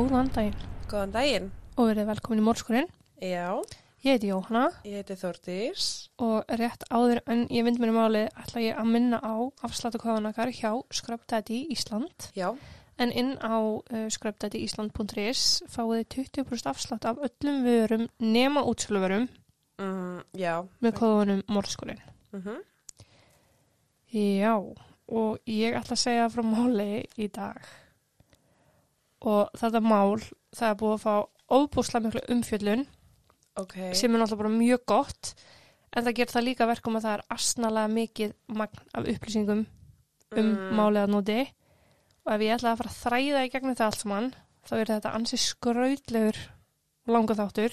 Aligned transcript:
Góðan 0.00 0.30
daginn 0.32 0.54
Góðan 0.88 1.10
daginn. 1.12 1.48
og 1.76 1.88
verið 1.90 2.06
velkomin 2.08 2.40
í 2.40 2.44
Mórskurinn. 2.46 2.86
Já, 3.20 3.60
Ég 4.00 4.14
heiti 4.16 4.30
Jóhanna 4.30 4.70
ég 4.84 4.94
heiti 4.96 5.12
Þórdís. 5.20 6.08
og 6.18 6.44
rétt 6.48 6.86
áður 6.90 7.20
en 7.26 7.42
ég 7.52 7.64
vind 7.66 7.78
mér 7.78 7.90
í 7.92 7.96
máli 7.98 8.22
ætla 8.32 8.62
ég 8.64 8.78
að 8.80 8.88
minna 8.94 9.18
á 9.20 9.34
afsláttukvæðanakar 9.62 10.48
hjá 10.56 10.72
Daddy 11.28 11.66
Ísland. 11.70 12.30
Já. 12.34 12.56
En 12.98 13.12
inn 13.12 13.36
á 13.44 13.60
uh, 13.60 14.08
scrubdaddyisland.is 14.08 15.62
fáið 15.68 16.06
þið 16.08 16.30
20% 16.32 16.70
afslátt 16.72 17.04
af 17.04 17.16
öllum 17.20 17.62
vörum 17.64 18.08
nema 18.20 18.62
útsöluvörum 18.64 19.28
Mm, 19.80 20.22
já. 20.36 20.64
með 20.80 20.92
kóðunum 20.92 21.42
Mórskurinn. 21.48 22.00
Mm 22.32 22.42
-hmm. 22.42 22.58
Já, 24.12 24.56
og 25.08 25.38
ég 25.46 25.74
ætla 25.76 25.92
að 25.96 25.98
segja 25.98 26.28
frá 26.28 26.42
máli 26.42 27.04
í 27.18 27.28
dag. 27.32 27.60
Og 29.20 29.50
þetta 29.60 29.80
mál, 29.84 30.16
það 30.56 30.70
er 30.70 30.78
búið 30.80 30.94
að 30.96 31.02
fá 31.04 31.14
óbúslega 31.50 32.04
miklu 32.06 32.20
umfjöllun 32.32 32.86
Ok. 33.60 33.74
sem 33.92 34.14
er 34.14 34.18
náttúrulega 34.22 34.38
bara 34.38 34.48
mjög 34.54 34.84
gott 34.86 35.34
en 35.92 36.04
það 36.06 36.14
gerir 36.14 36.32
það 36.32 36.44
líka 36.46 36.66
verkum 36.70 36.96
að 36.96 37.02
það 37.04 37.14
er 37.18 37.24
asnalega 37.34 37.90
mikið 37.92 38.32
magn 38.48 38.78
af 38.94 39.04
upplýsingum 39.10 39.66
um 40.36 40.46
Mm. 40.54 40.76
málið 40.78 41.02
að 41.04 41.10
nóti 41.10 41.40
og 42.26 42.32
ef 42.32 42.40
ég 42.40 42.54
ætla 42.54 42.72
að 42.72 42.78
fara 42.78 42.90
að 42.90 43.00
þræða 43.02 43.44
í 43.44 43.50
gegnum 43.50 43.74
það 43.76 43.86
allt 43.90 43.98
saman 44.04 44.34
þá 44.64 44.72
er 44.78 44.84
þetta 44.86 45.14
ansi 45.18 45.36
skrautlegur 45.36 46.36
langa 47.08 47.34
þáttur 47.34 47.72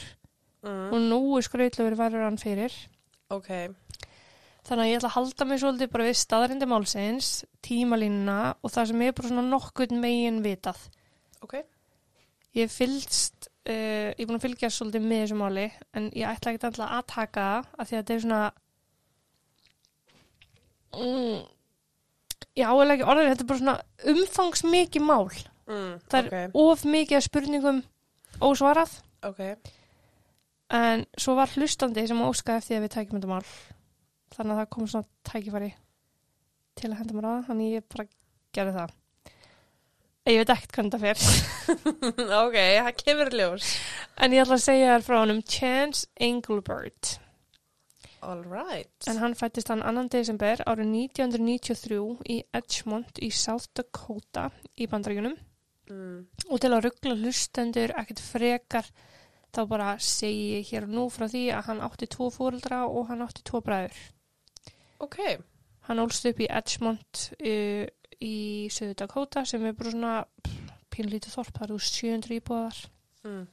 Mm. 0.63 0.87
og 0.91 0.99
nógu 1.11 1.41
skrautlegur 1.45 1.95
verður 1.95 2.23
hann 2.25 2.37
fyrir 2.41 2.73
Ok. 3.29 3.47
þannig 4.65 4.83
að 4.83 4.89
ég 4.89 4.97
ætla 4.97 5.09
að 5.09 5.17
halda 5.19 5.45
mig 5.45 5.59
svolítið 5.61 5.91
bara 5.91 6.03
við 6.03 6.17
staðrindi 6.25 6.65
málsins, 6.67 7.45
tímalínuna 7.61 8.55
og 8.63 8.71
það 8.71 8.87
sem 8.87 9.01
er 9.01 9.11
bara 9.13 9.27
svona 9.29 9.45
nokkurn 9.47 10.01
megin 10.01 10.41
vitað 10.43 10.89
Ok. 11.47 11.57
Ég 12.57 12.71
fylgst, 12.73 13.49
uh, 13.69 14.09
ég 14.11 14.23
er 14.23 14.27
búin 14.27 14.39
að 14.39 14.45
fylgja 14.47 14.69
svolítið 14.73 15.05
með 15.07 15.21
þessu 15.23 15.37
máli 15.39 15.67
en 15.95 16.07
ég 16.11 16.27
ætla 16.27 16.53
ekki 16.53 16.67
alltaf 16.67 16.87
að 16.87 17.05
taka 17.13 17.45
það 17.47 17.69
af 17.77 17.87
því 17.89 17.97
að 17.97 18.01
þetta 18.01 18.15
er 18.15 18.23
svona 18.25 18.41
mm, 20.97 21.39
já, 22.57 22.67
eða 22.67 22.95
ekki 22.95 23.07
orðið, 23.13 23.31
þetta 23.31 23.45
er 23.45 23.49
bara 23.51 23.61
svona 23.61 23.77
umfangsmikið 24.13 25.07
mál. 25.07 25.31
Mm. 25.67 25.89
Það 26.11 26.29
er 26.41 26.55
of 26.63 26.85
mikið 26.87 27.25
spurningum 27.25 27.81
ósvarað 28.43 28.93
Ok. 29.27 29.41
en 30.77 31.03
svo 31.19 31.35
var 31.37 31.51
hlustandi 31.55 32.05
sem 32.07 32.23
óskaði 32.23 32.61
eftir 32.61 32.79
að 32.79 32.85
við 32.87 32.95
tækjum 32.95 33.19
þetta 33.19 33.33
mál. 33.33 33.51
Þannig 34.35 34.53
að 34.53 34.61
það 34.61 34.71
kom 34.75 34.87
svona 34.91 35.11
tækifæri 35.27 35.73
til 36.77 36.91
að 36.91 36.97
henda 37.01 37.17
mér 37.17 37.27
á 37.27 37.31
það, 37.31 37.45
þannig 37.49 37.75
ég 37.77 37.87
bara 37.93 38.07
gerði 38.55 38.73
það. 38.77 38.95
Ég 40.27 40.41
veit 40.41 40.49
ekkert 40.51 40.75
hvernig 40.75 40.91
það 40.91 41.03
fer. 41.05 41.19
ok, 42.43 42.57
það 42.57 42.89
kemur 42.99 43.29
í 43.31 43.37
ljós. 43.39 43.69
En 44.19 44.33
ég 44.35 44.43
ætla 44.43 44.57
að 44.57 44.65
segja 44.65 44.89
þér 44.91 45.05
frá 45.05 45.15
honum 45.21 45.39
Chance 45.47 46.09
Engelbert. 46.19 47.13
All 48.27 48.41
right. 48.43 49.07
En 49.07 49.21
hann 49.21 49.37
fættist 49.39 49.71
hann 49.71 49.85
2. 49.85 50.03
desember 50.17 50.63
árið 50.67 50.89
1993 51.15 51.99
í 52.33 52.37
Edgemont 52.59 53.21
í 53.23 53.29
South 53.31 53.69
Dakota 53.77 54.49
í 54.75 54.89
bandaríkunum. 54.91 55.37
Mm. 55.87 56.25
Og 56.51 56.59
til 56.59 56.73
að 56.73 56.89
ruggla 56.89 57.15
hlustendur 57.21 57.93
ekkert 57.95 58.19
frekar 58.19 58.89
þá 59.55 59.61
bara 59.69 59.93
segi 60.03 60.57
ég 60.57 60.71
hér 60.73 60.89
og 60.89 60.95
nú 60.97 61.05
frá 61.13 61.29
því 61.31 61.45
að 61.55 61.69
hann 61.69 61.83
átti 61.87 62.09
tvo 62.11 62.27
fóreldra 62.33 62.83
og 62.89 63.07
hann 63.13 63.23
átti 63.23 63.45
tvo 63.47 63.61
bræður. 63.63 64.01
Ok. 65.07 65.21
Hann 65.87 66.03
ólst 66.03 66.27
upp 66.27 66.43
í 66.43 66.49
Edgemont 66.51 67.29
uh, 67.39 67.85
í 68.23 68.69
South 68.73 68.97
Dakota 68.99 69.43
sem 69.45 69.65
er 69.65 69.75
bara 69.77 69.93
svona 69.93 70.15
pínlítið 70.93 71.35
þorp, 71.35 71.53
það 71.57 71.67
eru 71.67 71.79
700 71.89 72.39
íbúðar. 72.39 72.81
Mm. 73.27 73.43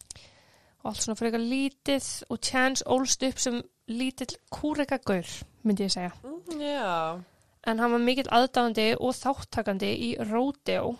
og 0.84 0.90
allt 0.90 1.00
svona 1.00 1.16
frekar 1.18 1.40
lítið 1.40 2.08
og 2.30 2.40
Chance 2.44 2.84
ólst 2.92 3.22
upp 3.24 3.38
sem 3.40 3.62
lítill 3.88 4.36
kúreka 4.52 4.98
gaur, 5.00 5.30
myndi 5.64 5.86
ég 5.86 5.94
segja. 5.94 6.12
Mm, 6.22 6.60
já. 6.60 7.24
En 7.64 7.80
hann 7.80 7.94
var 7.96 8.02
mikill 8.04 8.28
aðdáðandi 8.28 8.90
og 9.00 9.16
þáttakandi 9.16 9.90
í 10.04 10.10
rodeo 10.28 10.92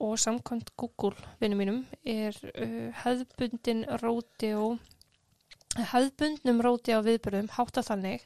og 0.00 0.14
samkvæmt 0.22 0.70
Google 0.78 1.18
vinnu 1.42 1.58
mínum 1.58 1.80
er 2.06 2.36
uh, 2.54 2.88
hefðbundin 3.02 3.82
rodeo 4.00 4.76
hefðbundnum 5.90 6.62
rodeo 6.64 7.02
viðbörðum 7.04 7.50
hátta 7.56 7.82
þannig 7.86 8.24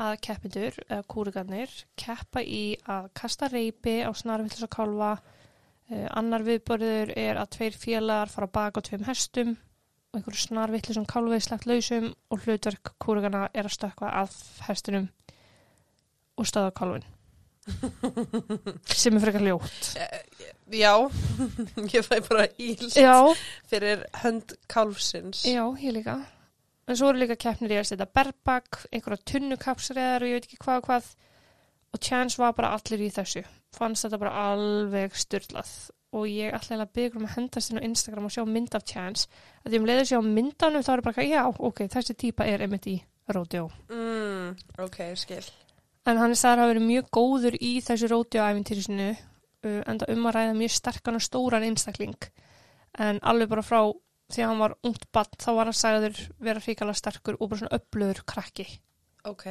að 0.00 0.14
keppindur 0.24 0.78
eða 0.88 1.02
kúrigarnir 1.10 1.72
keppa 1.98 2.42
í 2.42 2.76
að 2.88 3.10
kasta 3.20 3.48
reypi 3.52 3.98
á 4.06 4.10
snarvillis 4.16 4.62
og 4.64 4.72
kálfa 4.72 5.10
uh, 5.20 6.06
annar 6.16 6.44
viðbörður 6.46 7.12
er 7.18 7.40
að 7.40 7.50
tveir 7.56 7.76
félagar 7.76 8.32
fara 8.32 8.46
bak 8.48 8.78
á 8.78 8.80
tveim 8.86 9.04
hestum 9.08 9.56
og 10.10 10.18
einhverju 10.18 10.42
snarvillis 10.46 10.98
og 10.98 11.06
kálfið 11.10 11.44
slagt 11.46 11.68
lausum 11.70 12.10
og 12.30 12.42
hlutverk 12.46 12.94
kúrigarna 13.02 13.48
er 13.54 13.68
að 13.68 13.76
stökkva 13.76 14.10
að 14.22 14.36
hestinum 14.66 15.08
og 16.40 16.48
stöða 16.48 16.72
kálfin 16.74 17.04
sem 19.00 19.14
er 19.18 19.22
frekar 19.22 19.44
ljótt 19.44 19.90
Já. 20.70 20.94
ég 21.94 22.06
fæ 22.06 22.16
bara 22.24 22.46
Já, 22.56 23.34
fyrir 23.68 24.06
hönd 24.22 24.54
kálfsins. 24.70 25.44
já, 25.44 25.62
ég 25.82 25.92
líka 25.98 26.16
en 26.90 26.98
svo 26.98 27.12
eru 27.12 27.22
líka 27.22 27.38
keppnir 27.38 27.76
í 27.76 27.78
að 27.80 27.88
setja 27.92 28.08
berbak 28.18 28.82
einhverja 28.90 29.26
tunnukapsreðar 29.30 30.26
og 30.26 30.30
ég 30.30 30.40
veit 30.40 30.48
ekki 30.48 30.60
hvað 30.64 30.82
og 30.82 30.88
hvað. 30.90 31.08
Og 31.90 32.02
Chance 32.06 32.38
var 32.38 32.52
bara 32.54 32.74
allir 32.76 33.02
í 33.02 33.08
þessu. 33.14 33.42
Fannst 33.74 34.06
þetta 34.06 34.20
bara 34.20 34.44
alveg 34.50 35.16
styrlað 35.18 35.72
og 36.10 36.26
ég 36.26 36.54
ætla 36.54 36.80
að 36.82 36.92
byggja 36.96 37.20
um 37.20 37.26
að 37.28 37.34
hendast 37.36 37.70
inn 37.70 37.78
á 37.78 37.86
Instagram 37.86 38.26
og 38.26 38.34
sjá 38.34 38.42
mynd 38.46 38.74
af 38.74 38.86
Chance. 38.86 39.28
Að 39.62 39.72
því 39.72 39.80
um 39.80 39.88
leiður 39.88 40.08
sjá 40.10 40.20
myndanum 40.26 40.84
þá 40.86 40.92
er 40.96 41.02
bara 41.06 41.26
já, 41.26 41.42
ok, 41.46 41.82
þessi 41.92 42.16
típa 42.18 42.46
er 42.50 42.64
einmitt 42.66 42.88
í 42.90 42.96
rodeo. 43.30 43.68
Mm. 43.90 44.56
Ok, 44.82 45.02
skil. 45.18 45.44
en 46.08 46.18
hann 46.18 46.34
er 46.34 46.38
sagður 46.40 46.64
að 46.64 46.70
vera 46.72 46.82
mjög 46.82 47.10
góður 47.14 47.56
í 47.60 47.72
þessu 47.86 48.08
rodeo-æfintýri 48.10 48.82
sinu 48.82 49.10
uh, 49.12 49.82
en 49.86 50.00
það 50.00 50.14
um 50.16 50.26
að 50.26 50.36
ræða 50.36 50.54
mjög 50.58 50.72
sterkan 50.74 51.18
og 51.18 51.22
stóran 51.22 51.66
einstakling. 51.68 52.16
En 52.98 53.20
alveg 53.22 53.52
bara 53.52 53.62
frá 53.62 53.80
að 54.38 54.48
hann 54.52 54.62
var 54.62 54.76
ungt 54.86 55.06
bann 55.12 55.32
þá 55.42 55.48
var 55.56 55.68
hann 55.70 55.76
sagður 55.80 56.20
vera 56.38 56.62
hrikalega 56.62 57.00
sterkur 57.00 57.36
og 57.40 57.50
bara 57.50 57.60
svona 57.64 57.78
öflugur 57.80 58.22
krakki 58.30 58.66
Ok. 59.28 59.44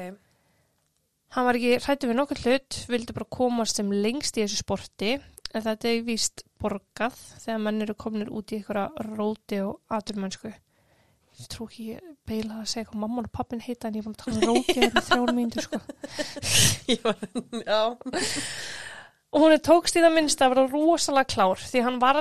hann 1.36 1.46
var 1.46 1.60
ekki 1.60 1.76
hrættu 1.84 2.08
við 2.10 2.18
nokkuð 2.18 2.46
hlut 2.46 2.80
vildi 2.90 3.14
bara 3.18 3.28
komast 3.38 3.76
sem 3.82 3.92
lengst 3.92 4.40
í 4.40 4.46
þessu 4.46 4.62
sporti 4.64 5.12
en 5.54 5.66
þetta 5.66 5.90
er 5.92 6.02
víst 6.08 6.44
borgað 6.62 7.18
þegar 7.44 7.62
menn 7.66 7.82
eru 7.86 7.96
kominir 7.98 8.32
út 8.32 8.52
í 8.54 8.60
einhverja 8.60 8.90
rodeo 9.18 9.76
aturmennsku 9.90 10.50
ég 11.40 11.48
trú 11.54 11.68
ekki 11.70 12.00
beila 12.28 12.58
að 12.62 12.68
segja 12.74 12.90
hvað 12.90 13.00
mamma 13.04 13.22
og 13.24 13.30
pappin 13.32 13.62
heita 13.64 13.88
en 13.88 13.96
ég 14.00 14.04
búin 14.06 14.16
að 14.18 14.24
tala 14.26 14.40
um 14.40 14.48
rodeo 14.50 14.90
í 14.90 15.04
þrjón 15.08 15.36
mínútur 15.38 15.66
sko 15.68 15.80
Ég 16.92 17.06
var, 17.06 17.16
já. 17.62 17.82
og 19.30 19.38
hún 19.44 19.54
er 19.56 19.62
tókst 19.64 19.96
í 19.96 20.04
það 20.04 20.16
minnst 20.18 20.42
að 20.42 20.56
vera 20.56 20.66
rosalega 20.74 21.30
klár 21.36 21.62
því 21.64 21.84
hann 21.86 22.00
var 22.02 22.20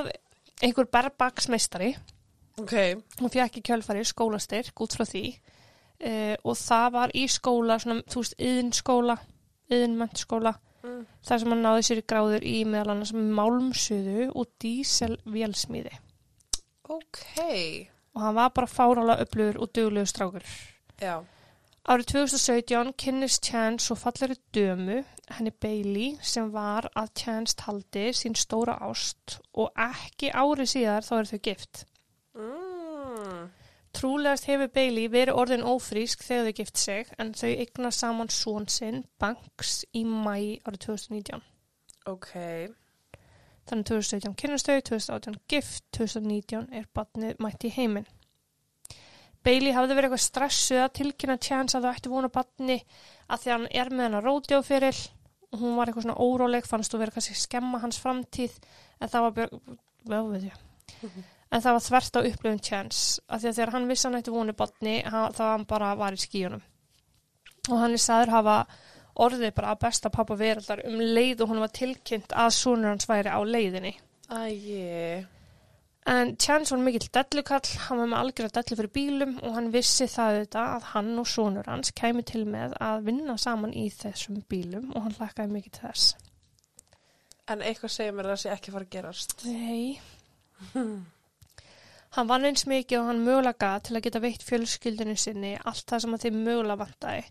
einhver 0.62 0.88
berbaksmeistari 0.92 1.94
Ok. 2.58 2.74
hún 3.20 3.30
fekk 3.34 3.58
í 3.60 3.64
kjölfari 3.68 4.04
skólastyrk 4.04 4.80
út 4.84 4.96
frá 4.96 5.04
því 5.08 5.24
uh, 5.34 6.36
og 6.44 6.56
það 6.58 6.88
var 6.92 7.12
í 7.14 7.26
skóla 7.30 7.78
svona, 7.82 8.02
þú 8.10 8.22
veist, 8.24 8.38
yðinskóla 8.38 9.18
yðinmentskóla 9.70 10.54
Mm. 10.78 11.00
þar 11.26 11.40
sem 11.42 11.48
hann 11.50 11.62
náði 11.66 11.80
sér 11.82 11.98
í 11.98 12.02
gráður 12.06 12.44
í 12.46 12.58
meðal 12.64 12.92
annars 12.92 13.10
málmsuðu 13.12 14.28
og 14.30 14.46
díselvélsmíði 14.62 15.90
Ok. 16.88 17.18
og 18.14 18.22
hann 18.22 18.36
var 18.36 18.52
bara 18.54 18.66
fárálega 18.70 19.24
öflugur 19.24 19.58
og 19.58 19.72
duglegur 19.74 20.06
strákur 20.06 20.46
Já. 21.02 21.24
Árið 21.88 22.06
2017 22.12 22.92
kynnist 23.00 23.42
Chance 23.48 23.90
og 23.94 23.98
fallari 23.98 24.36
dömu, 24.54 25.02
henni 25.34 25.50
Bailey, 25.50 26.16
sem 26.22 26.50
var 26.52 26.86
að 26.94 27.10
Chance 27.24 27.56
taldi 27.56 28.10
sín 28.14 28.36
stóra 28.38 28.78
ást 28.78 29.38
og 29.54 29.70
ekki 29.74 30.30
árið 30.30 30.68
síðar 30.76 31.02
þá 31.06 31.12
er 31.18 31.30
þau 31.32 31.38
gift. 31.42 31.84
Mm. 32.38 33.48
Trúlegast 33.98 34.46
hefur 34.46 34.68
Bailey 34.70 35.08
verið 35.10 35.38
orðin 35.40 35.64
ófrísk 35.66 36.22
þegar 36.22 36.48
þau 36.48 36.56
gift 36.60 36.78
sig 36.78 37.08
en 37.18 37.32
þau 37.34 37.48
eignar 37.50 37.94
saman 37.96 38.30
són 38.30 38.68
sinn 38.70 39.00
Banks 39.18 39.80
í 39.96 40.04
mæ 40.06 40.60
árið 40.62 40.84
2019. 40.84 41.42
Ok. 42.06 42.30
Þannig 43.68 43.88
2017 43.90 44.36
kynnast 44.38 44.68
þau, 44.68 44.78
2018 44.92 45.40
gift, 45.50 45.84
2019 45.96 46.68
er 46.78 46.86
batnið 46.94 47.42
mætt 47.42 47.66
í 47.68 47.72
heiminn. 47.74 48.06
Bailey 49.44 49.74
hafði 49.74 49.96
verið 49.96 50.08
eitthvað 50.08 50.24
stressuð 50.24 50.82
að 50.82 50.94
tilkynna 50.98 51.38
Chance 51.42 51.78
að 51.78 51.86
þau 51.86 51.92
ætti 51.94 52.12
vona 52.12 52.30
batni 52.32 52.78
að 53.28 53.42
því 53.42 53.50
að 53.50 53.54
hann 53.54 53.66
er 53.82 53.90
með 53.92 54.06
hennar 54.06 54.26
ródjófyrir 54.26 55.02
og 55.48 55.62
hún 55.62 55.76
var 55.78 55.88
eitthvað 55.88 56.06
svona 56.06 56.20
óróleg, 56.20 56.68
fannst 56.68 56.92
þú 56.92 57.02
verið 57.02 57.18
kannski 57.18 57.36
skemma 57.38 57.80
hans 57.82 58.00
framtíð 58.02 58.56
en 59.00 59.12
það 59.12 59.26
var, 59.26 59.52
vel 60.12 60.24
veit 60.32 60.48
ég, 60.50 60.58
en 61.48 61.64
það 61.64 61.78
var 61.78 61.86
þvert 61.86 62.18
á 62.18 62.20
upplifun 62.30 62.66
Chance 62.70 63.22
að 63.28 63.40
því 63.44 63.50
að 63.50 63.56
þegar 63.58 63.74
hann 63.76 63.88
vissi 63.88 64.08
hann 64.08 64.18
ætti 64.18 64.34
vonu 64.34 64.56
batni 64.58 64.98
þá 65.06 65.42
hann 65.44 65.66
bara 65.68 65.94
var 65.98 66.16
í 66.16 66.20
skíunum 66.20 66.64
og 67.68 67.80
hann 67.82 67.96
er 67.96 68.04
saður 68.04 68.34
hafa 68.36 68.58
orðið 69.18 69.54
bara 69.56 69.72
að 69.74 69.80
besta 69.86 70.12
pappa 70.14 70.36
veraldar 70.38 70.84
um 70.86 71.00
leið 71.00 71.42
og 71.42 71.50
hún 71.52 71.64
var 71.64 71.72
tilkynnt 71.74 72.36
að 72.36 72.52
sonur 72.58 72.92
hans 72.92 73.08
væri 73.08 73.32
á 73.32 73.40
leiðinni 73.42 73.96
Æi. 74.28 75.26
En 76.08 76.36
Chance 76.36 76.74
var 76.74 76.82
mikill 76.84 77.08
dellukall, 77.12 77.68
hann 77.84 77.98
var 78.00 78.08
með 78.08 78.18
algjörða 78.18 78.62
dellu 78.62 78.76
fyrir 78.78 78.92
bílum 78.92 79.34
og 79.44 79.54
hann 79.56 79.68
vissi 79.72 80.06
það 80.08 80.38
auðvitað 80.38 80.70
að 80.76 80.86
hann 80.92 81.10
og 81.20 81.28
sonur 81.28 81.68
hans 81.68 81.92
kæmi 81.96 82.24
til 82.28 82.44
með 82.48 82.76
að 82.84 83.04
vinna 83.08 83.36
saman 83.40 83.74
í 83.76 83.86
þessum 83.92 84.38
bílum 84.48 84.88
og 84.94 85.04
hann 85.04 85.16
hlakkaði 85.18 85.52
mikið 85.56 85.76
til 85.76 85.84
þess. 85.84 86.06
En 87.48 87.64
eitthvað 87.64 87.92
segir 87.92 88.16
mér 88.16 88.28
að 88.28 88.34
það 88.34 88.42
sé 88.44 88.54
ekki 88.54 88.74
fara 88.74 88.88
að 88.88 88.96
gerast. 88.96 89.36
Nei. 89.48 90.00
Hann 92.16 92.28
vann 92.30 92.46
eins 92.48 92.64
mikið 92.68 93.02
og 93.02 93.08
hann 93.10 93.24
mögulega 93.24 93.58
gat 93.60 93.88
til 93.88 93.98
að 93.98 94.04
geta 94.06 94.22
veitt 94.24 94.44
fjölskyldinu 94.46 95.16
sinni 95.20 95.52
allt 95.58 95.84
það 95.90 96.04
sem 96.04 96.16
að 96.16 96.24
þeim 96.24 96.38
mögulega 96.46 96.80
vantaði. 96.80 97.24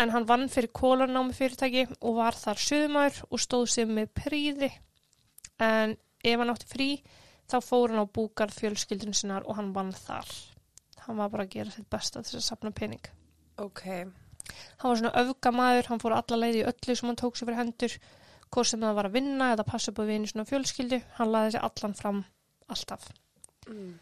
En 0.00 0.12
hann 0.12 0.28
vann 0.28 0.48
fyrir 0.52 0.72
kólarnámi 0.76 1.36
fyrirtæki 1.36 1.86
og 2.00 2.18
var 2.18 2.36
þar 2.36 2.60
sögumær 2.60 3.20
og 3.30 3.40
stóð 3.40 3.66
sig 3.74 3.88
með 3.88 4.10
príði. 4.16 4.70
En 5.60 5.96
ef 6.24 6.40
hann 6.40 6.52
átti 6.52 6.68
frí 6.72 6.90
þá 7.48 7.58
fór 7.64 7.92
hann 7.92 8.04
á 8.04 8.14
búkar 8.18 8.52
fjölskyldinu 8.52 9.16
sinnar 9.16 9.46
og 9.46 9.58
hann 9.60 9.72
vann 9.76 9.92
þar. 9.96 10.28
Hann 11.06 11.20
var 11.20 11.30
bara 11.32 11.46
að 11.46 11.52
gera 11.56 11.72
sitt 11.72 11.88
besta 11.92 12.22
til 12.24 12.40
að 12.40 12.46
sapna 12.48 12.72
pening. 12.74 13.02
Ok. 13.62 13.84
Hann 13.86 14.90
var 14.90 14.98
svona 15.00 15.14
öfgamaður, 15.20 15.90
hann 15.90 16.02
fór 16.02 16.16
alla 16.16 16.40
leið 16.40 16.60
í 16.62 16.64
öllu 16.70 16.96
sem 16.96 17.10
hann 17.10 17.20
tók 17.20 17.36
sér 17.36 17.48
fyrir 17.48 17.60
hendur, 17.60 17.94
hvort 18.50 18.70
sem 18.70 18.82
það 18.82 18.98
var 18.98 19.08
að 19.08 19.16
vinna 19.18 19.52
eða 19.54 19.68
passa 19.68 19.92
upp 19.92 20.02
á 20.02 20.04
vini 20.08 20.30
svona 20.30 20.48
fjölskyldu, 20.48 21.00
hann 21.18 21.32
laði 21.32 21.54
sér 21.56 21.66
allan 21.68 21.96
fram 21.98 22.20
alltaf. 22.72 23.08
Mm. 23.66 23.94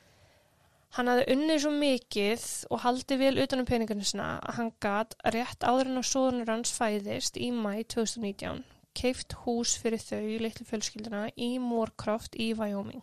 Hann 0.95 1.11
hafði 1.11 1.25
unnið 1.35 1.63
svo 1.65 1.73
mikið 1.75 2.45
og 2.71 2.83
haldið 2.85 3.23
vel 3.25 3.35
utanum 3.43 3.67
peningarnir 3.67 4.07
sinna 4.07 4.29
að 4.39 4.61
hann 4.61 4.71
gat 4.85 5.17
rétt 5.35 5.67
áður 5.67 5.91
en 5.91 6.03
að 6.03 6.11
sóðunur 6.11 6.53
hans 6.53 6.75
fæðist 6.77 7.41
í 7.41 7.51
mæ 7.51 7.83
2019 7.97 8.63
keift 8.95 9.35
hús 9.43 9.75
fyrir 9.83 9.99
þau 9.99 10.39
litlu 10.45 10.67
fjölskylduna 10.69 11.27
í 11.35 11.57
Moorcroft 11.59 12.39
í 12.39 12.53
Wyoming 12.55 13.03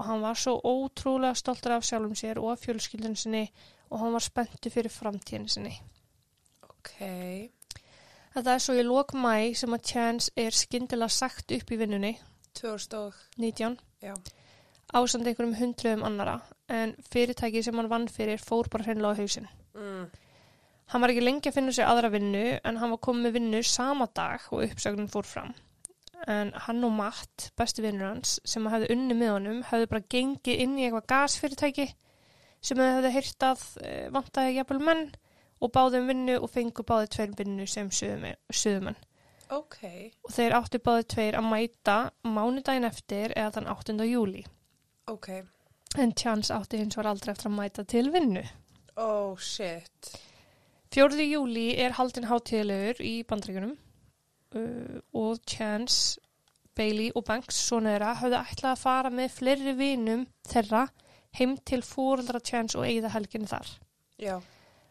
og 0.00 0.06
hann 0.08 0.24
var 0.24 0.38
svo 0.40 0.56
ótrúlega 0.64 1.36
stoltur 1.36 1.76
af 1.76 1.84
sjálfum 1.84 2.16
sér 2.16 2.40
og 2.40 2.56
fjölskyldun 2.62 3.18
sinni 3.20 3.44
og 3.90 4.00
hann 4.00 4.14
var 4.16 4.24
spenntu 4.24 4.72
fyrir 4.72 4.92
framtíðinu 4.94 5.50
sinni. 5.50 5.74
Ok. 6.64 6.94
Þetta 8.32 8.54
er 8.54 8.62
svo 8.64 8.78
í 8.78 8.86
lok 8.86 9.12
mæ 9.12 9.52
sem 9.58 9.76
að 9.76 9.86
Chance 9.92 10.32
er 10.38 10.56
skyndilega 10.56 11.12
sagt 11.12 11.52
upp 11.52 11.72
í 11.74 11.80
vinnunni, 11.80 12.14
2019. 12.56 13.76
19, 13.76 13.80
Já. 14.00 14.14
Ásand 14.96 15.28
einhverjum 15.28 15.56
hundruðum 15.58 16.04
annara, 16.06 16.40
en 16.68 16.96
fyrirtæki 17.12 17.62
sem 17.62 17.78
hann 17.78 17.90
vann 17.90 18.08
fyrir 18.10 18.42
fór 18.42 18.68
bara 18.72 18.86
hreinlega 18.86 19.14
á 19.14 19.20
hausinn. 19.20 19.48
Mm. 19.78 20.04
Hann 20.90 21.04
var 21.04 21.12
ekki 21.12 21.22
lengi 21.22 21.50
að 21.50 21.56
finna 21.58 21.74
sér 21.74 21.90
aðra 21.90 22.10
vinnu, 22.10 22.44
en 22.66 22.78
hann 22.80 22.94
var 22.94 23.02
komið 23.06 23.26
með 23.26 23.36
vinnu 23.38 23.62
sama 23.66 24.08
dag 24.14 24.46
og 24.50 24.64
uppsögnin 24.66 25.10
fór 25.12 25.28
fram. 25.28 25.52
En 26.28 26.50
hann 26.66 26.84
og 26.84 26.92
Matt, 26.92 27.50
besti 27.56 27.84
vinnur 27.84 28.10
hans, 28.10 28.38
sem 28.44 28.66
hafði 28.68 28.90
unni 28.96 29.16
með 29.16 29.34
honum, 29.36 29.60
hafði 29.70 29.90
bara 29.92 30.08
gengið 30.12 30.64
inn 30.66 30.78
í 30.78 30.86
eitthvað 30.88 31.06
gasfyrirtæki 31.14 31.86
sem 32.60 32.76
þau 32.76 32.88
hafði 32.96 33.12
heyrt 33.14 33.46
að 33.46 33.62
eh, 33.86 34.08
vantaði 34.12 34.56
jafnvel 34.58 34.82
menn 34.84 35.06
og 35.60 35.72
báði 35.72 36.00
um 36.00 36.10
vinnu 36.10 36.36
og 36.40 36.50
fengu 36.52 36.84
báði 36.86 37.08
tveir 37.14 37.32
vinnu 37.38 37.66
sem 37.68 37.88
suðumenn. 37.92 38.98
Ok. 39.50 39.80
og 40.22 40.30
þeir 40.30 40.54
áttu 40.54 40.78
báði 40.78 41.06
tveir 41.10 41.36
að 41.40 41.48
mæta 41.50 41.96
mánudaginn 42.22 42.86
eftir 42.86 43.32
eða 43.34 43.56
þann 43.56 43.70
8. 43.72 43.96
júli. 44.06 44.44
Ok. 45.10 45.28
En 45.98 46.12
Chance 46.14 46.54
átti 46.54 46.78
hins 46.78 46.96
var 46.98 47.10
aldrei 47.10 47.32
eftir 47.34 47.50
að 47.50 47.56
mæta 47.56 47.84
til 47.84 48.12
vinnu. 48.14 48.44
Oh 49.00 49.34
shit. 49.38 50.12
4. 50.94 51.22
júli 51.26 51.70
er 51.78 51.94
haldin 51.98 52.28
hátíðlegur 52.30 53.00
í 53.06 53.20
bandreikunum 53.26 53.74
uh, 54.58 54.98
og 55.14 55.42
Chance, 55.46 56.20
Bailey 56.74 57.10
og 57.14 57.24
Banks, 57.26 57.58
svona 57.68 57.94
þeirra, 57.94 58.14
höfðu 58.22 58.40
ætlað 58.40 58.72
að 58.72 58.82
fara 58.84 59.12
með 59.14 59.36
fleiri 59.36 59.74
vinum 59.78 60.24
þeirra 60.50 60.86
heim 61.38 61.56
til 61.66 61.82
fóreldra 61.86 62.42
Chance 62.42 62.78
og 62.78 62.86
eigða 62.86 63.12
helginni 63.14 63.50
þar. 63.50 63.70
Já. 64.18 64.36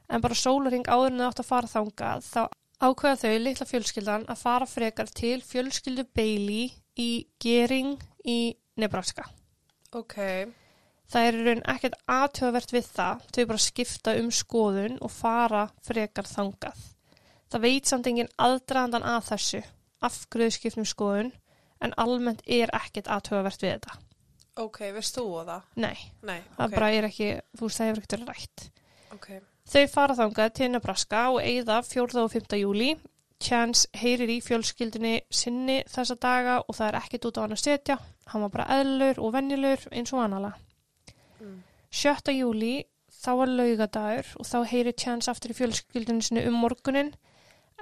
En 0.09 0.23
bara 0.23 0.37
sólaring 0.37 0.87
áður 0.87 1.11
en 1.13 1.19
þau 1.21 1.27
átt 1.29 1.43
að 1.43 1.51
fara 1.51 1.73
þangað, 1.73 2.29
þá 2.29 2.41
ákveða 2.79 3.19
þau 3.23 3.33
litla 3.43 3.67
fjölskyldan 3.71 4.29
að 4.31 4.43
fara 4.43 4.69
frekar 4.69 5.11
til 5.11 5.39
fjölskyldu 5.45 6.07
Bailey 6.15 6.71
í 6.99 7.11
Gering 7.43 7.99
í 8.23 8.39
Nebraska. 8.79 9.27
Ok. 9.95 10.17
Það 11.09 11.25
er 11.25 11.37
raun 11.45 11.63
ekkert 11.73 11.97
aðtöðavert 12.05 12.73
við 12.75 12.89
það, 12.93 13.23
þau 13.33 13.43
bara 13.49 13.63
skipta 13.63 14.15
um 14.19 14.29
skoðun 14.29 14.99
og 15.01 15.11
fara 15.13 15.63
frekar 15.85 16.29
þangað. 16.29 16.83
Það 17.49 17.63
veit 17.65 17.89
samt 17.89 18.09
enginn 18.11 18.29
aðdraðandan 18.37 19.07
að 19.09 19.23
þessu, 19.31 19.61
afgröðu 20.05 20.53
skiptum 20.53 20.85
skoðun, 20.85 21.31
en 21.81 21.95
almennt 21.97 22.43
er 22.45 22.69
ekkert 22.77 23.09
aðtöðavert 23.09 23.65
við 23.65 23.73
þetta. 23.77 23.97
Ok, 24.59 24.81
veist 24.93 25.15
þú 25.15 25.25
á 25.39 25.41
það? 25.47 25.69
Nei, 25.79 25.97
Nei. 26.27 26.39
það 26.57 26.65
ok. 26.67 26.75
bara 26.75 26.91
er 26.93 27.07
ekki, 27.07 27.29
þú 27.55 27.65
veist, 27.65 27.79
það 27.79 27.89
hefur 27.89 28.01
ekkert 28.03 28.15
verið 28.17 28.29
rætt. 28.33 28.65
Ok. 29.15 29.29
Þau 29.69 29.85
fara 29.93 30.17
þangað 30.17 30.53
til 30.57 30.69
Nebraska 30.73 31.23
og 31.33 31.39
eigða 31.45 31.79
4. 31.85 32.21
og 32.23 32.31
5. 32.33 32.57
júli. 32.59 32.91
Chance 33.39 33.87
heyrir 33.95 34.31
í 34.33 34.39
fjölskyldunni 34.43 35.21
sinni 35.31 35.77
þessa 35.87 36.17
daga 36.19 36.57
og 36.65 36.75
það 36.75 36.87
er 36.89 36.97
ekkert 36.99 37.27
út 37.29 37.37
á 37.39 37.43
hann 37.45 37.55
að 37.55 37.61
setja. 37.63 37.97
Hann 38.29 38.45
var 38.45 38.53
bara 38.53 38.69
eðlur 38.79 39.19
og 39.23 39.33
venjulur 39.33 39.87
eins 39.91 40.13
og 40.13 40.23
annala. 40.23 40.53
Mm. 41.39 41.59
7. 41.89 42.33
júli 42.35 42.73
þá 43.19 43.31
var 43.41 43.51
laugadagur 43.51 44.29
og 44.39 44.47
þá 44.47 44.59
heyrir 44.71 44.97
Chance 44.97 45.31
aftur 45.31 45.53
í 45.53 45.57
fjölskyldunni 45.57 46.25
sinni 46.25 46.45
um 46.47 46.59
morgunin 46.61 47.13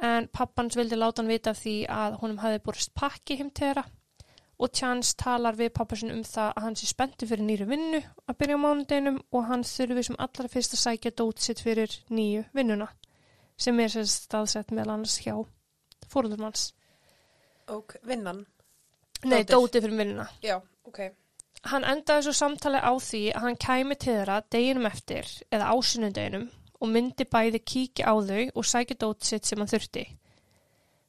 en 0.04 0.28
pappans 0.34 0.78
vildi 0.78 0.98
láta 0.98 1.22
hann 1.22 1.32
vita 1.32 1.54
því 1.58 1.78
að 1.92 2.20
honum 2.22 2.42
hafi 2.42 2.62
borist 2.64 2.94
pakki 2.98 3.40
heim 3.40 3.50
til 3.52 3.68
þeirra 3.68 3.84
og 4.58 4.74
Chance 4.74 5.14
talar 5.18 5.58
við 5.58 5.74
pappasin 5.78 6.14
um 6.14 6.24
það 6.26 6.54
að 6.54 6.66
hann 6.66 6.78
sé 6.80 6.90
spenntu 6.90 7.28
fyrir 7.30 7.46
nýru 7.46 7.68
vinnu 7.70 8.00
að 8.02 8.38
byrja 8.40 8.58
á 8.58 8.64
mánudeginum 8.64 9.20
og 9.32 9.46
hann 9.50 9.66
þurfi 9.68 10.08
sem 10.08 10.18
allra 10.26 10.50
fyrst 10.54 10.74
að 10.74 10.84
sækja 10.84 11.14
dót 11.22 11.44
sitt 11.44 11.62
fyrir 11.66 11.94
nýju 12.10 12.46
vinnuna 12.58 12.90
sem 13.58 13.80
er 13.82 13.94
sér 13.94 14.10
staðsett 14.10 14.74
meðal 14.74 14.96
annars 14.96 15.18
hjá 15.22 15.36
fóröldumanns. 16.08 16.72
Ok, 17.74 17.98
vinnan. 18.06 18.46
Nei, 19.26 19.42
Dótið. 19.44 19.54
dótið 19.56 19.82
fyrir 19.88 19.98
vinnuna. 19.98 20.28
Já, 20.46 20.60
ok. 20.86 21.00
Hann 21.72 21.84
endaði 21.90 22.28
svo 22.28 22.34
samtali 22.38 22.78
á 22.80 22.92
því 23.02 23.22
að 23.34 23.42
hann 23.48 23.58
kæmi 23.58 23.96
til 23.98 24.14
þeirra 24.14 24.42
deginum 24.54 24.86
eftir 24.86 25.26
eða 25.52 25.72
ásunundeginum 25.74 26.46
og 26.80 26.92
myndi 26.94 27.26
bæði 27.26 27.60
kíkja 27.66 28.06
á 28.06 28.14
þau 28.22 28.44
og 28.54 28.66
sækja 28.70 28.96
dót 29.02 29.26
sitt 29.26 29.46
sem 29.50 29.58
hann 29.60 29.68
þurfti. 29.72 30.04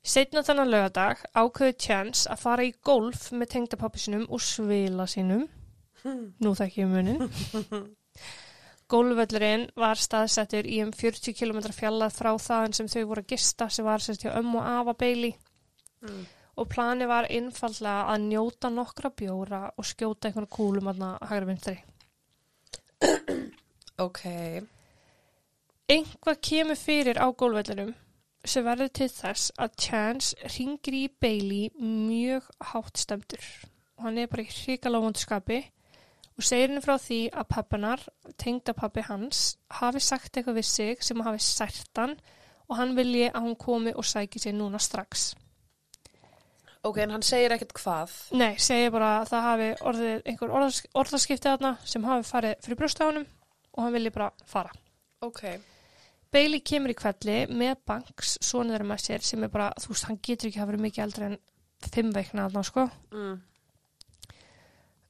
Setna 0.09 0.41
þannig 0.47 0.71
lögadag 0.73 1.21
ákveði 1.37 1.77
Chance 1.85 2.31
að 2.33 2.41
fara 2.41 2.65
í 2.65 2.73
golf 2.83 3.29
með 3.33 3.51
tengdapappi 3.53 4.01
sinum 4.01 4.25
og 4.33 4.41
svila 4.41 5.05
sínum. 5.07 5.45
Nú 6.43 6.55
þekki 6.57 6.81
ég 6.87 6.89
munin. 6.89 7.29
Golfvöllurinn 8.89 9.67
var 9.77 10.01
staðsettur 10.01 10.65
í 10.65 10.79
um 10.81 10.95
40 10.97 11.35
km 11.37 11.59
fjallað 11.77 12.15
frá 12.17 12.31
þaðan 12.41 12.73
sem 12.79 12.89
þau 12.89 13.03
voru 13.11 13.21
að 13.27 13.35
gista 13.35 13.67
sem 13.69 13.85
var 13.85 14.01
sérst 14.01 14.25
hjá 14.25 14.33
ömmu 14.41 14.63
og 14.63 14.71
afa 14.81 14.95
beili 15.05 15.35
Mm. 15.99 16.27
Og 16.59 16.69
plani 16.73 17.07
var 17.09 17.29
einfallega 17.31 18.09
að 18.13 18.27
njóta 18.33 18.71
nokkra 18.73 19.13
bjóra 19.15 19.63
og 19.77 19.87
skjóta 19.87 20.29
einhverja 20.29 20.51
kúlum 20.57 20.91
aðna 20.91 21.15
hægri 21.31 21.49
vinstri. 21.53 21.77
Ok. 23.99 24.23
Einhvað 25.89 26.43
kemur 26.45 26.79
fyrir 26.79 27.19
á 27.19 27.27
gólvellinum 27.31 27.95
sem 28.45 28.65
verður 28.67 28.93
til 28.95 29.09
þess 29.11 29.53
að 29.59 29.75
Chance 29.85 30.51
ringir 30.55 30.95
í 30.95 31.07
Bailey 31.21 31.71
mjög 31.79 32.47
hátt 32.71 33.01
stemdur 33.03 33.49
og 33.99 34.07
hann 34.07 34.21
er 34.23 34.31
bara 34.31 34.45
í 34.47 34.53
hrikalega 34.53 35.05
vondskapi 35.05 35.59
og 36.39 36.47
segir 36.47 36.69
henni 36.69 36.83
frá 36.85 36.95
því 37.03 37.19
að 37.35 37.49
pappanar, 37.51 38.05
tengda 38.39 38.75
pappi 38.79 39.03
hans, 39.09 39.57
hafi 39.81 40.01
sagt 40.03 40.37
eitthvað 40.37 40.61
við 40.61 40.69
sig 40.71 41.03
sem 41.03 41.27
hafi 41.27 41.43
sært 41.43 41.99
hann 41.99 42.15
og 42.69 42.79
hann 42.79 42.95
vilji 42.99 43.27
að 43.33 43.49
hún 43.49 43.59
komi 43.59 43.95
og 43.97 44.07
sæki 44.07 44.39
sig 44.39 44.55
núna 44.55 44.79
strax. 44.79 45.33
Ok, 46.87 47.01
en 47.03 47.11
hann 47.11 47.25
segir 47.27 47.53
ekkert 47.55 47.75
hvað. 47.75 48.13
Nei, 48.39 48.53
segir 48.63 48.93
bara 48.95 49.17
að 49.21 49.33
það 49.33 49.47
hafi 49.49 49.71
orðið 49.91 50.29
einhver 50.31 50.53
orðas, 50.55 50.83
orðaskipti 50.95 51.51
þarna 51.51 51.73
sem 51.89 52.07
hafi 52.07 52.29
farið 52.29 52.55
fyrir 52.65 52.79
brjóstaðunum 52.79 53.27
og 53.27 53.83
hann 53.83 53.97
vilji 53.97 54.15
bara 54.15 54.31
fara. 54.47 54.71
Ok. 55.27 55.43
Bailey 56.33 56.61
kemur 56.61 56.93
í 56.93 56.97
kvelli 56.99 57.39
með 57.51 57.79
Banks, 57.89 58.37
þeirra 58.45 58.87
með 58.87 59.05
sér, 59.05 59.25
sem 59.25 59.45
er 59.45 59.53
bara, 59.53 59.71
þú 59.81 59.95
veist, 59.95 60.09
hann 60.11 60.21
getur 60.23 60.51
ekki 60.51 60.61
hafa 60.61 60.73
verið 60.73 60.85
mikið 60.85 61.05
eldri 61.07 61.29
en 61.31 61.39
fimm 61.89 62.13
veikna 62.15 62.47
þarna, 62.47 62.65
sko. 62.69 62.85
Mm. 63.15 63.39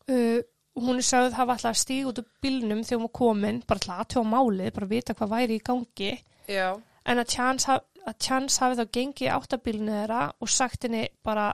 Uh, 0.08 0.38
hún 0.78 1.00
er 1.00 1.04
sagðið 1.04 1.38
hafa 1.40 1.56
alltaf 1.56 1.72
að 1.74 1.80
stíga 1.82 2.12
út 2.12 2.20
úr 2.22 2.28
bílnum 2.44 2.84
þegar 2.84 3.00
hún 3.00 3.08
var 3.08 3.16
komin, 3.18 3.60
bara 3.68 3.82
til 3.82 3.94
aðtjóða 3.96 4.30
málið, 4.30 4.70
bara 4.78 4.90
vita 4.94 5.16
hvað 5.18 5.34
væri 5.34 5.58
í 5.58 5.64
gangi. 5.68 6.12
Já. 6.48 6.68
En 7.08 7.22
að 7.22 7.34
Chance, 7.34 7.80
að 8.08 8.18
Chance 8.24 8.60
hafi 8.62 8.78
þá 8.78 8.92
gengið 8.96 9.26
í 9.26 9.32
áttabílnu 9.34 9.94
þeirra 9.94 10.20
og 10.40 10.52
sagt 10.52 10.86
henni 10.86 11.06
bara 11.26 11.48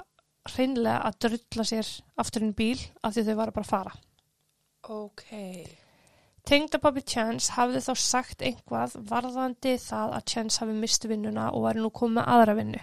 hreinlega 0.54 1.00
að 1.08 1.18
drulla 1.24 1.64
sér 1.68 1.88
aftur 2.20 2.44
inn 2.44 2.52
í 2.52 2.58
bíl 2.58 2.80
af 3.02 3.14
því 3.16 3.24
þau 3.28 3.36
var 3.40 3.52
bara 3.56 3.64
að 3.64 3.72
fara. 3.72 3.94
Ok. 4.94 5.24
Tengdapappi 6.44 7.00
Chance 7.08 7.54
hafði 7.56 7.80
þá 7.86 7.94
sagt 7.96 8.42
einhvað 8.44 8.98
varðandi 9.08 9.78
það 9.80 10.10
að 10.18 10.26
Chance 10.28 10.60
hafi 10.60 10.74
misti 10.76 11.08
vinnuna 11.08 11.46
og 11.56 11.64
væri 11.64 11.80
nú 11.80 11.90
komið 11.94 12.28
aðra 12.34 12.56
vinnu. 12.58 12.82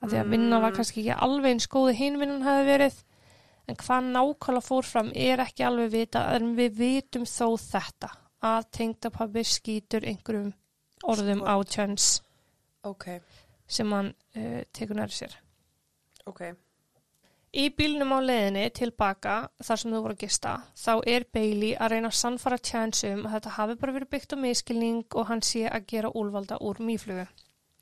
Af 0.00 0.12
því 0.12 0.20
að 0.20 0.30
vinna 0.30 0.60
var 0.62 0.70
Mm. 0.70 0.76
kannski 0.76 1.00
ekki 1.02 1.16
alveg 1.26 1.50
eins 1.50 1.66
góði 1.68 1.94
hinn 1.98 2.18
vinnan 2.20 2.46
hafi 2.46 2.64
verið 2.70 3.02
en 3.68 3.76
hvað 3.76 4.06
nákvæmlega 4.14 4.64
fór 4.64 4.86
fram 4.86 5.10
er 5.14 5.42
ekki 5.42 5.66
alveg 5.66 5.90
vita 5.92 6.22
en 6.36 6.54
við 6.56 6.78
vitum 6.78 7.26
þó 7.28 7.58
þetta 7.58 8.08
að 8.42 8.70
tengdapabbi 8.78 9.42
skýtur 9.44 10.06
einhverjum 10.06 10.54
orðum 11.04 11.42
á 11.44 11.58
Chance 11.66 12.22
Ok, 12.88 13.06
sem 13.68 13.92
hann 13.92 14.12
uh, 14.36 14.60
tekur 14.72 14.98
nærið 14.98 15.16
sér. 15.22 15.38
ok. 16.30 16.50
Í 17.50 17.64
bílnum 17.74 18.12
á 18.14 18.22
leiðinni 18.22 18.68
tilbaka 18.78 19.32
þar 19.58 19.78
sem 19.80 19.90
þau 19.90 20.02
voru 20.04 20.14
að 20.14 20.20
gista 20.22 20.52
þá 20.78 20.92
er 21.10 21.24
Bailey 21.34 21.72
að 21.74 21.90
reyna 21.96 22.10
að 22.12 22.18
sannfara 22.20 22.58
Chance 22.62 23.10
um 23.10 23.24
að 23.26 23.32
þetta 23.34 23.54
hafi 23.56 23.74
bara 23.80 23.94
verið 23.96 24.12
byggt 24.12 24.34
á 24.34 24.42
miskilning 24.44 25.16
og 25.18 25.26
hann 25.26 25.42
sé 25.42 25.64
að 25.66 25.88
gera 25.90 26.12
úlvalda 26.14 26.60
úr. 26.62 26.78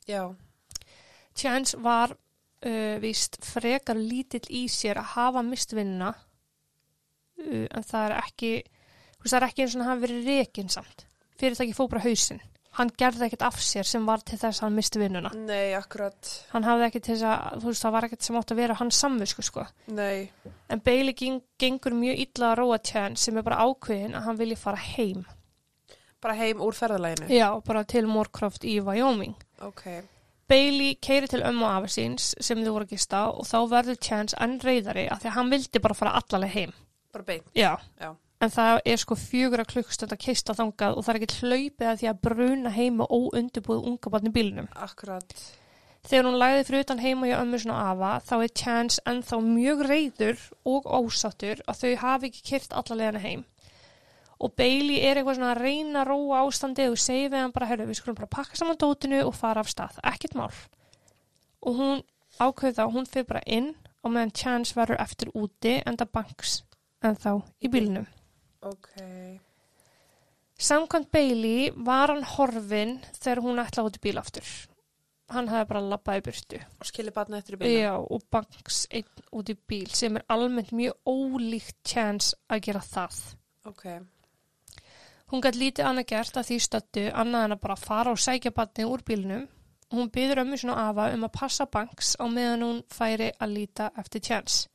Já, 0.09 0.23
Chance 1.37 1.77
var 1.85 2.17
uh, 2.17 2.97
víst 3.03 3.39
frekar 3.45 4.01
lítill 4.01 4.47
í 4.49 4.65
sér 4.73 5.03
að 5.03 5.13
hafa 5.15 5.45
mistvinnuna 5.45 6.15
uh, 6.15 7.67
en 7.69 7.85
það 7.85 8.07
er 8.07 8.17
ekki 8.23 8.53
þú 9.19 9.29
það 9.29 9.39
er 9.41 9.49
ekki 9.49 9.65
eins 9.65 9.77
og 9.77 9.83
hann 9.83 9.91
hafi 9.91 10.07
verið 10.07 10.31
rekin 10.33 10.73
samt 10.73 11.05
fyrirtæki 11.39 11.77
fór 11.77 11.91
bara 11.93 12.07
hausinn 12.07 12.43
hann 12.79 12.91
gerði 12.99 13.27
ekkert 13.29 13.43
af 13.49 13.57
sér 13.63 13.87
sem 13.89 14.05
var 14.07 14.23
til 14.27 14.39
þess 14.39 14.61
að 14.61 14.67
hann 14.69 14.77
misti 14.79 15.01
vinnuna 15.03 15.31
nei, 15.35 15.73
akkurat. 15.79 16.33
hann 16.53 16.65
hafði 16.67 16.87
ekki 16.89 17.01
til 17.05 17.15
þess 17.17 17.27
að, 17.31 17.63
þú 17.63 17.71
veist, 17.73 17.85
það 17.87 17.95
var 17.97 18.07
ekkert 18.09 18.27
sem 18.29 18.39
átt 18.41 18.53
að 18.55 18.61
vera 18.63 18.77
hans 18.81 19.01
samvisku 19.05 19.43
sko 19.47 19.65
Nei, 19.99 20.29
en 20.71 20.83
Bailey 20.85 21.15
geng, 21.19 21.41
gengur 21.59 21.97
mjög 21.99 22.23
illa 22.27 22.53
að 22.53 22.59
róa 22.63 22.79
Chance 22.85 23.25
sem 23.29 23.37
er 23.41 23.47
bara 23.47 23.61
ákveðin 23.67 24.15
að 24.19 24.29
hann 24.31 24.39
vilji 24.41 24.57
fara 24.63 24.81
heim 24.95 25.27
bara 26.23 26.35
heim 26.35 26.59
úr 26.65 26.75
ferðalæginu. 26.75 27.29
já, 27.31 27.49
bara 27.67 27.85
til 27.87 28.07
Moorcroft 28.11 28.65
í 28.67 28.79
Wyoming 28.83 29.37
Ok, 29.63 29.85
Bailey 30.49 30.95
keiri 31.03 31.29
til 31.31 31.43
ömmu 31.47 31.67
afa 31.69 31.91
síns 31.93 32.33
sem 32.41 32.59
þau 32.65 32.73
voru 32.79 32.87
að 32.89 32.95
gista 32.97 33.25
og 33.31 33.45
þá 33.47 33.59
verður 33.71 33.99
Chance 34.03 34.37
enn 34.41 34.57
reyðari 34.65 35.05
af 35.13 35.21
því 35.23 35.29
að 35.31 35.37
hann 35.37 35.51
vildi 35.53 35.83
bara 35.85 35.95
fara 35.99 36.15
allaleg 36.19 36.51
heim. 36.55 36.73
bara 37.13 37.25
beint. 37.25 37.45
Já. 37.55 37.75
Já. 38.01 38.15
En 38.39 38.53
það 38.55 38.81
er 38.87 39.01
sko 39.03 39.17
fjögur 39.19 39.65
að 39.65 39.73
klukkstund 39.73 40.13
að 40.15 40.21
keista 40.23 40.55
þangað 40.55 40.99
og 40.99 41.05
það 41.07 41.15
er 41.15 41.25
ekki 41.25 41.39
hlaupið 41.43 41.89
að 41.91 41.97
því 42.03 42.11
að 42.11 42.21
bruna 42.27 42.71
heima 42.71 43.07
óundibúið 43.11 43.89
unga 43.91 44.13
barn 44.15 44.31
í 44.31 44.35
bílnum. 44.35 44.69
Akkurat. 44.79 45.33
Þegar 46.07 46.29
hún 46.29 46.39
lagði 46.39 46.67
fyrir 46.69 46.85
utan 46.85 47.03
heima 47.03 47.29
hjá 47.29 47.37
ömmu 47.41 47.59
svona 47.59 47.79
afa 47.91 48.11
þá 48.29 48.35
er 48.39 48.53
Chance 48.61 49.03
ennþá 49.11 49.39
mjög 49.45 49.83
reyður 49.89 50.45
og 50.71 50.87
ósáttur 50.87 51.63
að 51.67 51.81
þau 51.83 51.95
hafi 52.05 52.31
ekki 52.31 52.45
kyrt 52.53 52.77
allalegana 52.79 53.23
heim. 53.25 53.43
Og 54.39 54.55
Bailey 54.55 55.03
er 55.03 55.19
eitthvað 55.19 55.41
svona 55.41 55.51
að 55.57 55.65
reyna 55.67 56.05
að 56.05 56.13
róa 56.13 56.45
ástandið 56.47 56.95
og 56.95 57.01
segir 57.03 57.33
við 57.33 57.43
hann 57.43 57.55
bara, 57.57 57.67
herru, 57.67 57.89
við 57.89 57.99
skulum 57.99 58.21
bara 58.21 58.31
pakka 58.31 58.61
saman 58.61 58.79
dótinu 58.79 59.25
og 59.27 59.35
fara 59.35 59.65
af 59.67 59.73
stað, 59.73 59.99
ekkert 60.07 60.39
mál. 60.39 60.53
Og 61.67 61.75
hún 61.81 62.05
ákveði 62.39 62.79
þá, 62.79 62.85
hún 62.95 63.11
fyrir 63.11 63.27
bara 63.33 63.43
inn 63.51 63.73
og 64.07 64.15
meðan 64.15 64.37
Chance 64.39 64.79
verður 64.79 65.03
eftir 65.03 65.35
úti 65.35 65.81
enda 65.83 66.07
banks 66.07 66.61
en 67.03 67.19
þá 67.19 67.33
í 67.59 67.73
bílnum. 67.73 68.07
Ok. 68.61 68.91
Samkvæmt 70.59 71.11
Bailey 71.13 71.71
var 71.87 72.11
hann 72.11 72.25
horfin 72.27 72.97
þegar 73.15 73.41
hún 73.45 73.61
ætla 73.63 73.85
út 73.87 73.99
í 73.99 74.03
bíl 74.03 74.19
aftur. 74.19 74.47
Hann 75.31 75.51
hefði 75.53 75.69
bara 75.71 75.83
labbað 75.85 76.19
í 76.19 76.23
burtu. 76.27 76.59
Og 76.81 76.89
skilja 76.89 77.15
batna 77.15 77.39
eftir 77.39 77.55
í 77.55 77.59
bílnum. 77.61 77.83
Já, 77.85 77.93
og 77.95 78.25
banks 78.33 78.87
einn 78.91 79.27
út 79.39 79.53
í 79.53 79.57
bíl 79.71 79.91
sem 79.95 80.17
er 80.19 80.25
almennt 80.35 80.73
mjög 80.75 80.97
ólíkt 81.07 81.77
chance 81.87 82.35
að 82.51 82.65
gera 82.67 82.83
það. 82.83 83.21
Ok. 83.71 83.85
Hún 85.29 85.45
gæti 85.45 85.63
lítið 85.63 85.91
annað 85.91 86.09
gert 86.15 86.41
að 86.41 86.49
því 86.49 86.59
stöttu 86.65 87.07
annað 87.13 87.47
en 87.47 87.57
að 87.59 87.63
bara 87.69 87.79
fara 87.79 88.17
og 88.17 88.23
sækja 88.25 88.55
batni 88.57 88.89
úr 88.89 89.05
bílnum. 89.07 89.47
Hún 89.95 90.11
byður 90.13 90.43
ömmu 90.43 90.59
svona 90.59 90.89
afa 90.89 91.13
um 91.15 91.29
að 91.29 91.37
passa 91.37 91.69
banks 91.71 92.17
á 92.19 92.25
meðan 92.27 92.67
hún 92.67 92.83
færi 92.91 93.31
að 93.39 93.55
líta 93.55 93.93
eftir 94.01 94.25
chance. 94.25 94.67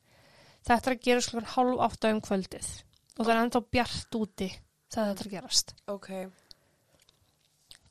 Þetta 0.64 0.90
er 0.90 0.96
að 0.96 1.06
gera 1.10 1.26
slokkan 1.28 1.52
hálf 1.58 1.86
átta 1.90 2.14
um 2.14 2.24
kvöldið 2.24 2.72
og 3.18 3.22
það 3.22 3.34
er 3.34 3.42
ennþá 3.42 3.62
bjart 3.76 4.18
úti 4.18 4.48
þegar 4.94 5.10
þetta 5.10 5.24
er 5.24 5.32
gerast. 5.34 5.74
Ok. 5.90 6.10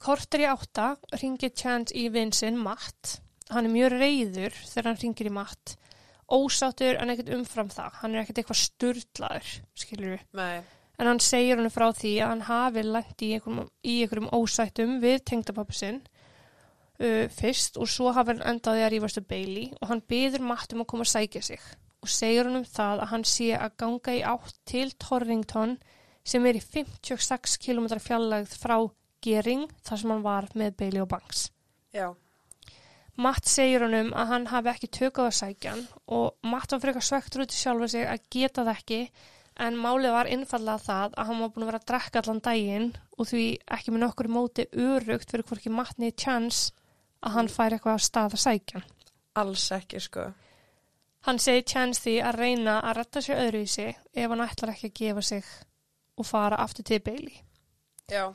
Kortur 0.04 0.44
í 0.44 0.50
átta 0.50 0.88
ringir 1.22 1.54
Chance 1.56 1.96
í 1.96 2.10
vinsinn 2.12 2.60
Matt. 2.60 3.18
Hann 3.54 3.70
er 3.70 3.74
mjög 3.74 3.98
reyður 3.98 4.56
þegar 4.68 4.90
hann 4.90 5.02
ringir 5.02 5.30
í 5.30 5.34
Matt. 5.34 5.76
Ósáttur 6.34 7.00
en 7.00 7.14
ekkert 7.14 7.34
umfram 7.38 7.70
það. 7.72 8.00
Hann 8.02 8.16
er 8.16 8.24
ekkert 8.24 8.42
eitthvað 8.42 8.62
sturlaður, 8.64 9.52
skilur 9.80 10.16
við. 10.16 10.26
Nei. 10.40 10.64
En 11.00 11.10
hann 11.10 11.22
segir 11.24 11.60
hann 11.60 11.74
frá 11.74 11.88
því 11.96 12.18
að 12.22 12.34
hann 12.34 12.48
hafi 12.48 12.84
lænt 12.86 13.24
í 13.24 13.32
einhverjum, 13.36 13.70
í 13.84 13.96
einhverjum 14.04 14.34
ósættum 14.36 14.98
við 15.04 15.24
tengdapappi 15.30 15.78
sinn 15.78 16.04
uh, 17.00 17.30
fyrst 17.34 17.80
og 17.82 17.90
svo 17.90 18.12
hafi 18.14 18.36
hann 18.36 18.46
endaði 18.54 18.84
að 18.86 18.94
rífastu 18.96 19.24
Bailey 19.26 19.72
og 19.80 19.90
hann 19.90 20.04
byður 20.10 20.46
Matt 20.52 20.76
um 20.76 20.84
að 20.84 20.90
koma 20.94 21.08
að 21.08 21.14
sækja 21.16 21.44
sig 21.50 21.66
og 22.04 22.12
segir 22.12 22.50
hann 22.50 22.60
um 22.60 22.68
það 22.68 23.04
að 23.04 23.12
hann 23.14 23.26
sé 23.28 23.50
að 23.56 23.78
ganga 23.84 24.16
í 24.18 24.24
átt 24.34 24.58
til 24.70 24.90
Torrington 25.00 25.78
sem 26.28 26.46
er 26.48 26.60
í 26.60 26.64
56 26.64 27.58
km 27.64 27.88
fjallægð 28.04 28.58
frá 28.60 28.78
Gering 29.24 29.70
þar 29.88 30.02
sem 30.02 30.12
hann 30.12 30.26
var 30.26 30.50
með 30.60 30.76
Bailey 30.82 31.04
og 31.04 31.10
Banks. 31.14 31.48
Já. 31.96 32.12
Matt 33.24 33.48
segir 33.48 33.86
honum 33.86 34.10
að 34.18 34.32
hann 34.32 34.50
hafi 34.50 34.72
ekki 34.72 34.90
tökað 34.98 35.30
að 35.30 35.38
sækja 35.40 35.76
hann 35.76 35.86
og 36.18 36.50
Matt 36.50 36.74
var 36.74 36.82
frekar 36.82 37.06
svektur 37.06 37.46
út 37.46 37.54
í 37.54 37.60
sjálfa 37.60 37.90
sig 37.94 38.08
að 38.10 38.28
geta 38.34 38.66
það 38.66 38.74
ekki 38.74 39.02
en 39.64 39.78
málið 39.78 40.16
var 40.16 40.30
innfallega 40.34 40.82
það 40.82 41.18
að 41.18 41.28
hann 41.30 41.44
var 41.44 41.52
búin 41.54 41.66
að 41.66 41.70
vera 41.70 41.82
að 41.84 41.90
drekka 41.92 42.24
allan 42.24 42.42
daginn 42.48 42.88
og 43.18 43.30
því 43.30 43.44
ekki 43.78 43.94
með 43.94 44.04
nokkur 44.08 44.32
móti 44.34 44.66
örugt 44.74 45.30
fyrir 45.30 45.46
hvorki 45.50 45.74
Matt 45.74 46.02
niður 46.02 46.18
chance 46.26 46.74
að 47.24 47.38
hann 47.38 47.52
fær 47.54 47.76
eitthvað 47.78 48.00
að 48.00 48.08
stað 48.08 48.38
að 48.38 48.44
sækja 48.48 48.80
hann. 48.80 48.90
Alls 49.44 49.68
ekki, 49.74 50.02
sko. 50.02 50.26
Hann 51.24 51.40
segir 51.40 51.64
chance 51.64 52.04
því 52.04 52.18
að 52.28 52.40
reyna 52.42 52.80
að 52.84 52.98
retta 53.00 53.22
sér 53.24 53.44
öðruvísi 53.46 53.86
ef 53.94 54.32
hann 54.34 54.44
ætlar 54.44 54.74
ekki 54.74 54.90
að 54.90 54.98
gefa 55.00 55.22
sig 55.30 55.52
og 56.20 56.28
fara 56.28 56.60
aftur 56.60 56.84
til 56.84 57.00
Bailey. 57.00 57.38
Já. 58.12 58.34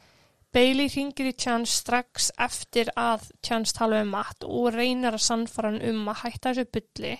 Bailey 0.52 0.88
ringir 0.88 1.28
í 1.28 1.34
Chance 1.36 1.82
strax 1.82 2.30
eftir 2.40 2.88
að 2.96 3.26
Chance 3.44 3.76
tala 3.76 4.00
um 4.00 4.14
Matt 4.14 4.46
og 4.48 4.70
reynir 4.72 5.12
að 5.12 5.26
sannfara 5.26 5.74
hann 5.74 5.84
um 5.90 6.08
að 6.08 6.22
hætta 6.22 6.54
þessu 6.54 6.70
bylli 6.72 7.12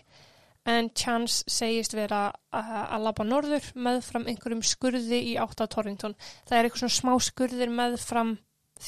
en 0.69 0.89
Chance 0.97 1.45
segist 1.53 1.93
vera 1.97 2.23
að, 2.53 2.73
að 2.89 3.05
labba 3.05 3.27
norður 3.29 3.69
meðfram 3.77 4.27
einhverjum 4.29 4.65
skurði 4.65 5.21
í 5.33 5.37
átt 5.41 5.61
að 5.61 5.73
Torrington. 5.77 6.17
Það 6.49 6.59
er 6.59 6.69
eitthvað 6.69 6.85
svona 6.85 6.97
smá 6.97 7.29
skurðir 7.29 7.73
meðfram 7.73 8.33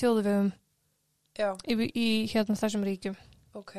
þjóðvegum 0.00 0.50
Já. 1.36 1.52
í, 1.68 1.76
í 1.92 2.08
hérna 2.32 2.56
þessum 2.56 2.88
ríkjum. 2.88 3.20
Ok. 3.60 3.76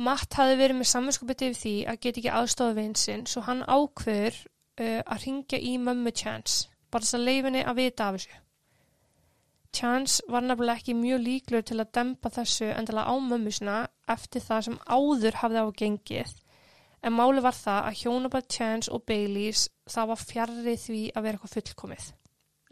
Matt 0.00 0.34
hafi 0.38 0.56
verið 0.56 0.78
með 0.78 0.88
samvinskupið 0.92 1.44
yfir 1.48 1.58
því 1.60 1.74
að 1.90 1.98
geta 2.04 2.20
ekki 2.22 2.36
aðstofa 2.38 2.76
vinsinn 2.78 3.26
svo 3.28 3.42
hann 3.46 3.64
ákveður 3.66 4.38
uh, 4.80 5.00
að 5.04 5.26
ringja 5.26 5.58
í 5.60 5.74
mömmu 5.78 6.14
Chance 6.16 6.70
bara 6.92 7.04
þess 7.04 7.18
að 7.18 7.26
leifinni 7.28 7.64
að 7.64 7.78
vita 7.80 8.06
af 8.08 8.16
þessu. 8.18 8.38
Chance 9.72 10.24
var 10.28 10.44
nefnilega 10.44 10.82
ekki 10.82 10.94
mjög 10.96 11.22
líklegur 11.24 11.68
til 11.68 11.78
að 11.80 11.92
dempa 11.96 12.32
þessu 12.32 12.68
endilega 12.74 13.08
á 13.08 13.14
mömmu 13.16 13.52
sinna 13.56 13.76
eftir 14.12 14.44
það 14.44 14.66
sem 14.66 14.80
áður 14.84 15.38
hafði 15.40 15.62
á 15.64 15.68
gengið 15.80 16.34
en 17.02 17.16
máli 17.16 17.42
var 17.42 17.56
það 17.56 17.86
að 17.88 18.00
hjónabæð 18.02 18.48
Chance 18.56 18.92
og 18.92 19.04
Baileys 19.08 19.68
það 19.90 20.10
var 20.12 20.20
fjarrri 20.22 20.74
því 20.78 21.00
að 21.12 21.24
vera 21.26 21.38
eitthvað 21.38 21.54
fullkomið. 21.56 22.10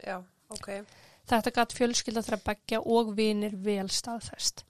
Já. 0.05 0.17
Ok. 0.51 0.69
Þetta 1.31 1.53
gatt 1.55 1.75
fjölskylda 1.75 2.23
þeirra 2.25 2.43
begja 2.45 2.81
og 2.81 3.13
vinir 3.17 3.55
vel 3.65 3.89
staðfest. 3.91 4.65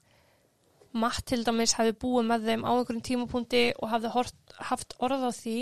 Matt 0.92 1.24
til 1.30 1.40
dæmis 1.46 1.72
hefði 1.78 1.94
búið 2.02 2.26
með 2.28 2.48
þeim 2.50 2.64
á 2.68 2.70
einhverjum 2.74 3.04
tímapunkti 3.08 3.62
og 3.80 3.88
hafði 3.94 4.10
hort, 4.12 4.34
haft 4.68 4.94
orð 5.00 5.24
á 5.24 5.32
því 5.32 5.56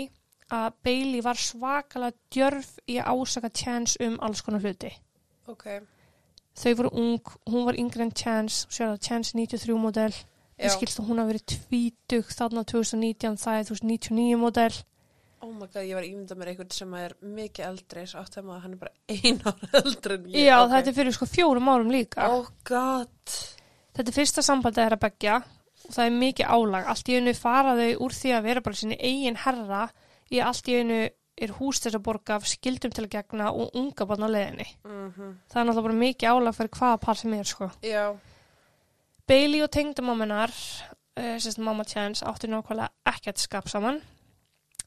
að 0.51 0.73
Bailey 0.83 1.21
var 1.23 1.39
svakalega 1.39 2.17
djörf 2.35 2.73
í 2.91 2.97
að 2.99 3.13
ásaka 3.15 3.51
Chance 3.55 3.95
um 4.03 4.17
alls 4.19 4.41
konar 4.43 4.59
hluti. 4.65 4.91
Ok. 5.47 5.67
Þau 6.59 6.73
voru 6.81 6.91
ung, 6.99 7.31
hún 7.47 7.63
var 7.69 7.77
yngre 7.79 8.03
en 8.03 8.11
Chance, 8.11 8.65
sér 8.67 8.89
að 8.91 8.99
Chance 9.07 9.31
93 9.39 9.77
model, 9.79 10.11
Já. 10.11 10.65
ég 10.67 10.73
skilst 10.75 10.99
að 10.99 11.07
hún 11.07 11.21
hafi 11.23 11.31
verið 11.31 11.45
tvítug 11.53 12.33
þarna 12.35 12.65
2019, 12.67 13.37
það 13.39 13.61
er 13.61 13.69
2099 13.71 14.41
model. 14.41 14.73
Oh 15.41 15.49
my 15.55 15.65
god, 15.71 15.81
ég 15.87 15.95
var 15.95 16.03
að 16.03 16.11
ímynda 16.11 16.35
mér 16.37 16.51
einhvern 16.51 16.75
sem 16.75 16.91
er 16.99 17.15
mikið 17.23 17.65
eldri, 17.71 18.03
svo 18.11 18.19
átt 18.21 18.35
að 18.37 18.45
maður 18.51 18.65
hann 18.67 18.75
er 18.75 18.81
bara 18.83 18.91
ein 19.15 19.39
ára 19.47 19.71
eldri 19.79 20.17
en 20.19 20.27
ég. 20.35 20.43
Já, 20.43 20.57
Ok. 20.59 20.69
þetta 20.75 20.91
er 20.91 20.97
fyrir 20.99 21.15
sko 21.15 21.29
fjórum 21.31 21.71
árum 21.71 21.95
líka. 21.95 22.27
Oh 22.35 22.51
god. 22.67 23.39
Þetta 23.91 24.11
er 24.11 24.15
fyrsta 24.15 24.43
sambandið 24.45 24.83
þeirra 24.83 24.99
begja 25.01 25.39
og 25.81 25.95
það 25.95 26.05
er 26.05 26.19
mikið 26.21 26.53
álag. 26.55 26.91
Allt 26.91 27.09
í 27.09 27.17
einu 27.17 27.33
fara 27.37 27.73
þau 27.79 28.05
úr 28.05 28.15
því 28.15 28.35
að 28.37 28.45
vera 28.47 28.63
bara 28.65 28.79
sinni 28.79 28.99
eigin 28.99 29.39
herra 29.43 29.81
í 30.31 30.39
allt 30.43 30.69
í 30.71 30.77
einu 30.79 31.01
er 31.41 31.53
hús 31.57 31.81
þess 31.81 31.97
að 31.97 32.05
borga 32.05 32.37
af 32.37 32.47
skildum 32.49 32.93
til 32.93 33.05
að 33.05 33.13
gegna 33.15 33.49
og 33.51 33.75
unga 33.77 34.05
barn 34.07 34.27
á 34.27 34.29
leiðinni. 34.29 34.67
Mm 34.85 35.11
Það 35.49 35.61
er 35.61 35.67
náttúrulega 35.67 35.87
bara 35.87 36.01
mikið 36.01 36.33
álag 36.35 36.57
fyrir 36.57 36.73
hvaða 36.77 37.01
par 37.05 37.19
sem 37.19 37.33
er 37.33 37.49
sko. 37.49 37.69
Já. 37.81 38.05
Bailey 39.27 39.63
og 39.63 39.71
tengdamáminar, 39.71 40.53
uh, 41.19 41.35
sérst 41.39 41.59
mamma 41.59 41.85
Chance, 41.87 42.25
áttu 42.25 42.49
nákvæmlega 42.51 42.89
ekkert 43.05 43.39
skap 43.39 43.69
saman. 43.69 44.01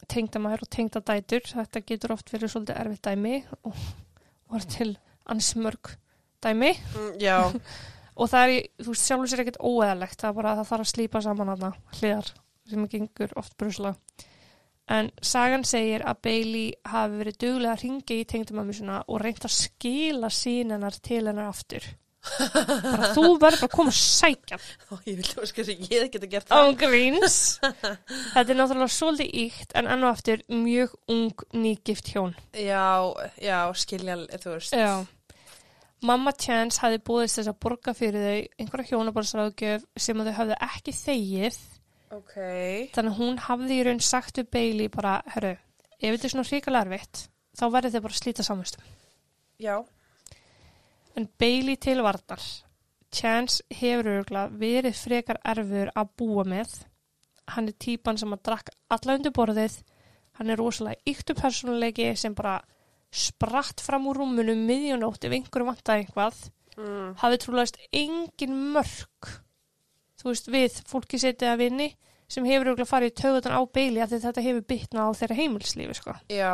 Tengdamær 0.08 0.62
og 0.62 0.68
tengdadætur, 0.70 1.46
þetta 1.48 1.80
getur 1.80 2.12
oft 2.12 2.30
verið 2.32 2.52
svolítið 2.52 2.80
erfitt 2.80 3.04
dæmi 3.08 3.36
og 3.64 3.74
var 4.52 4.66
til 4.68 4.96
ansmörg 5.26 5.96
dæmi. 6.44 6.74
Mm, 6.94 7.12
já. 7.18 7.38
og 8.16 8.30
það 8.30 8.44
er, 8.44 8.52
í- 8.58 8.68
þú 8.84 8.92
veist, 8.92 9.06
sjálfur 9.08 9.32
sér 9.32 9.42
ekkert 9.44 9.60
óeðalegt 9.64 10.20
það 10.20 10.30
er 10.30 10.38
bara 10.38 10.52
að 10.54 10.60
það 10.62 10.70
þarf 10.72 10.86
að 10.86 10.92
slípa 10.94 11.22
saman 11.24 11.52
hana 11.54 11.72
hliðar 11.98 12.30
sem 12.70 12.86
gengur 12.88 13.34
oft 13.36 13.56
brusla 13.60 13.94
En 14.86 15.06
sagan 15.24 15.62
segir 15.64 16.02
að 16.04 16.18
Bailey 16.26 16.64
hafi 16.84 17.16
verið 17.16 17.36
duglega 17.40 17.72
að 17.72 17.82
ringja 17.86 18.16
í 18.20 18.24
tengdamömmu 18.28 18.74
sinna 18.76 18.98
og 19.08 19.22
reynt 19.22 19.46
að 19.48 19.54
skila 19.54 20.28
sínennar 20.28 20.98
til 21.00 21.22
hennar 21.24 21.46
aftur. 21.48 21.86
Bara 22.36 23.08
þú 23.16 23.22
verður 23.40 23.40
bara 23.40 23.56
að 23.64 23.72
koma 23.72 23.94
að 23.94 23.96
sækja 23.96 24.58
Ó, 24.92 24.94
ég 25.08 25.16
vildi 25.22 25.38
að 25.40 25.48
skilja 25.48 25.74
að 25.78 25.94
ég 25.96 26.12
geta 26.12 26.28
gert 26.34 26.52
það. 26.52 26.68
án 26.68 26.76
gríns. 26.82 27.38
Þetta 28.34 28.44
er 28.44 28.58
náttúrulega 28.60 28.92
svolítið 28.98 29.32
íkt 29.46 29.72
en 29.80 29.88
enn 29.94 30.04
og 30.04 30.12
aftur 30.12 30.44
mjög 30.52 30.94
ung 31.16 31.44
nýgift 31.64 32.12
hjón. 32.12 32.36
Já, 32.52 32.84
já, 33.40 33.58
skilja, 33.80 34.18
þú 34.36 34.52
veist. 34.58 34.76
Já. 34.76 34.92
Mamma 36.04 36.32
Chance 36.36 36.82
hafi 36.82 36.98
búðist 37.00 37.38
þess 37.38 37.50
að 37.52 37.60
borga 37.64 37.94
fyrir 37.96 38.24
þau 38.26 38.40
einhverja 38.60 38.90
hjónabarsráðgjöf 38.92 39.86
sem 39.96 40.20
þau 40.20 40.34
hafði 40.36 40.58
ekki 40.66 40.94
þegið 40.98 41.58
Ok. 42.14 42.34
þannig 42.94 43.10
að 43.14 43.18
hún 43.22 43.38
hafði 43.46 43.78
í 43.78 43.84
raun 43.88 44.02
sagt 44.04 44.38
við 44.38 44.50
Bailey 44.52 44.90
bara, 44.92 45.14
herru, 45.34 45.54
ef 45.96 46.10
þetta 46.12 46.28
er 46.28 46.34
svona 46.34 46.48
hrikalega 46.50 46.84
erfitt 46.84 47.22
þá 47.56 47.64
verður 47.72 47.94
þau 47.94 48.02
bara 48.04 48.14
að 48.16 48.20
slíta 48.20 48.44
samastum. 48.46 48.84
Já. 49.62 49.76
En 51.16 51.28
Bailey 51.38 51.76
til 51.78 52.02
varnar. 52.02 52.42
Chance 53.14 53.62
hefur 53.70 54.10
örgla 54.18 54.48
verið 54.50 54.96
frekar 54.98 55.38
erfur 55.46 55.92
að 55.94 56.08
búa 56.18 56.44
með. 56.50 56.72
Hann 57.54 57.68
er 57.70 57.76
típan 57.78 58.18
sem 58.18 58.32
að 58.34 58.42
drakk 58.48 58.72
alla 58.90 59.14
undir 59.14 59.34
borðið. 59.36 59.76
Hann 60.34 60.50
er 60.50 60.58
rosalega 60.58 60.98
yktu 61.06 61.36
persónuleiki 61.38 62.08
sem 62.18 62.34
bara 62.34 62.56
spratt 63.14 63.82
fram 63.84 64.08
úr 64.10 64.20
rúmunum 64.20 64.64
miðjónótt 64.68 65.26
ef 65.26 65.34
einhverju 65.36 65.68
vantaði 65.68 66.04
einhvað. 66.04 66.40
Mm. 66.74 67.10
Hafði 67.20 67.40
trúlegast 67.44 67.76
engin 67.94 68.54
mörg, 68.74 69.34
þú 70.18 70.30
veist, 70.32 70.48
við 70.50 70.80
fólki 70.90 71.20
setið 71.22 71.52
að 71.52 71.60
vinni 71.62 71.90
sem 72.30 72.46
hefur 72.48 72.72
örgla 72.72 72.86
farið 72.88 73.12
í 73.12 73.18
tögutan 73.20 73.54
á 73.54 73.62
Bailey 73.62 74.02
af 74.02 74.10
því 74.10 74.18
að 74.18 74.24
þetta 74.28 74.46
hefur 74.48 74.64
bytnað 74.72 75.06
á 75.06 75.18
þeirra 75.20 75.36
heimilslífi, 75.38 75.98
sko. 76.00 76.16
Já. 76.32 76.52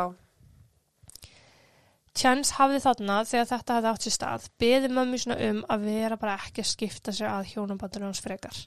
Chance 2.11 2.57
hafði 2.57 2.81
þarna 2.83 3.17
þegar 3.25 3.49
þetta 3.53 3.75
hafði 3.77 3.91
átt 3.93 4.05
sér 4.05 4.15
stað 4.17 4.47
beði 4.61 4.91
mömmu 4.91 5.19
svona 5.21 5.37
um 5.47 5.61
að 5.71 5.85
vera 5.87 6.19
bara 6.19 6.37
ekki 6.43 6.61
að 6.61 6.71
skipta 6.73 7.13
sér 7.15 7.31
að 7.31 7.53
hjónabandinu 7.53 8.09
hans 8.09 8.21
frekar. 8.21 8.57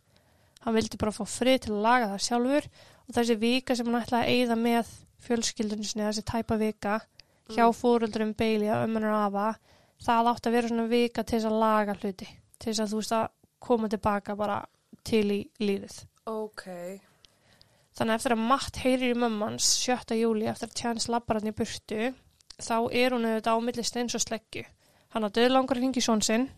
Hann 0.64 0.74
vildi 0.78 0.98
bara 0.98 1.12
fá 1.12 1.26
frið 1.28 1.66
til 1.66 1.74
að 1.74 1.82
laga 1.84 2.12
það 2.14 2.22
sjálfur 2.24 2.68
og 3.04 3.16
þessi 3.18 3.36
vika 3.42 3.76
sem 3.76 3.90
hann 3.90 4.00
ætlaði 4.00 4.24
að 4.24 4.38
eyða 4.38 4.56
með 4.64 4.94
fjölskyldunni 5.26 5.86
sinni, 5.86 6.06
þessi 6.08 6.24
tæpa 6.24 6.56
vika 6.60 6.96
hjá 7.48 7.64
Mm. 7.66 7.76
fóröldurum 7.76 8.34
Bailey 8.36 8.68
að 8.68 8.84
ömmunar 8.86 9.26
afa, 9.26 9.58
það 10.02 10.30
átti 10.34 10.48
að 10.48 10.52
vera 10.52 10.68
svona 10.68 10.88
vika 10.88 11.22
til 11.24 11.38
þess 11.38 11.50
að 11.50 11.60
laga 11.60 11.94
hluti, 11.94 12.28
til 12.58 12.72
þess 12.72 12.80
að 12.80 12.92
þú 12.92 13.00
veist 13.02 13.12
að 13.12 13.28
koma 13.60 13.88
tilbaka 13.88 14.36
bara 14.36 14.64
til 15.04 15.24
í 15.30 15.40
lífið. 15.60 16.04
Ok. 16.26 16.64
Þannig 17.94 18.14
eftir 18.14 18.32
að 18.34 18.46
Matt 18.48 18.76
heyrir 18.82 19.14
í 19.14 19.18
mömmans 19.18 19.66
7. 19.84 20.16
júli 20.18 20.48
eftir 20.50 20.68
að 20.68 20.74
Chance 20.74 21.10
lappar 21.12 21.38
hann 21.38 21.52
í 21.52 21.54
burtu 21.54 22.14
þá 22.58 22.76
er 22.92 23.10
hún 23.14 23.26
auðvitað 23.28 23.54
á 23.54 23.58
milli 23.62 23.84
steins 23.84 24.14
og 24.14 24.20
sleggju. 24.24 24.64
Hann 25.14 25.24
að 25.24 25.36
döðlangar 25.38 25.78
hringi 25.78 26.00
són 26.02 26.22
sinn 26.22 26.48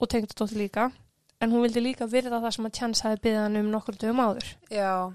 og 0.00 0.08
tengdi 0.08 0.32
dóttir 0.34 0.56
líka 0.62 0.92
en 1.40 1.50
hún 1.52 1.62
vildi 1.66 1.82
líka 1.82 2.06
virða 2.08 2.40
það 2.40 2.54
sem 2.56 2.66
að 2.66 2.76
Chance 2.78 3.02
hafi 3.04 3.20
byggðið 3.20 3.42
hann 3.42 3.56
um 3.60 3.70
nokkur 3.74 3.98
dögum 4.00 4.22
áður. 4.24 4.54
Já. 4.70 5.12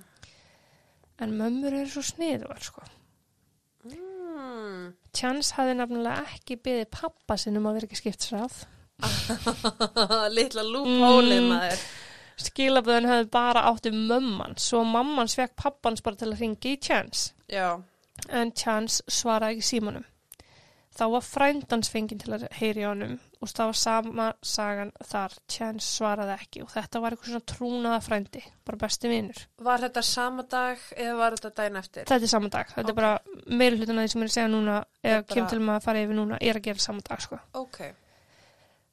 En 1.19 1.34
mömmur 1.38 1.74
eru 1.74 1.89
svo 1.89 2.02
sniður, 2.06 2.60
sko. 2.62 2.82
Mm. 4.39 4.91
Chance 5.13 5.56
hafi 5.58 5.73
nefnilega 5.75 6.23
ekki 6.36 6.56
byggðið 6.63 6.89
pappa 6.95 7.36
sinn 7.38 7.58
um 7.60 7.67
að 7.69 7.80
vera 7.80 7.89
ekki 7.89 7.99
skiptsrað. 7.99 8.60
Litla 10.38 10.63
lúphólið 10.67 11.41
Mm. 11.43 11.49
maður. 11.54 11.84
Skilaböðun 12.39 13.08
hefði 13.10 13.30
bara 13.34 13.65
átti 13.67 13.91
mömman 13.91 14.54
svo 14.63 14.84
mammans 14.88 15.36
fekk 15.36 15.58
pappans 15.60 16.02
bara 16.06 16.15
til 16.15 16.30
að 16.32 16.38
hringi 16.39 16.75
í 16.75 16.80
Chance. 16.82 17.34
Já. 17.52 17.82
en 18.30 18.52
Chance 18.52 19.04
svaraði 19.08 19.58
ekki 19.58 19.67
símanum. 19.69 20.04
Þá 20.95 21.04
var 21.13 21.21
frændans 21.23 21.89
fenginn 21.89 22.19
til 22.19 22.34
að 22.36 22.47
heyri 22.60 22.84
honum 22.84 23.19
og 23.39 23.47
það 23.47 23.69
var 23.69 23.78
sama 23.80 24.25
sagan 24.43 24.91
þar. 25.08 25.36
Chance 25.47 25.86
svaraði 25.95 26.34
ekki 26.36 26.63
og 26.65 26.71
þetta 26.73 26.99
var 27.04 27.15
eitthvað 27.15 27.32
svona 27.32 27.47
trúnaða 27.54 28.02
frændi, 28.04 28.41
bara 28.67 28.82
besti 28.82 29.12
vinur. 29.12 29.39
Var 29.69 29.86
þetta 29.86 30.04
sama 30.04 30.43
dag 30.43 30.84
eða 30.97 31.15
var 31.21 31.38
þetta 31.38 31.54
daginn 31.62 31.80
eftir? 31.80 32.04
Þetta 32.10 32.28
er 32.28 32.34
sama 32.34 32.49
dag, 32.49 32.67
þetta 32.75 32.84
Ok. 32.84 32.89
er 32.89 32.99
bara 32.99 33.13
að 33.15 34.04
því 34.04 34.10
sem 34.12 34.21
ég 34.21 34.28
er 34.28 34.30
að 34.30 34.36
segja 34.36 34.52
núna, 34.52 34.78
eða 35.04 35.21
bara- 35.23 35.34
kem 35.36 35.47
til 35.47 35.60
maður 35.60 35.80
að 35.80 35.88
fara 35.88 36.04
yfir 36.04 36.15
núna, 36.19 36.38
er 36.41 36.54
að 36.60 36.62
gera 36.67 36.80
sama 36.80 37.02
dag, 37.10 37.21
sko. 37.21 37.39
Ok. 37.54 37.82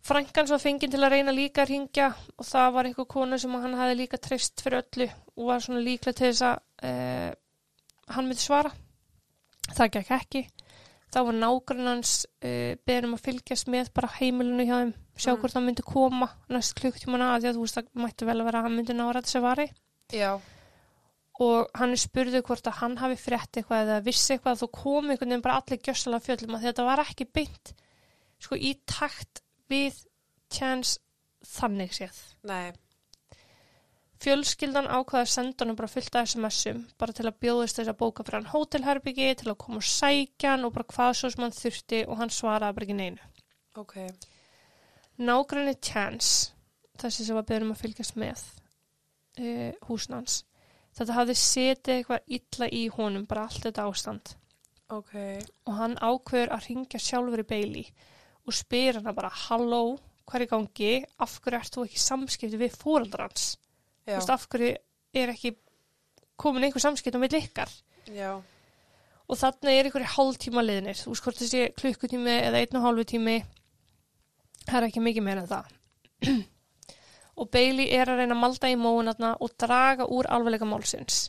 Frænkan 0.07 0.47
svo 0.47 0.59
fenginn 0.63 0.91
til 0.91 1.01
að 1.03 1.11
reyna 1.11 1.33
líka 1.35 1.65
að 1.65 1.71
ringja 1.73 2.15
og 2.39 2.45
það 2.47 2.73
var 2.73 2.85
eitthvað 2.85 3.09
kona 3.09 3.39
sem 3.39 3.51
hann 3.51 3.75
hafi 3.75 3.97
líka 3.99 4.21
treyst 4.23 4.63
fyrir 4.63 4.85
öllu 4.85 5.09
og 5.37 5.47
var 5.49 5.59
svona 5.65 5.81
líklega 5.83 6.15
til 6.15 6.31
þess 6.31 6.43
að 6.47 6.61
uh, 6.87 7.35
hann 8.15 8.29
myndi 8.29 8.39
svara. 8.45 8.71
Það 9.75 9.91
gekk 9.97 10.11
ekki. 10.21 10.45
Þá 11.17 11.21
var 11.25 11.37
nágrunans 11.41 12.11
uh, 12.45 12.75
beðin 12.85 13.07
um 13.09 13.15
að 13.17 13.23
fylgjast 13.25 13.71
með 13.73 13.89
bara 13.97 14.11
heimilinu 14.19 14.67
hjá 14.69 14.75
þeim, 14.83 14.91
sjá 15.17 15.31
Mm. 15.33 15.39
hvort 15.41 15.55
hann 15.57 15.65
myndi 15.65 15.85
koma 15.89 16.29
næst 16.53 16.75
klukktímana 16.77 17.31
að 17.33 17.47
því 17.47 17.49
að 17.49 17.57
þú 17.57 17.63
veist 17.65 17.79
það 17.79 17.89
mætti 18.05 18.29
vel 18.29 18.37
að 18.37 18.45
vera 18.51 18.61
að 18.61 18.67
hann 18.69 18.77
myndi 18.77 18.97
nára 18.99 19.23
þessi 19.25 19.41
vari 19.47 19.67
Já. 20.13 20.33
og 21.41 21.71
hann 21.81 21.97
spurðu 21.97 22.43
hvort 22.45 22.69
að 22.69 22.79
hann 22.83 22.97
hafi 23.01 23.17
frétt 23.21 23.57
eitthvað 23.63 23.83
eða 23.87 24.05
vissi 24.05 24.35
eitthvað 24.37 24.61
þú 24.61 24.69
kom 24.77 25.09
einhvern 25.11 25.33
veginn 25.33 25.45
bara 25.49 25.57
allir 25.63 25.81
gjössalega 25.89 26.27
fjöllum 26.29 26.59
að 26.59 26.67
þetta 26.69 26.85
var 26.91 27.03
ekki 27.07 27.29
beint 27.33 27.73
sko 28.45 28.61
í 28.61 28.75
takt 28.85 29.41
við 29.73 30.03
Chance 30.53 31.01
þannig 31.57 31.97
séð. 31.97 32.21
Nei. 32.47 32.73
Fjölskyldan 34.23 34.87
ákvaði 34.89 35.27
að 35.27 35.33
senda 35.35 35.67
hann 35.67 35.77
bara 35.77 35.91
fullt 35.93 36.15
af 36.17 36.31
SMS-um 36.31 36.79
bara 36.99 37.13
til 37.13 37.27
að 37.29 37.37
bjóðist 37.45 37.77
þess 37.81 37.91
að 37.93 37.99
bóka 38.01 38.25
fyrir 38.25 38.39
hann 38.39 38.53
hótelherbyggi 38.55 39.27
til 39.43 39.51
að 39.53 39.59
koma 39.61 39.83
og 39.83 39.89
sækja 39.91 40.55
hann 40.55 40.65
og 40.65 40.73
bara 40.73 40.89
hvað 40.95 41.11
svo 41.19 41.31
sem 41.35 41.45
hann 41.45 41.57
þurfti 41.57 42.01
og 42.07 42.21
hann 42.23 42.33
svaraði 42.33 42.79
bara 42.79 42.87
ekki 42.87 42.97
neinu. 42.97 43.29
Ok. 43.77 43.97
Nágræni 45.21 45.75
Chance, 45.85 46.53
þessi 47.01 47.27
sem 47.27 47.37
var 47.37 47.45
beðin 47.49 47.69
um 47.69 47.75
að 47.75 47.83
fylgjast 47.85 48.17
með 48.21 48.43
uh, 49.41 49.71
húsnans, 49.89 50.39
þetta 50.97 51.17
hafði 51.19 51.37
setið 51.43 51.95
eitthvað 51.99 52.35
illa 52.39 52.71
í 52.73 52.83
honum 52.97 53.29
bara 53.29 53.47
allt 53.49 53.69
þetta 53.69 53.87
ástand 53.91 54.35
Ok. 54.93 55.13
og 55.67 55.73
hann 55.77 55.97
ákveður 55.99 56.53
að 56.57 56.69
ringja 56.71 57.01
sjálfur 57.03 57.43
í 57.43 57.49
Bailey 57.49 57.87
og 58.47 58.55
spyr 58.55 59.01
hana 59.01 59.13
bara 59.17 59.33
halló, 59.49 59.97
hvað 60.25 60.41
er 60.41 60.45
í 60.47 60.51
gangi, 60.53 60.93
af 61.21 61.41
hverju 61.43 61.59
ert 61.61 61.75
þú 61.75 61.87
ekki 61.89 62.03
samskipti 62.05 62.61
við 62.61 62.77
fóreldrans? 62.81 63.57
Þú 64.07 64.15
veist, 64.15 64.31
af 64.31 64.47
hverju 64.51 64.75
er 65.17 65.33
ekki 65.33 65.57
komin 66.39 66.67
einhver 66.67 66.83
samskipt 66.85 67.17
á 67.17 67.21
milli 67.21 67.43
ykkar? 67.43 67.73
Já. 68.15 68.39
og 69.27 69.39
þarna 69.41 69.73
er 69.73 69.89
einhverju 69.89 70.11
hálftíma 70.13 70.63
liðnir. 70.63 70.99
Þú 71.01 71.11
veist 71.11 71.25
hvort 71.25 71.41
þessi 71.41 71.63
klukkutími 71.81 72.37
eða 72.47 72.61
einn 72.63 72.79
og 72.79 72.85
hálfu 72.85 73.07
tími 73.11 73.41
það 74.67 74.77
er 74.79 74.87
ekki 74.89 75.03
mikið 75.03 75.27
meira 75.27 75.43
en 75.43 75.51
það. 75.51 75.73
Og 77.37 77.51
Bailey 77.53 77.91
er 77.93 78.09
að 78.09 78.23
reyna 78.23 78.33
að 78.33 78.41
malda 78.41 78.71
í 78.73 78.79
móunatna 78.81 79.35
og 79.45 79.51
draga 79.61 80.07
úr 80.09 80.29
alvegleika 80.33 80.69
málsins. 80.69 81.27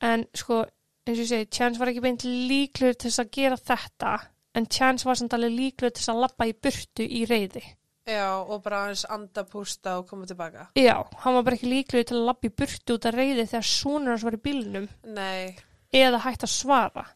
En 0.00 0.24
sko 0.32 0.62
eins 1.06 1.18
og 1.18 1.24
ég 1.24 1.28
segi, 1.28 1.48
Chance 1.52 1.80
var 1.80 1.90
ekki 1.90 2.04
beint 2.04 2.24
líklegur 2.24 2.96
til 2.96 3.10
þess 3.10 3.22
að 3.22 3.34
gera 3.36 3.58
þetta 3.60 4.14
en 4.56 4.68
Chance 4.72 5.06
var 5.06 5.18
samt 5.20 5.36
alveg 5.36 5.52
líklegur 5.52 5.92
til 5.92 6.02
þess 6.02 6.14
að 6.14 6.22
lappa 6.24 6.48
í 6.48 6.54
burtu 6.56 7.04
í 7.04 7.26
reyði 7.28 7.62
Já, 8.06 8.38
og 8.38 8.62
bara 8.62 8.84
aðeins 8.84 9.04
anda, 9.10 9.42
pústa 9.50 9.96
og 9.98 10.06
koma 10.06 10.26
tilbaka. 10.26 10.68
já, 10.78 10.94
hann 11.24 11.34
var 11.34 11.42
bara 11.42 11.56
ekki 11.56 11.70
líklegur 11.72 12.06
til 12.06 12.16
að 12.20 12.26
lappa 12.28 12.46
í 12.46 12.52
burtu 12.54 12.94
út 12.94 13.06
af 13.08 13.14
reyði 13.16 13.46
þegar 13.50 13.66
sonur 13.66 14.12
hans 14.14 14.24
var 14.24 14.36
í 14.36 14.42
bílnum 14.44 14.88
Nei. 15.04 15.56
eða 15.92 16.20
hægt 16.22 16.44
að 16.46 16.52
svara. 16.54 17.06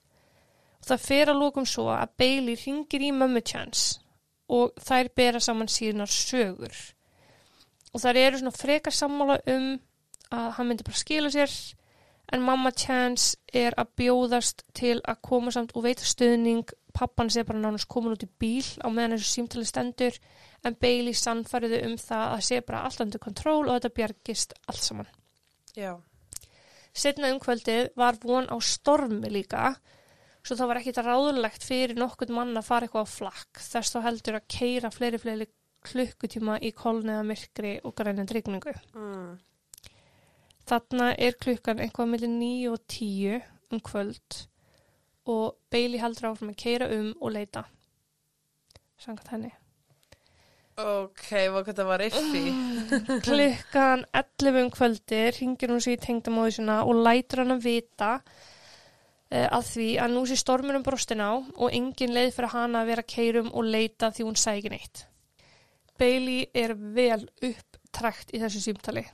Og 0.81 0.89
það 0.89 1.05
fer 1.05 1.31
að 1.31 1.41
lókum 1.45 1.67
svo 1.69 1.87
að 1.95 2.17
Bailey 2.19 2.57
ringir 2.59 3.05
í 3.07 3.13
mömmu 3.15 3.43
Chance 3.47 4.01
og 4.51 4.73
þær 4.83 5.13
bera 5.15 5.41
saman 5.41 5.71
síðunar 5.71 6.11
sögur. 6.11 6.75
Og 7.95 8.01
þær 8.03 8.17
eru 8.19 8.41
svona 8.41 8.55
frekar 8.57 8.95
sammála 8.95 9.39
um 9.47 9.69
að 10.31 10.51
hann 10.57 10.69
myndi 10.71 10.87
bara 10.87 10.99
skila 10.99 11.31
sér 11.31 11.51
en 12.33 12.45
mamma 12.45 12.73
Chance 12.77 13.39
er 13.53 13.75
að 13.81 13.95
bjóðast 14.01 14.65
til 14.77 14.99
að 15.01 15.23
koma 15.27 15.53
samt 15.55 15.75
og 15.75 15.87
veita 15.87 16.07
stuðning. 16.07 16.69
Pappan 16.95 17.31
sé 17.31 17.45
bara 17.47 17.61
nánast 17.63 17.89
komin 17.91 18.17
út 18.17 18.27
í 18.27 18.31
bíl 18.41 18.67
á 18.83 18.91
meðan 18.91 19.17
þessu 19.17 19.31
símtali 19.31 19.67
stendur 19.69 20.17
en 20.67 20.77
Bailey 20.81 21.15
sannfæriðu 21.17 21.83
um 21.87 21.97
það 22.01 22.27
að 22.35 22.45
sé 22.49 22.61
bara 22.67 22.83
allt 22.87 23.03
undir 23.05 23.23
kontról 23.23 23.63
og 23.67 23.77
þetta 23.77 23.93
bjargist 23.97 24.57
allt 24.67 24.83
saman. 24.85 25.11
Já. 25.79 25.95
Setna 26.91 27.31
um 27.31 27.39
kvöldið 27.43 27.93
var 27.99 28.19
von 28.23 28.51
á 28.51 28.57
stormi 28.59 29.31
líka, 29.31 29.77
svo 30.43 30.57
það 30.59 30.71
var 30.71 30.81
ekkit 30.81 31.01
ráðulegt 31.07 31.65
fyrir 31.65 31.99
nokkurt 31.99 32.33
mann 32.35 32.59
að 32.59 32.67
fara 32.67 32.89
eitthvað 32.89 33.07
á 33.07 33.15
flakk. 33.15 33.63
Þess 33.63 33.95
þá 33.95 34.01
heldur 34.09 34.41
að 34.41 34.49
keira 34.51 34.91
fleiri 34.91 35.23
fleiri 35.23 35.47
klukkutíma 35.87 36.59
í 36.67 36.73
kolniða 36.77 37.23
myrkri 37.25 37.79
og 37.87 37.95
grænend 37.97 38.35
rigningu. 38.35 38.75
Mm. 38.99 39.39
Þarna 40.71 41.15
er 41.19 41.35
klukkan 41.35 41.81
eitthvað 41.83 42.13
millir 42.13 42.31
9 42.31 42.69
og 42.71 42.83
10 42.87 43.41
um 43.75 43.81
kvöld 43.83 44.37
og 45.31 45.57
Bailey 45.71 45.99
heldur 45.99 46.31
áfram 46.31 46.53
að 46.53 46.61
keira 46.63 46.87
um 46.95 47.11
og 47.19 47.35
leita. 47.35 47.65
Sangat 49.01 49.33
henni. 49.33 49.51
Ok, 50.81 51.27
þetta 51.67 51.85
var 51.85 52.05
iffi. 52.05 52.45
klukkan 53.27 54.07
11 54.15 54.63
um 54.63 54.71
kvöldi 54.73 55.21
ringir 55.37 55.73
hún 55.73 55.83
sér 55.83 55.99
í 55.99 56.01
tengdamóðu 56.07 56.57
sinna 56.61 56.81
og 56.87 57.03
lætur 57.05 57.43
hann 57.43 57.57
að 57.57 57.67
vita 57.67 58.13
uh, 58.21 59.49
að 59.51 59.71
því 59.75 59.91
að 60.05 60.15
nú 60.17 60.25
sé 60.29 60.39
stormunum 60.41 60.87
brostin 60.87 61.25
á 61.25 61.35
og 61.37 61.69
engin 61.69 62.15
leið 62.17 62.33
fyrir 62.39 62.55
hana 62.55 62.85
að 62.85 62.93
vera 62.95 63.09
keirum 63.17 63.53
og 63.53 63.67
leita 63.67 64.13
því 64.15 64.29
hún 64.29 64.39
sæði 64.41 64.63
ekki 64.63 64.75
neitt. 64.77 65.07
Bailey 66.01 66.47
er 66.57 66.79
vel 66.79 67.25
upptrækt 67.45 68.33
í 68.33 68.41
þessu 68.41 68.63
símtali. 68.71 69.05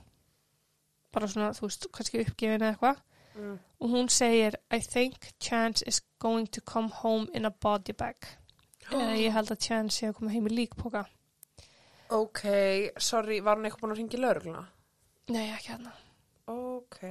Bara 1.13 1.29
svona, 1.31 1.51
þú 1.55 1.67
veist, 1.67 1.87
kannski 1.95 2.23
uppgefin 2.23 2.63
eða 2.63 2.73
eitthvað. 2.73 3.03
Mm. 3.37 3.57
Og 3.81 3.93
hún 3.93 4.09
segir, 4.09 4.57
I 4.73 4.79
think 4.81 5.31
Chance 5.39 5.85
is 5.87 6.01
going 6.19 6.47
to 6.51 6.61
come 6.61 6.89
home 6.89 7.27
in 7.33 7.45
a 7.45 7.51
body 7.51 7.93
bag. 7.93 8.15
Eða 8.91 9.13
ég 9.19 9.35
held 9.35 9.51
að 9.53 9.63
Chance 9.67 9.99
sé 9.99 10.09
að 10.09 10.17
koma 10.19 10.33
heim 10.33 10.49
í 10.49 10.55
líkpoka. 10.55 11.05
Ok, 12.15 12.43
sorry, 13.03 13.41
var 13.43 13.59
hún 13.59 13.67
eitthvað 13.67 13.83
búin 13.83 13.93
að 13.93 14.01
ringa 14.01 14.15
í 14.15 14.21
laurugluna? 14.23 14.63
Nei, 15.35 15.49
ekki 15.51 15.73
hérna. 15.73 15.91
Ok. 16.47 17.01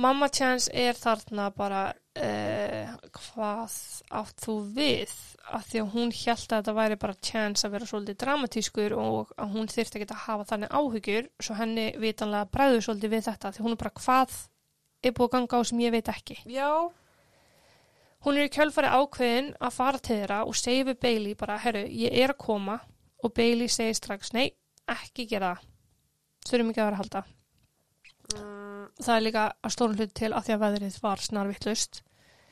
Mamma 0.00 0.28
Chance 0.30 0.70
er 0.72 0.94
þarna 0.94 1.48
bara 1.50 1.88
uh, 1.90 2.79
hvað 3.16 3.74
átt 4.20 4.44
þú 4.44 4.54
við 4.76 5.12
af 5.50 5.66
því 5.66 5.80
að 5.82 5.90
hún 5.94 6.12
held 6.14 6.44
að 6.46 6.54
þetta 6.54 6.74
væri 6.78 6.98
bara 7.02 7.18
Chance 7.26 7.66
að 7.66 7.74
vera 7.74 7.88
svolítið 7.90 8.18
dramatískur 8.22 8.94
og 9.00 9.32
að 9.36 9.52
hún 9.56 9.70
þyrfti 9.72 10.00
ekki 10.00 10.08
að 10.14 10.24
hafa 10.26 10.48
þannig 10.52 10.74
áhyggjur 10.80 11.28
svo 11.42 11.58
henni 11.58 11.86
vitanlega 12.02 12.50
bræður 12.54 12.86
svolítið 12.86 13.14
við 13.16 13.26
þetta 13.30 13.52
því 13.56 13.66
hún 13.66 13.76
er 13.76 13.82
bara 13.82 13.96
hvað 14.00 14.38
er 15.02 15.14
búið 15.16 15.28
að 15.28 15.34
ganga 15.36 15.60
á 15.60 15.62
sem 15.64 15.80
ég 15.80 15.94
veit 15.96 16.12
ekki. 16.12 16.38
Já, 16.50 16.70
Hún 18.20 18.36
er 18.36 18.50
í 18.50 18.52
kjölfari 18.52 18.88
ákveðin 18.92 19.46
að 19.64 19.72
fara 19.72 19.98
til 19.98 20.18
þeirra 20.18 20.38
og 20.44 20.56
segja 20.60 20.84
við 20.90 20.98
Bailey 21.00 21.36
bara, 21.40 21.54
herru, 21.56 21.86
ég 21.88 22.12
er 22.20 22.34
að 22.34 22.42
koma 22.42 22.74
og 23.24 23.32
Bailey 23.32 23.68
segir 23.72 23.96
strax, 23.96 24.34
nei, 24.36 24.50
ekki 24.92 25.24
gera 25.30 25.54
það. 25.54 25.70
Þurfum 26.50 26.72
ekki 26.72 26.82
að 26.82 26.88
vera 26.90 26.98
að 26.98 27.00
halda. 27.00 27.22
mm, 28.34 28.84
Það 29.00 29.14
er 29.16 29.24
líka 29.24 29.44
að 29.64 29.72
stórum 29.72 29.96
hlut 29.96 30.12
til 30.20 30.30
að 30.36 30.44
því 30.44 30.54
að 30.56 30.62
veðrið 30.66 30.98
var 31.00 31.24
snarvittlust. 31.24 32.02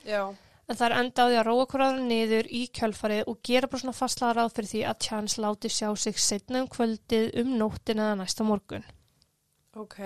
já, 0.09 0.23
En 0.69 0.77
það 0.77 0.85
er 0.85 0.95
enda 0.99 1.23
á 1.25 1.29
því 1.29 1.37
að 1.39 1.47
róa 1.47 1.65
hverjaður 1.71 2.03
niður 2.05 2.49
í 2.53 2.59
kjölfarið 2.77 3.23
og 3.31 3.39
gera 3.49 3.67
bara 3.71 3.81
svona 3.81 3.97
fastlega 3.97 4.35
ráð 4.37 4.51
fyrir 4.53 4.69
því 4.69 4.81
að 4.85 4.99
Chance 5.07 5.41
láti 5.41 5.71
sjá 5.73 5.87
sig 5.97 6.19
setna 6.21 6.61
um 6.61 6.67
kvöldið 6.69 7.31
um 7.41 7.55
nóttin 7.57 8.01
eða 8.03 8.19
næsta 8.19 8.45
morgun. 8.45 8.85
ok. 9.73 9.97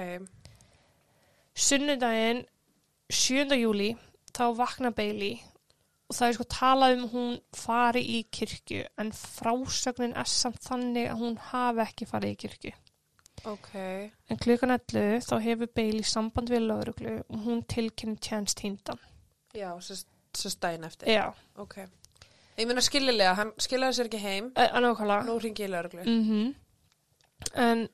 Sunnudaginn 1.54 2.45
7. 3.12 3.52
júli 3.60 3.89
þá 4.34 4.45
vakna 4.58 4.89
Bailey 4.95 5.36
og 6.10 6.15
það 6.17 6.28
er 6.30 6.38
sko 6.38 6.45
talað 6.49 6.95
um 6.95 7.04
hún 7.12 7.36
fari 7.58 8.02
í 8.15 8.21
kirkju 8.34 8.86
en 9.04 9.12
frásögnin 9.13 10.15
er 10.17 10.30
samt 10.30 10.63
þannig 10.65 11.12
að 11.12 11.21
hún 11.21 11.38
hafi 11.52 11.84
ekki 11.86 12.08
farið 12.10 12.34
í 12.34 12.39
kirkju. 12.45 12.73
Ok, 13.49 13.71
En 14.32 14.39
klukkan 14.39 14.71
11 14.71 15.26
þá 15.28 15.36
hefur 15.43 15.69
Bailey 15.76 16.08
samband 16.08 16.49
við 16.54 16.63
lauruglu 16.69 17.17
og 17.28 17.39
hún 17.43 17.63
tilkynni 17.67 18.21
Chance 18.23 18.56
týndan. 18.56 18.99
já, 19.54 19.69
svo 19.82 19.95
stæn 20.38 20.84
eftir. 20.88 21.08
Já, 21.08 21.34
Ok. 21.58 21.78
Ég 22.58 22.67
meina 22.69 22.82
skiljilega, 22.86 23.34
hann 23.36 23.52
skiljaði 23.58 23.96
sér 23.98 24.06
ekki 24.12 24.19
heim, 24.22 24.52
en 24.56 24.84
nákvæmlega. 24.84 25.26
nú 25.26 25.39
ringi 25.41 25.63
ég 25.65 25.69
lauruglu. 25.74 26.04
Mm 26.06 26.54
En 27.56 27.89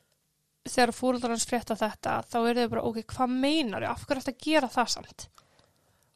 þegar 0.68 0.92
fóröldar 0.94 1.32
hans 1.34 1.46
frétta 1.46 1.76
þetta, 1.76 2.20
þá 2.30 2.38
er 2.50 2.56
þau 2.60 2.70
bara, 2.70 2.82
ok, 2.84 2.98
hvað 3.14 3.30
meinar 3.30 3.84
af 3.90 4.06
hverju 4.06 4.22
ætti 4.22 4.34
að 4.34 4.44
gera 4.44 4.68
það 4.68 4.90
samt? 4.94 5.28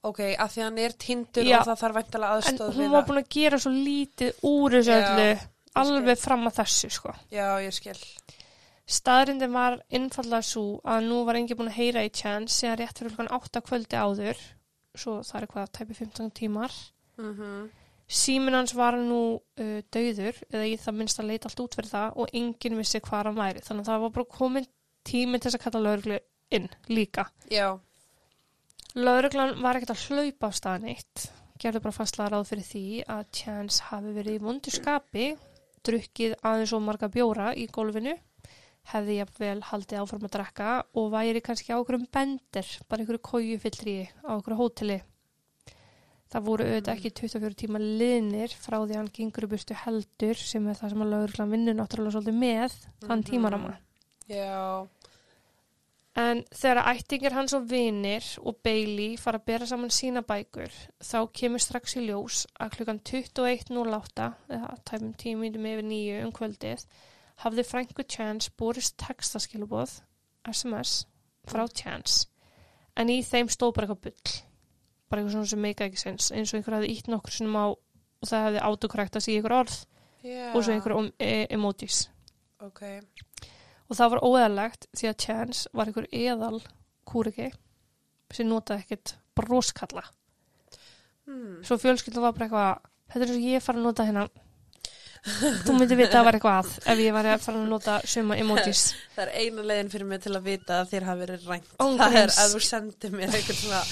Ok, 0.04 0.20
að 0.20 0.52
því 0.52 0.62
hann 0.64 0.78
er 0.78 0.92
tindur 1.00 1.48
Já. 1.48 1.60
og 1.60 1.66
það 1.70 1.80
þarf 1.82 1.96
væntalega 1.96 2.36
En 2.36 2.42
aðstóð 2.42 2.74
hún 2.76 2.92
var 2.92 3.06
búin 3.08 3.22
að 3.24 3.30
gera 3.30 3.58
svo 3.64 3.72
lítið 3.72 4.34
úr 4.44 4.72
þessu 4.76 4.92
öllu, 5.00 5.28
alveg 5.76 6.20
fram 6.20 6.48
að 6.50 6.58
þessu, 6.60 6.90
sko. 6.92 7.14
Já, 7.32 7.48
ég 7.64 7.74
skil. 7.74 7.98
Staðrindin 8.86 9.54
var 9.56 9.80
innfallega 9.90 10.44
svo 10.44 10.82
að 10.84 11.06
nú 11.08 11.22
var 11.26 11.40
engin 11.40 11.58
búin 11.58 11.72
að 11.72 11.80
heyra 11.80 12.04
í 12.04 12.12
Chance 12.12 12.58
síðan 12.60 12.82
rétt 12.82 13.00
fyrir 13.00 13.16
hlukan 13.16 13.32
8 13.32 13.62
kvöldi 13.64 13.96
áður, 13.96 14.38
svo 14.96 15.22
það 15.26 15.38
er 15.40 15.48
eitthvað 15.48 15.72
tæpi 15.78 15.98
15 16.02 16.36
tímar. 16.42 16.76
Mm 17.18 17.72
Símin 18.14 18.54
hans 18.54 18.76
var 18.76 18.94
nú 19.00 19.40
uh, 19.40 19.80
dauður, 19.90 20.36
eða 20.52 20.66
í 20.68 20.76
það 20.78 20.96
minnst 20.98 21.20
að 21.20 21.30
leita 21.32 21.48
allt 21.48 21.62
út 21.64 21.76
fyrir 21.78 21.90
það 21.90 22.18
og 22.20 22.34
enginn 22.36 22.78
vissi 22.78 23.00
hvað 23.00 23.30
hann 23.30 23.40
væri. 23.40 23.64
Þannig 23.64 23.82
að 23.82 23.90
það 23.90 24.04
var 24.04 24.12
bara 24.18 24.26
komin 24.38 24.68
tími 25.08 25.40
til 25.40 25.50
þess 25.50 25.58
að 25.58 25.64
kalla 25.64 25.82
lauruglu 25.88 26.20
inn 26.52 26.68
líka. 26.92 27.26
Já, 27.50 27.80
Lauruglan 28.94 29.56
var 29.58 29.80
ekkert 29.80 29.96
að 29.96 30.04
hlaupa 30.06 30.50
á 30.50 30.52
staðan 30.54 30.92
eitt. 30.92 31.24
Gerðu 31.58 31.80
bara 31.82 31.96
fastlega 31.96 32.30
ráð 32.30 32.52
fyrir 32.52 32.66
því 32.68 32.84
að 33.10 33.24
Chance 33.34 33.88
hafi 33.88 34.12
verið 34.14 34.36
í 34.38 34.42
vondu 34.44 34.74
skapi, 34.74 35.24
drukkið 35.88 36.36
aðeins 36.46 36.74
og 36.78 36.84
marga 36.86 37.10
bjóra 37.10 37.48
í 37.58 37.66
gólfinu, 37.74 38.14
hefði 38.92 39.18
jafnvel 39.22 39.62
haldið 39.70 40.02
áfram 40.04 40.26
að 40.28 40.34
drekka 40.36 40.70
og 41.00 41.12
væri 41.14 41.42
kannski 41.42 41.72
á 41.74 41.80
okkurum 41.80 42.08
bendir, 42.12 42.68
bara 42.90 43.02
einhverju 43.04 43.22
kóju 43.24 43.60
fyllri 43.64 43.98
á 44.28 44.32
okkur 44.36 44.58
hóteli. 44.60 45.02
Það 46.34 46.46
voru 46.48 46.66
auðvitað 46.66 46.96
ekki 46.98 47.12
24 47.20 47.56
tíma 47.62 47.80
liðnir 47.80 48.54
frá 48.58 48.80
því 48.82 48.96
að 48.96 49.00
hann 49.00 49.12
gengur 49.14 49.46
í 49.46 49.50
burtu 49.52 49.76
heldur 49.84 50.40
sem 50.42 50.68
er 50.68 50.80
það 50.80 50.90
sem 50.96 51.04
að 51.06 51.12
lauruglan 51.14 51.52
vinnur 51.54 51.78
náttúrulega 51.78 52.16
svolítið 52.16 52.40
með 52.42 52.78
þann 53.06 53.20
Mhm. 53.20 53.24
tímarama. 53.30 53.78
já, 54.28 54.88
En 56.16 56.44
þegar 56.54 56.86
ættingir 56.94 57.34
hans 57.34 57.54
og 57.58 57.64
vinir 57.68 58.24
og 58.46 58.60
Bailey 58.62 59.16
fara 59.18 59.40
að 59.40 59.46
bera 59.46 59.66
saman 59.66 59.90
sína 59.90 60.22
bækur, 60.22 60.70
þá 61.02 61.18
kemur 61.34 61.58
strax 61.60 61.96
í 61.98 62.04
ljós 62.06 62.46
að 62.62 62.70
klukkan 62.76 63.00
21.08, 63.02 64.28
eða 64.48 64.78
tæmum 64.86 65.16
tímindum 65.18 65.66
yfir 65.66 65.82
nýju 65.90 66.20
um 66.28 66.32
kvöldið, 66.32 66.86
hafði 67.42 67.66
Franku 67.66 68.04
Chance 68.06 68.52
borist 68.58 68.98
textaskilubóð, 69.02 70.02
SMS, 70.50 71.06
frá 71.50 71.66
Chance. 71.72 72.28
En 72.96 73.10
í 73.10 73.22
þeim 73.26 73.50
stóð 73.50 73.74
bara 73.78 73.88
eitthvað 73.88 74.04
bull. 74.06 74.36
Bara 75.10 75.22
eitthvað 75.22 75.36
svona 75.38 75.52
sem 75.52 75.64
meika 75.64 75.88
ekki 75.88 76.02
sens, 76.02 76.30
eins 76.32 76.54
og 76.54 76.60
einhver 76.60 76.78
hafði 76.78 76.94
ítt 76.94 77.10
nokkur 77.10 77.34
sinnum 77.34 77.58
á 77.58 77.66
og 77.74 78.30
það 78.30 78.46
hefði 78.48 78.64
autokorrekt 78.70 79.18
að 79.18 79.26
segja 79.26 79.42
einhver 79.42 79.56
orð 79.58 79.78
já. 80.24 80.46
og 80.54 80.64
svo 80.64 80.74
einhver 80.74 80.96
um, 80.96 81.10
e 81.20 81.34
emojis. 81.52 82.06
Ok, 82.64 82.82
Og 83.92 83.98
það 84.00 84.14
var 84.14 84.24
óeðalegt 84.24 84.88
því 84.96 85.10
að 85.10 85.20
Chance 85.22 85.70
var 85.76 85.90
einhver 85.90 86.08
eðal 86.16 86.62
kúriki 87.06 87.50
sem 88.34 88.48
notaði 88.50 88.86
ekkert 88.86 89.16
broskalla. 89.38 90.06
hmm. 91.28 91.60
Svo 91.68 91.78
fjölskyldum 91.78 92.24
var 92.24 92.34
bara 92.34 92.48
eitthvað, 92.48 92.90
þetta 93.12 93.26
er 93.26 93.34
eins 93.34 93.42
og 93.42 93.50
ég 93.52 93.66
fara 93.66 93.82
að 93.82 93.88
nota 93.90 94.08
hérna. 94.08 94.26
Þú 95.24 95.76
myndi 95.78 95.96
vita 95.96 96.10
að 96.10 96.18
það 96.18 96.26
var 96.28 96.38
eitthvað 96.38 96.58
að 96.58 96.90
ef 96.94 97.04
ég 97.04 97.14
var 97.16 97.30
að 97.32 97.44
fara 97.46 97.62
að 97.62 97.70
nota 97.72 98.00
suma 98.12 98.36
emojis. 98.42 98.82
það 99.16 99.24
er 99.24 99.32
eina 99.40 99.64
leiðin 99.70 99.92
fyrir 99.94 100.10
mig 100.10 100.24
til 100.26 100.34
að 100.36 100.50
vita 100.50 100.82
að 100.82 100.92
þér 100.92 101.08
hafi 101.08 101.24
verið 101.24 101.48
rænt. 101.48 101.70
Án 101.80 101.96
það 102.02 102.18
er 102.24 102.34
að 102.44 102.56
þú 102.56 102.62
sendir 102.68 103.16
mér 103.16 103.38
eitthvað 103.38 103.62
svona 103.62 103.84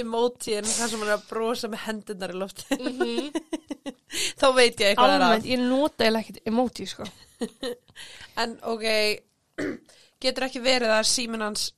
emoji 0.00 0.56
en 0.56 0.68
það 0.70 0.92
sem 0.94 1.04
er 1.04 1.12
að 1.16 1.26
brosa 1.28 1.68
með 1.70 1.84
hendunar 1.88 2.32
í 2.32 2.40
lofti. 2.40 2.78
Mm 2.80 3.90
Þá 4.40 4.46
veit 4.56 4.80
ég 4.80 4.88
eitthvað 4.90 5.12
Almennt, 5.14 5.44
að. 5.44 5.50
ég 5.52 5.60
nota 5.62 6.06
eða 6.06 6.22
ekkert 6.24 6.48
emoji, 6.50 6.86
sko. 6.90 7.04
En 8.42 8.56
ok, 8.66 8.86
getur 10.24 10.46
ekki 10.48 10.62
verið 10.64 10.94
að 10.96 11.04
síminn 11.10 11.44
hans, 11.44 11.68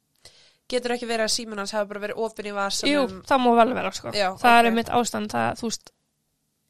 getur 0.71 0.95
ekki 0.97 1.09
verið 1.11 1.27
að 1.27 1.35
síminn 1.35 1.61
hans 1.61 1.75
hafi 1.77 1.91
bara 1.91 2.05
verið 2.07 2.23
ofin 2.25 2.49
í 2.49 2.55
vasanum. 2.57 2.93
Jú, 2.93 3.03
það 3.29 3.43
má 3.45 3.51
vel 3.59 3.75
vera, 3.77 3.93
sko. 3.99 4.15
Já, 4.17 4.29
það 4.41 4.59
ok. 4.61 4.71
er 4.71 4.77
mitt 4.79 4.93
ástand, 5.01 5.33
það, 5.35 5.61
þú 5.61 5.71
veist, 5.71 5.93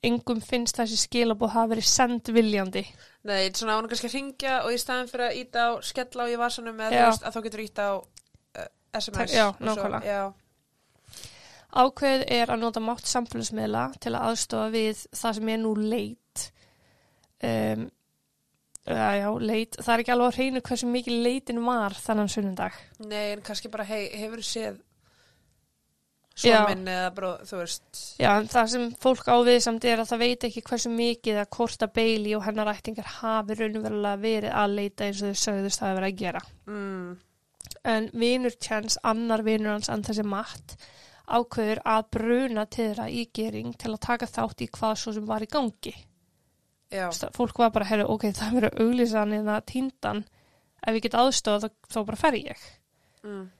engum 0.02 0.42
finnst 0.42 0.78
þessi 0.80 0.98
skilabóð 1.04 1.54
hafa 1.54 1.72
verið 1.74 1.88
send 1.88 2.30
viljandi. 2.34 2.82
Nei, 3.28 3.52
svona 3.54 3.78
ánum 3.78 3.90
kannski 3.90 4.10
að 4.10 4.16
ringja 4.18 4.60
og 4.66 4.74
í 4.74 4.78
staðin 4.82 5.10
fyrir 5.10 5.28
að 5.28 5.40
íta 5.42 5.66
á 5.66 5.70
skella 5.86 6.26
á 6.26 6.32
í 6.32 6.38
vasanum 6.40 6.80
eða 6.80 6.92
þú 6.92 7.04
veist 7.06 7.26
að 7.26 7.36
þá 7.36 7.42
getur 7.46 7.64
íta 7.64 7.86
á 7.86 7.94
uh, 7.94 8.70
SMS. 8.98 9.36
Já, 9.36 9.44
og 9.52 9.62
nákvæmlega. 9.62 10.02
Já, 10.10 10.22
Ákveð 11.72 12.26
er 12.28 12.50
að 12.52 12.60
nota 12.60 12.82
mátt 12.84 13.08
samfélagsmiðla 13.08 13.86
til 14.02 14.10
að 14.12 14.26
aðstofa 14.28 14.72
við 14.74 15.06
það 15.16 15.36
sem 15.38 15.50
er 15.54 15.60
nú 15.62 15.70
leit. 15.80 16.42
Um, 17.42 17.86
já, 18.84 19.06
já, 19.16 19.28
leit. 19.40 19.78
Það 19.78 19.94
er 19.94 20.02
ekki 20.02 20.12
alveg 20.12 20.28
að 20.28 20.36
hreinu 20.36 20.62
hversu 20.68 20.90
mikið 20.92 21.24
leitin 21.24 21.62
var 21.64 21.96
þannan 21.96 22.32
sunnundag. 22.34 22.76
nei, 23.06 23.32
en 23.32 23.44
kannski 23.46 23.72
bara, 23.72 23.86
hei, 23.88 24.10
hefur 24.20 24.44
séð 24.44 24.82
Já. 26.36 26.56
svona 26.56 26.68
minn 26.74 26.86
eða 26.88 27.10
bara, 27.14 27.32
þú 27.44 27.58
veist, 27.60 28.02
Já, 28.18 28.30
en 28.40 28.46
það 28.48 28.68
sem 28.72 28.86
fólk 29.02 29.26
ávið 29.28 29.58
samt 29.66 29.84
er 29.84 29.98
að 30.00 30.08
það 30.12 30.22
veit 30.24 30.46
ekki 30.48 30.62
hversu 30.68 30.90
mikið 30.92 31.40
að 31.42 31.50
Korta 31.58 31.86
Bailey 31.92 32.34
og 32.38 32.42
hennar 32.46 32.70
ættingar 32.72 33.04
hafi 33.20 33.54
raunverulega 33.58 34.22
verið 34.22 34.52
að 34.62 34.74
leita 34.78 35.04
eins 35.04 35.20
og 35.22 35.28
þau 35.34 35.42
sögðust 35.42 35.82
að 35.82 35.94
vera 35.98 36.08
að 36.12 36.16
gera. 36.22 36.42
mm, 36.66 37.16
En 37.84 38.10
vinur 38.14 38.54
Chance, 38.60 38.98
annar 39.04 39.42
vinur 39.42 39.72
hans 39.72 39.88
en 39.88 40.02
þessi 40.02 40.24
matt, 40.24 40.76
ákveður 41.28 41.80
að 41.86 42.04
bruna 42.10 42.64
til 42.66 42.88
þeirra 42.94 43.06
í 43.10 43.26
gering 43.34 43.74
til 43.78 43.92
að 43.94 44.00
taka 44.00 44.26
þátt 44.26 44.62
í 44.62 44.68
hvað 44.70 44.96
svo 44.98 45.12
sem 45.12 45.26
var 45.26 45.40
í 45.42 45.46
gangi. 45.50 45.94
já, 46.92 47.08
Sta- 47.12 47.30
fólk 47.32 47.58
var 47.58 47.70
bara, 47.70 47.84
herru, 47.88 48.04
ok, 48.08 48.22
það 48.32 48.56
er 48.62 48.70
verið 48.70 49.14
hann 49.16 49.32
eða 49.32 49.60
tíndan, 49.64 50.24
ef 50.86 50.94
ég 50.94 51.02
get 51.02 51.14
aðstofa 51.14 51.68
þá, 51.68 51.70
þá 51.88 52.04
bara 52.06 52.16
fer 52.16 52.32
ég. 52.32 52.58
mm, 53.24 53.50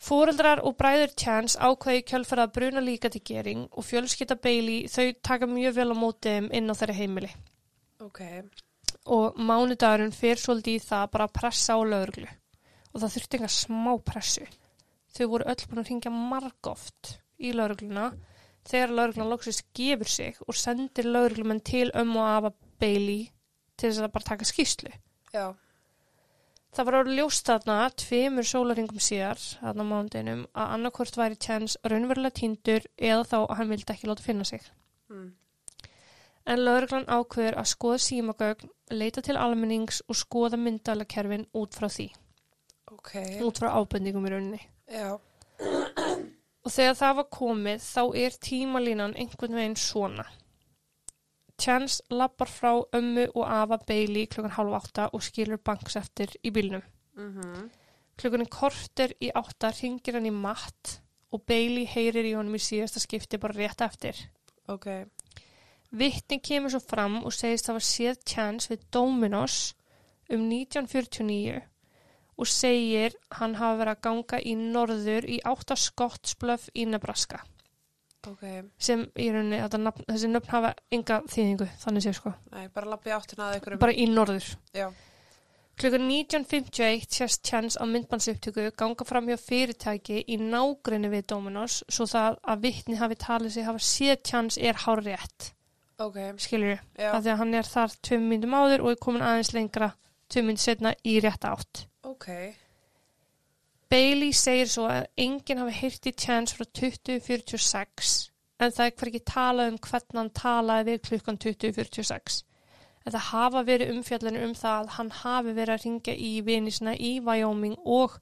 Fóreldrar 0.00 0.62
og 0.64 0.78
bræður 0.80 1.12
Chance 1.20 1.58
ákveði 1.60 2.04
kjölfara 2.08 2.46
að 2.46 2.54
bruna 2.56 2.80
líka 2.80 3.10
til 3.12 3.20
gering 3.20 3.66
og 3.68 3.84
fjölskytta 3.84 4.38
Bailey 4.40 4.88
þau 4.88 5.12
taka 5.20 5.48
mjög 5.50 5.76
vel 5.76 5.90
á 5.92 5.96
móti 5.98 6.32
þeim 6.32 6.48
inn 6.56 6.72
á 6.72 6.74
þeirra 6.74 6.96
heimili. 6.96 7.30
ok, 8.00 8.20
Og 9.06 9.36
mánudagurinn 9.36 10.12
fer 10.12 10.40
svolítið 10.40 10.78
í 10.78 10.84
það 10.84 11.10
bara 11.12 11.26
að 11.28 11.36
pressa 11.36 11.76
á 11.76 11.80
lögreglu 11.84 12.28
og 12.92 13.00
það 13.00 13.12
þurfti 13.14 13.38
enga 13.38 13.52
smá 13.54 13.92
pressu. 14.04 14.46
Þau 15.14 15.26
voru 15.28 15.48
öll 15.52 15.66
búin 15.68 15.82
að 15.82 15.88
ringja 15.90 16.10
margóft 16.14 17.14
í 17.38 17.52
laurugluna 17.52 18.10
þegar 18.68 18.94
laurugluna 18.96 19.30
loksist 19.30 19.66
gefur 19.76 20.08
sig 20.08 20.36
og 20.46 20.56
sendir 20.56 21.08
lauruglumenn 21.08 21.60
til 21.60 21.90
ömmu 21.94 22.20
og 22.20 22.28
afa 22.28 22.52
Bailey 22.80 23.30
til 23.76 23.90
þess 23.90 24.04
að 24.04 24.12
bara 24.16 24.28
taka 24.32 24.48
skýslu. 24.48 24.92
Já. 25.34 25.54
Það 26.70 26.86
var 26.86 26.96
orðið 27.00 27.16
ljóst 27.18 27.48
þarna 27.50 27.76
tveimur 27.98 28.46
sólaringum 28.46 29.02
síðar, 29.02 29.40
þarna 29.58 29.82
á 29.82 29.90
mánudinum, 29.90 30.42
að 30.54 30.74
annarkort 30.76 31.16
væri 31.18 31.38
Chance 31.42 31.80
raunverulega 31.90 32.36
týndur 32.38 32.86
eða 32.94 33.24
þá 33.26 33.38
að 33.40 33.54
hann 33.58 33.72
vildi 33.74 33.94
ekki 33.94 34.10
láta 34.10 34.22
finna 34.22 34.46
sig. 34.46 34.68
Mm. 35.10 35.32
En 36.46 36.62
lauruglan 36.62 37.08
ákveður 37.10 37.58
að 37.58 37.70
skoða 37.72 37.98
símagögn, 38.06 38.70
leita 38.94 39.22
til 39.26 39.36
almennings 39.36 39.98
og 40.06 40.18
skoða 40.18 40.60
myndalakerfin 40.62 41.48
út 41.58 41.74
frá 41.74 41.88
því, 41.90 42.06
Ok. 42.94 43.12
út 43.42 43.58
frá 43.58 43.74
ábendingum 43.74 44.26
í 44.26 44.30
rauninni. 44.30 44.62
Já. 44.86 45.18
Og 46.60 46.70
þegar 46.70 46.96
það 47.02 47.16
var 47.18 47.28
komið 47.34 47.82
þá 47.82 48.02
er 48.22 48.38
tímalínan 48.46 49.16
einhvern 49.18 49.58
veginn 49.58 49.76
svona. 49.76 50.26
Chance 51.60 52.02
lappar 52.08 52.48
frá 52.48 52.72
ömmu 52.96 53.26
og 53.34 53.44
afa 53.44 53.76
Bailey 53.86 54.26
klukkan 54.26 54.54
halv 54.56 54.74
átta 54.78 55.10
og 55.12 55.22
skilur 55.22 55.60
banks 55.60 55.96
eftir 56.00 56.32
í 56.42 56.52
bílnum. 56.54 56.82
Mm 57.16 57.68
Klukkan 58.20 58.44
er 58.44 58.50
korter 58.52 59.12
í 59.20 59.30
átta 59.32 59.70
ringir 59.72 60.18
hann 60.18 60.28
í 60.28 60.32
matt 60.32 61.00
og 61.32 61.40
Bailey 61.48 61.86
heyrir 61.88 62.26
í 62.28 62.34
honum 62.36 62.58
í 62.58 62.60
síðasta 62.60 63.00
skipti 63.00 63.38
bara 63.40 63.56
rétt 63.56 63.80
eftir. 63.80 64.16
Ok. 64.68 64.86
Vittni 65.90 66.38
kemur 66.44 66.70
svo 66.70 66.80
fram 66.84 67.22
og 67.24 67.32
segist 67.32 67.70
hafa 67.72 67.80
séð 67.80 68.20
Chance 68.28 68.68
við 68.72 68.84
Dominos 68.92 69.74
um 70.28 70.44
1949 70.50 71.62
og 72.36 72.46
segir 72.48 73.16
hann 73.40 73.56
hafa 73.56 73.80
verið 73.80 73.94
að 73.96 74.04
ganga 74.08 74.42
í 74.44 74.54
norður 74.60 75.28
í 75.28 75.40
átta 75.44 75.76
Scottsbluff 75.76 76.68
í 76.74 76.84
Nebraska 76.88 77.40
Ok. 78.28 78.42
sem 78.78 79.06
í 79.16 79.30
rauninni 79.32 79.60
nafn, 79.80 80.04
þessi 80.08 80.28
nöfn 80.28 80.50
hafa 80.52 80.74
enga 80.92 81.20
þýðingu 81.28 81.68
þannig 81.80 82.02
séu 82.04 82.12
sko, 82.18 82.32
Nei, 82.52 82.68
bara 82.68 82.90
lappi 82.90 83.10
áttina 83.10 83.46
að 83.50 83.60
ykkur 83.60 83.72
um. 83.72 83.78
bara 83.78 83.92
í 83.96 84.04
norður. 84.10 84.50
Já. 84.76 84.90
Klukkan 85.80 86.02
19.51 86.10 87.06
sést 87.08 87.42
Chance 87.48 87.78
á 87.80 87.84
myndbandsupptöku 87.88 88.66
ganga 88.76 89.04
fram 89.08 89.24
hjá 89.30 89.38
fyrirtæki 89.40 90.18
í 90.28 90.36
nágrinni 90.36 91.08
við 91.08 91.24
Dominos 91.32 91.78
svo 91.88 92.04
það 92.04 92.36
að 92.44 92.60
vittni 92.66 92.98
hafi 93.00 93.16
talið 93.16 93.54
sig 93.54 93.64
hafa 93.64 93.78
séð 93.78 94.18
Chance 94.28 94.60
er 94.60 94.74
hár 94.84 95.00
rétt, 95.06 95.52
Ok. 95.98 96.18
skilur 96.36 96.78
Já. 96.98 97.12
af 97.14 97.24
því 97.24 97.32
að 97.32 97.38
hann 97.38 97.54
er 97.54 97.62
þar 97.64 97.96
tveim 98.02 98.28
myndum 98.28 98.52
áður 98.60 98.84
og 98.84 98.90
er 98.90 98.96
komin 99.00 99.22
aðeins 99.24 99.54
lengra 99.56 99.94
tveim 100.28 100.46
myndum 100.50 100.60
setna 100.66 100.92
í 101.04 101.16
rétta 101.24 101.54
átt. 101.56 101.86
Ok. 102.04 102.28
Bailey 103.90 104.30
segir 104.36 104.68
svo 104.70 104.84
að 104.86 105.08
enginn 105.18 105.58
hafi 105.64 105.72
heyrt 105.80 106.06
í 106.06 106.12
Chance 106.14 106.54
frá 106.54 106.66
2046 106.78 108.12
en 108.60 108.74
það 108.76 108.86
er 108.86 108.94
hverki 109.00 109.20
talað 109.26 109.72
um 109.72 109.78
hvernig 109.82 110.18
hann 110.20 110.30
talaði 110.36 110.94
við 110.94 111.02
klukkan 111.08 111.38
2046. 111.40 112.42
En 113.06 113.14
það 113.14 113.24
hafa 113.30 113.62
verið 113.64 113.92
umfjallinu 113.94 114.42
um 114.44 114.54
það 114.54 114.82
að 114.82 114.90
hann 114.98 115.10
hafi 115.22 115.54
verið 115.56 115.74
að 115.74 115.84
ringja 115.86 116.14
í 116.20 116.32
vinisina 116.44 116.92
í 116.94 117.12
Wyoming 117.24 117.78
og 117.88 118.18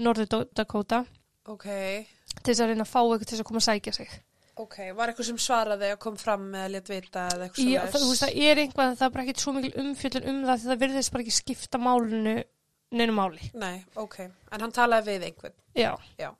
Norður 0.00 0.46
Dakota 0.56 1.02
Ok. 1.46 1.66
til 1.68 2.48
þess 2.48 2.62
að 2.64 2.72
reyna 2.72 2.86
að 2.86 2.92
fá 2.94 3.00
eitthvað 3.04 3.26
til 3.28 3.34
þess 3.36 3.44
að 3.44 3.48
koma 3.50 3.60
að 3.60 3.66
sækja 3.68 3.92
sig. 3.98 4.14
Ok. 4.64 4.76
Var 4.96 5.10
eitthvað 5.12 5.28
sem 5.28 5.38
svaraði 5.44 5.92
að 5.92 6.00
kom 6.06 6.16
fram 6.18 6.48
með 6.54 6.64
að 6.64 6.72
létt 6.74 6.90
vita 6.94 7.28
eða 7.34 7.46
eitthvað 7.50 7.70
Já, 7.74 7.80
það, 7.84 8.00
þú 8.00 8.10
veist, 8.10 8.24
það 8.24 8.42
er 8.48 8.62
einhvað, 8.64 8.96
það 8.98 9.06
er 9.06 9.14
bara 9.14 9.24
ekkert 9.26 9.44
svo 9.44 9.54
mikil 9.58 9.72
umfjöllun 9.84 10.28
um 10.32 10.42
það 10.48 10.60
því 10.64 10.70
það 10.72 10.82
virðist 10.86 11.12
bara 11.14 11.26
ekki 11.26 11.36
skipta 11.38 11.80
málinu 11.84 12.34
neinu 12.98 13.16
máli. 13.16 13.50
Nei, 13.58 13.84
ok. 14.00 14.20
En 14.24 14.64
hann 14.64 14.74
talaði 14.74 15.14
við 15.14 15.28
einhvern. 15.28 15.56
Já. 15.78 15.92
Já. 16.20 16.30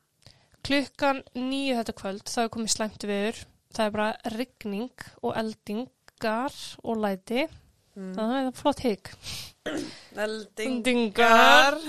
Klukkan 0.64 1.20
nýju 1.36 1.76
þetta 1.80 1.96
kvöld, 1.98 2.24
það 2.30 2.46
er 2.46 2.54
komið 2.54 2.72
slæmt 2.72 3.06
viður. 3.10 3.44
Það 3.74 3.86
er 3.86 3.94
bara 3.96 4.34
rigning 4.36 5.06
og 5.20 5.36
eldingar 5.36 6.58
og 6.84 7.00
læti. 7.02 7.46
Mm. 7.94 8.12
Það 8.16 8.34
er 8.38 8.52
flott 8.58 8.84
hygg. 8.84 9.10
Eldingar. 10.24 11.80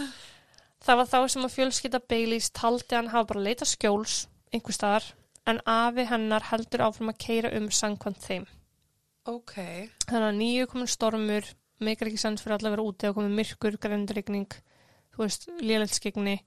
Það 0.85 0.99
var 0.99 1.09
þá 1.09 1.19
sem 1.33 1.45
að 1.47 1.55
fjölskylda 1.55 2.01
Baileys 2.09 2.51
taldi 2.53 2.97
hann 2.97 3.13
hafa 3.13 3.31
bara 3.31 3.45
leitað 3.47 3.71
skjóls 3.71 4.17
einhver 4.53 4.75
staðar 4.75 5.07
en 5.49 5.61
afi 5.69 6.05
hennar 6.09 6.45
heldur 6.51 6.83
áfram 6.85 7.09
að 7.13 7.21
keira 7.25 7.51
um 7.57 7.71
sangkvæmt 7.73 8.21
þeim. 8.21 8.45
Ok. 9.29 9.55
Þannig 10.05 10.27
að 10.27 10.37
nýju 10.39 10.67
komin 10.69 10.91
stormur, 10.91 11.47
meikar 11.83 12.09
ekki 12.09 12.21
sens 12.21 12.43
fyrir 12.43 12.57
alla 12.57 12.71
að 12.71 12.75
vera 12.77 12.85
úti 12.89 13.09
og 13.09 13.17
komin 13.17 13.35
myrkur, 13.35 13.77
grendurigning, 13.81 14.51
þú 15.15 15.23
veist, 15.25 15.47
lélætskegni, 15.61 16.37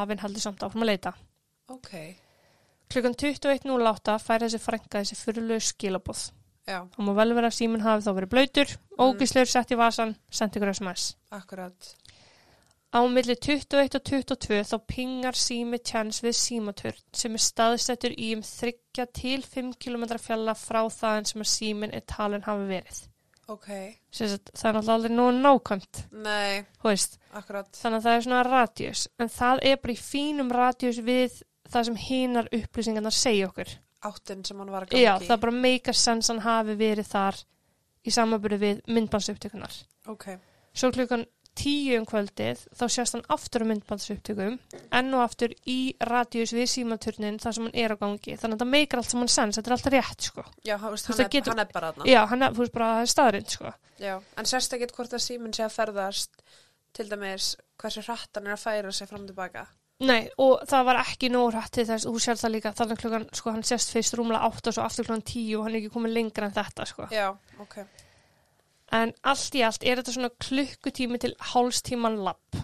afinn 0.00 0.22
heldur 0.22 0.44
samt 0.44 0.64
áfram 0.66 0.84
að 0.84 0.92
leita. 0.92 1.14
Ok. 1.72 1.92
Klukkan 2.88 3.14
21.08 3.20 4.18
fær 4.24 4.44
þessi 4.44 4.60
frænka 4.62 5.02
þessi 5.02 5.16
fyrirlegu 5.20 5.64
skilabóð. 5.68 6.28
Já, 6.68 6.82
Það 6.92 7.04
má 7.06 7.14
vel 7.16 7.32
vera 7.36 7.48
að 7.48 7.56
síminn 7.56 7.84
hafi 7.84 8.04
þá 8.04 8.12
verið 8.18 8.32
blöytur, 8.34 8.72
ógislegur 9.00 9.48
sett 9.48 9.70
í 9.72 9.76
vasan, 9.80 10.16
sendt 10.28 10.56
ykkur 10.58 10.74
SMS. 10.74 11.14
akkurat. 11.32 11.94
Á 12.88 13.04
milli 13.04 13.34
21 13.36 13.96
og 13.98 14.04
22 14.08 14.62
þá 14.64 14.76
pingar 14.88 15.36
sími 15.36 15.76
tjens 15.84 16.22
við 16.24 16.36
símaturn 16.38 17.00
sem 17.12 17.34
er 17.36 17.42
staðsettur 17.44 18.14
í 18.16 18.30
um 18.36 18.40
3 18.40 19.04
til 19.12 19.42
5 19.44 19.74
km 19.76 20.06
fjalla 20.16 20.54
frá 20.56 20.80
þaðan 20.88 21.28
sem 21.28 21.44
að 21.44 21.50
síminn 21.52 21.92
er 21.92 22.06
talin 22.08 22.46
hafi 22.48 22.64
verið. 22.70 23.02
Ok. 23.48 23.68
Sem 24.12 24.28
sagt, 24.28 24.50
Það 24.52 24.68
er 24.68 24.76
náttúrulega 24.76 24.94
aldrei 24.98 25.14
nógu 25.16 25.34
nákvæmt, 25.42 26.00
Nei, 26.24 26.64
akkurat. 27.40 27.70
Þannig 27.72 27.98
að 27.98 28.06
það 28.06 28.16
er 28.16 28.24
svona 28.26 28.42
radius, 28.44 29.04
en 29.18 29.30
það 29.32 29.62
er 29.70 29.78
bara 29.82 29.94
í 29.94 30.00
fínum 30.02 30.50
radius 30.52 30.98
við 31.06 31.38
það 31.68 31.86
sem 31.88 32.00
hinar 32.02 32.50
upplýsingarnar 32.58 33.16
segja 33.16 33.48
okkur. 33.48 33.72
Áttin 34.08 34.44
sem 34.46 34.58
hann 34.60 34.70
var 34.70 34.84
að 34.84 34.92
gangi 34.92 35.02
Já, 35.02 35.14
það 35.24 35.40
bara 35.46 35.56
make 35.64 35.90
a 35.90 35.96
sense 35.96 36.30
hann 36.30 36.44
hafi 36.44 36.76
verið 36.78 37.08
þar 37.08 37.40
í 38.04 38.14
samanbyrju 38.14 38.58
við 38.62 38.82
myndbansuptökunar. 38.86 39.74
Ok. 40.12 40.28
Svo 40.78 40.92
klukkan 40.94 41.24
tíu 41.58 41.96
um 41.98 42.06
kvöldið 42.08 42.60
þá 42.78 42.84
sést 42.94 43.16
hann 43.16 43.24
aftur 43.34 43.64
á 43.64 43.70
myndbansuptökum 43.70 44.58
enn 44.98 45.14
og 45.18 45.22
aftur 45.24 45.52
í 45.68 45.78
radíus 46.10 46.52
við 46.56 46.68
símaturnin 46.72 47.40
þar 47.42 47.56
sem 47.58 47.66
hann 47.68 47.74
er 47.84 47.94
á 47.94 47.96
gangi. 48.00 48.36
Þannig 48.38 48.58
að 48.58 48.62
það 48.64 48.70
meikar 48.74 49.02
allt 49.02 49.10
sem 49.12 49.22
hann 49.24 49.32
sens, 49.34 49.58
þetta 49.58 49.70
er 49.72 49.76
alltaf 49.76 49.94
rétt, 49.96 50.28
sko. 50.30 50.44
Já, 50.64 50.76
veist, 50.86 51.10
hann, 51.10 51.20
er, 51.24 51.32
getur- 51.34 51.54
hann 51.56 51.64
er 51.64 51.72
bara 51.74 51.90
þarna. 51.92 52.08
Já, 52.12 52.20
hann 52.30 52.46
er, 52.46 52.54
veist 52.58 52.72
bara, 52.78 52.90
er 53.02 53.10
staðrind, 53.12 53.50
sko. 53.58 53.72
Já, 53.98 54.14
en 54.38 54.48
sérst 54.48 54.76
ekkert 54.78 54.94
hvort 54.96 55.18
að 55.18 55.24
síminn 55.26 55.52
sé 55.56 55.66
að 55.66 55.74
ferðast 55.80 56.40
til 56.96 57.08
dæmis 57.10 57.52
hversu 57.78 58.02
hratt 58.06 58.38
hann 58.38 58.46
er 58.48 58.56
að 58.56 58.64
færa 58.64 58.92
sig 58.94 59.10
fram 59.10 59.26
og 59.26 59.32
tilbaka. 59.32 59.66
Nei, 59.98 60.28
og 60.38 60.60
það 60.70 60.84
var 60.86 61.00
ekki 61.02 61.26
nóg 61.34 61.48
hrætt 61.56 61.72
til 61.74 61.84
þess, 61.88 62.06
þú 62.06 62.20
sér 62.22 62.38
það 62.38 62.52
líka, 62.54 62.70
þannig 62.78 63.00
klukkan, 63.02 63.24
sko, 63.34 63.50
hann 63.50 63.64
sést 63.66 63.90
fyrst 63.90 64.14
rúmlega 64.14 64.46
átt 64.46 64.68
og 64.70 64.76
svo 64.76 64.84
aftur 64.86 65.08
klukkan 65.08 65.24
tíu 65.26 65.56
og 65.58 65.64
hann 65.66 65.74
er 65.74 65.80
ekki 65.80 65.90
komið 65.96 66.12
lengra 66.14 66.46
en 66.46 66.54
þetta, 66.54 66.86
sko. 66.86 67.08
Já, 67.10 67.32
ok. 67.58 67.80
En 68.92 69.12
allt 69.22 69.54
í 69.54 69.62
allt 69.66 69.84
er 69.84 70.00
þetta 70.00 70.14
svona 70.14 70.30
klukkutími 70.40 71.18
til 71.20 71.34
hálstíman 71.50 72.16
lapp. 72.24 72.56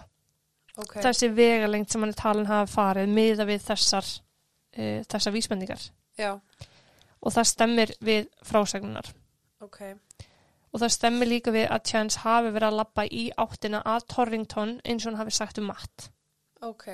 Ok. 0.77 0.97
Þessi 1.03 1.29
vegalengt 1.37 1.91
sem 1.93 2.01
hann 2.01 2.11
er 2.11 2.17
talin 2.19 2.47
hafa 2.49 2.65
farið 2.71 3.11
miða 3.13 3.45
við 3.47 3.61
þessar, 3.67 4.07
uh, 4.77 5.03
þessar 5.11 5.35
vísbendingar. 5.35 5.83
Já, 6.17 6.39
Og 7.25 7.33
það 7.33 7.47
stemmir 7.49 7.91
við 8.05 8.27
frásagnunar. 8.45 9.07
ok. 9.61 9.79
Og 10.75 10.81
það 10.81 10.91
stemmir 10.91 11.27
líka 11.27 11.51
við 11.55 11.69
að 11.71 11.85
Chance 11.87 12.19
hafi 12.19 12.49
verið 12.51 12.67
að 12.67 12.75
labba 12.81 13.05
í 13.07 13.31
áttina 13.37 13.79
að 13.85 14.05
Torrington 14.11 14.73
eins 14.83 15.05
og 15.05 15.11
hann 15.13 15.19
hafi 15.21 15.31
sagt 15.31 15.57
um 15.57 15.65
matt. 15.71 16.09
Ok. 16.61 16.87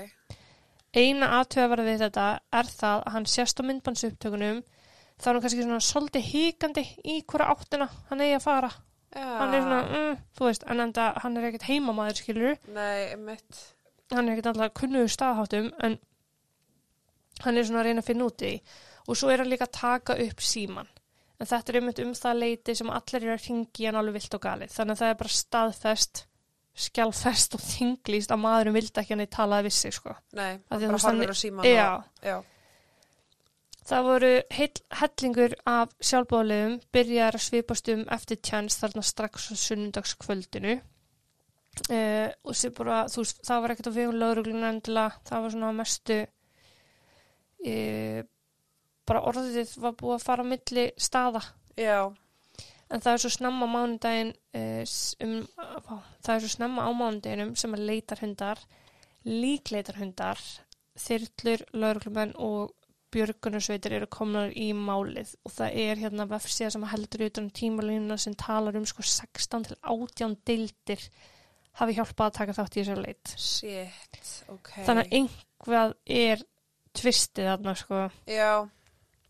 Eina 0.93 1.31
aðtöðavara 1.39 1.83
við 1.87 2.03
þetta 2.03 2.27
er 2.51 2.69
það 2.69 3.03
að 3.07 3.11
hann 3.15 3.25
sést 3.25 3.59
á 3.59 3.63
myndbansuptökunum 3.63 4.61
þá 5.17 5.25
er 5.27 5.33
hann 5.33 5.41
kannski 5.41 5.63
svona 5.65 5.79
svolítið 5.87 6.27
híkandi 6.29 6.83
í 7.03 7.17
hverja 7.25 7.49
áttina 7.55 7.89
hann 8.11 8.21
eigi 8.21 8.37
að 8.37 8.45
fara. 8.45 8.71
Já. 9.11 9.27
Hann 9.41 9.53
er 9.53 9.65
svona, 9.65 9.81
mm, 9.83 10.21
þú 10.37 10.47
veist, 10.47 10.63
en 10.71 10.85
enda 10.85 11.09
hann 11.19 11.37
er 11.37 11.49
ekkert 11.49 11.67
heimamaður, 11.67 12.21
skilur 12.21 12.55
Nei, 12.71 13.15
mitt. 13.19 13.59
hann 14.13 14.29
er 14.29 14.37
ekkert 14.37 14.53
alltaf 14.53 14.73
kunnugur 14.79 15.11
staðháttum 15.11 15.67
en 15.83 15.99
hann 17.43 17.57
er 17.57 17.67
svona 17.67 17.83
að 17.83 17.89
reyna 17.89 18.05
að 18.05 18.09
finna 18.11 18.29
út 18.29 18.47
í 18.47 18.55
og 19.07 19.19
svo 19.19 19.31
er 19.33 19.43
hann 19.43 19.51
líka 19.51 19.67
að 19.67 19.77
taka 19.79 20.15
upp 20.15 20.43
síman 20.45 20.87
en 21.41 21.49
þetta 21.49 21.73
er 21.73 21.79
einmitt 21.81 22.01
um 22.03 22.13
það 22.15 22.41
leiti 22.45 22.75
sem 22.77 22.89
allir 22.93 23.23
eru 23.23 23.35
að 23.35 23.47
ringi 23.49 23.87
hann 23.89 23.99
alveg 23.99 24.19
vilt 24.19 24.37
og 24.37 24.43
galið 24.45 24.75
þannig 24.75 24.95
að 24.95 25.01
það 25.01 25.13
er 25.13 25.21
bara 25.21 25.39
staðfest 25.41 26.25
skjálfest 26.81 27.57
og 27.57 27.63
þinglýst 27.65 28.31
að 28.31 28.43
maðurinn 28.45 28.75
vildi 28.77 29.01
ekki 29.01 29.15
hann 29.15 29.25
í 29.25 29.29
talaði 29.31 29.67
við 29.67 29.75
sig 29.75 29.95
sko. 29.97 30.15
Nei, 30.37 30.61
hann 30.71 30.85
bara 30.87 31.01
horfir 31.03 31.33
á 31.33 31.37
síman 31.37 31.67
Já, 31.67 31.87
og... 31.97 32.23
Já. 32.23 32.37
Það 33.91 34.07
voru 34.07 34.31
heill, 34.55 34.81
hellingur 35.01 35.55
af 35.67 35.91
sjálfbóðlegum 35.99 36.77
byrjaðar 36.95 37.37
að 37.37 37.45
svipast 37.45 37.91
um 37.91 38.03
eftir 38.15 38.39
tjans 38.39 38.79
þarna 38.79 39.03
strax 39.03 39.49
á 39.51 39.55
sunnundagskvöldinu 39.59 40.77
uh, 40.77 42.29
og 42.47 42.57
sem 42.57 42.73
bara, 42.77 43.03
þú 43.11 43.25
það 43.33 43.63
var 43.63 43.73
ekkert 43.73 43.91
á 43.91 43.97
vegum 43.97 44.19
laurugluna 44.21 44.71
endilega, 44.71 45.19
það 45.27 45.45
var 45.45 45.55
svona 45.55 45.73
mestu 45.75 46.19
uh, 47.67 48.21
bara 49.11 49.23
orðið 49.27 49.77
var 49.83 49.97
búið 49.99 50.17
að 50.17 50.25
fara 50.25 50.45
á 50.45 50.51
milli 50.51 50.85
staða. 51.01 51.41
Já, 51.79 51.99
en 52.91 53.03
það 53.03 53.13
er 53.13 53.23
svo 53.23 53.31
snemma 53.35 53.67
á 53.67 53.73
mánudaginn 53.75 54.33
uh, 54.55 54.83
um, 55.25 55.39
á, 55.59 55.95
það 56.23 56.35
er 56.35 56.43
svo 56.45 56.53
snemma 56.55 56.87
á 56.87 56.91
mánudaginum 56.95 57.55
sem 57.59 57.75
að 57.75 57.87
leitarhundar 57.89 58.61
líkleitarhundar 59.27 60.39
þyrlur, 61.01 61.63
lauruglumenn 61.77 62.33
og 62.41 62.71
björgunarsveitir 63.13 63.95
eru 63.97 64.07
komnar 64.11 64.53
í 64.57 64.71
málið 64.77 65.33
og 65.45 65.53
það 65.55 65.77
er 65.83 66.01
hérna 66.01 66.27
vefsíða 66.29 66.71
sem 66.75 66.87
heldur 66.91 67.25
utan 67.27 67.47
um 67.47 67.53
tímalínuna 67.59 68.17
sem 68.21 68.35
talar 68.39 68.77
um 68.79 68.87
sko 68.89 69.05
16 69.05 69.67
til 69.67 69.77
18 69.81 70.37
deildir 70.47 71.05
hafi 71.79 71.95
hjálpað 71.97 72.27
að 72.27 72.37
taka 72.39 72.55
þátt 72.57 72.77
í 72.77 72.81
þessar 72.81 73.01
leit. 73.05 73.33
Shit, 73.39 74.31
ok. 74.51 74.71
Þannig 74.87 75.03
að 75.05 75.17
einhvað 75.19 75.95
er 76.17 76.45
tvistið 76.99 77.51
þarna 77.51 77.75
sko. 77.79 78.01
Já, 78.27 78.51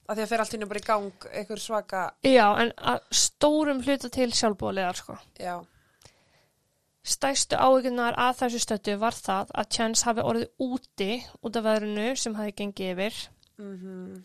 að 0.07 0.15
því 0.15 0.23
að 0.23 0.31
fyrir 0.31 0.45
allt 0.45 0.55
innu 0.57 0.69
bara 0.71 0.81
í 0.81 0.87
gang 0.87 1.27
einhver 1.31 1.61
svaka, 1.61 2.05
Já, 2.25 2.47
en 2.63 2.73
að 2.77 3.03
stórum 3.13 3.83
hluta 3.85 4.09
til 4.09 4.31
sjálfbúðlegar 4.33 4.97
sko. 4.97 5.19
já, 5.37 5.59
Stæstu 7.01 7.57
áhyggjurnar 7.57 8.13
að 8.13 8.35
þessu 8.43 8.59
stötu 8.61 8.93
var 9.01 9.15
það 9.17 9.53
að 9.57 9.69
Chance 9.73 10.05
hafi 10.05 10.21
orðið 10.21 10.51
úti 10.61 11.07
út 11.41 11.55
af 11.57 11.63
veðrunu 11.65 12.11
sem 12.13 12.35
hafi 12.37 12.53
gengið 12.59 12.91
yfir 12.93 13.21
mhm, 13.61 14.21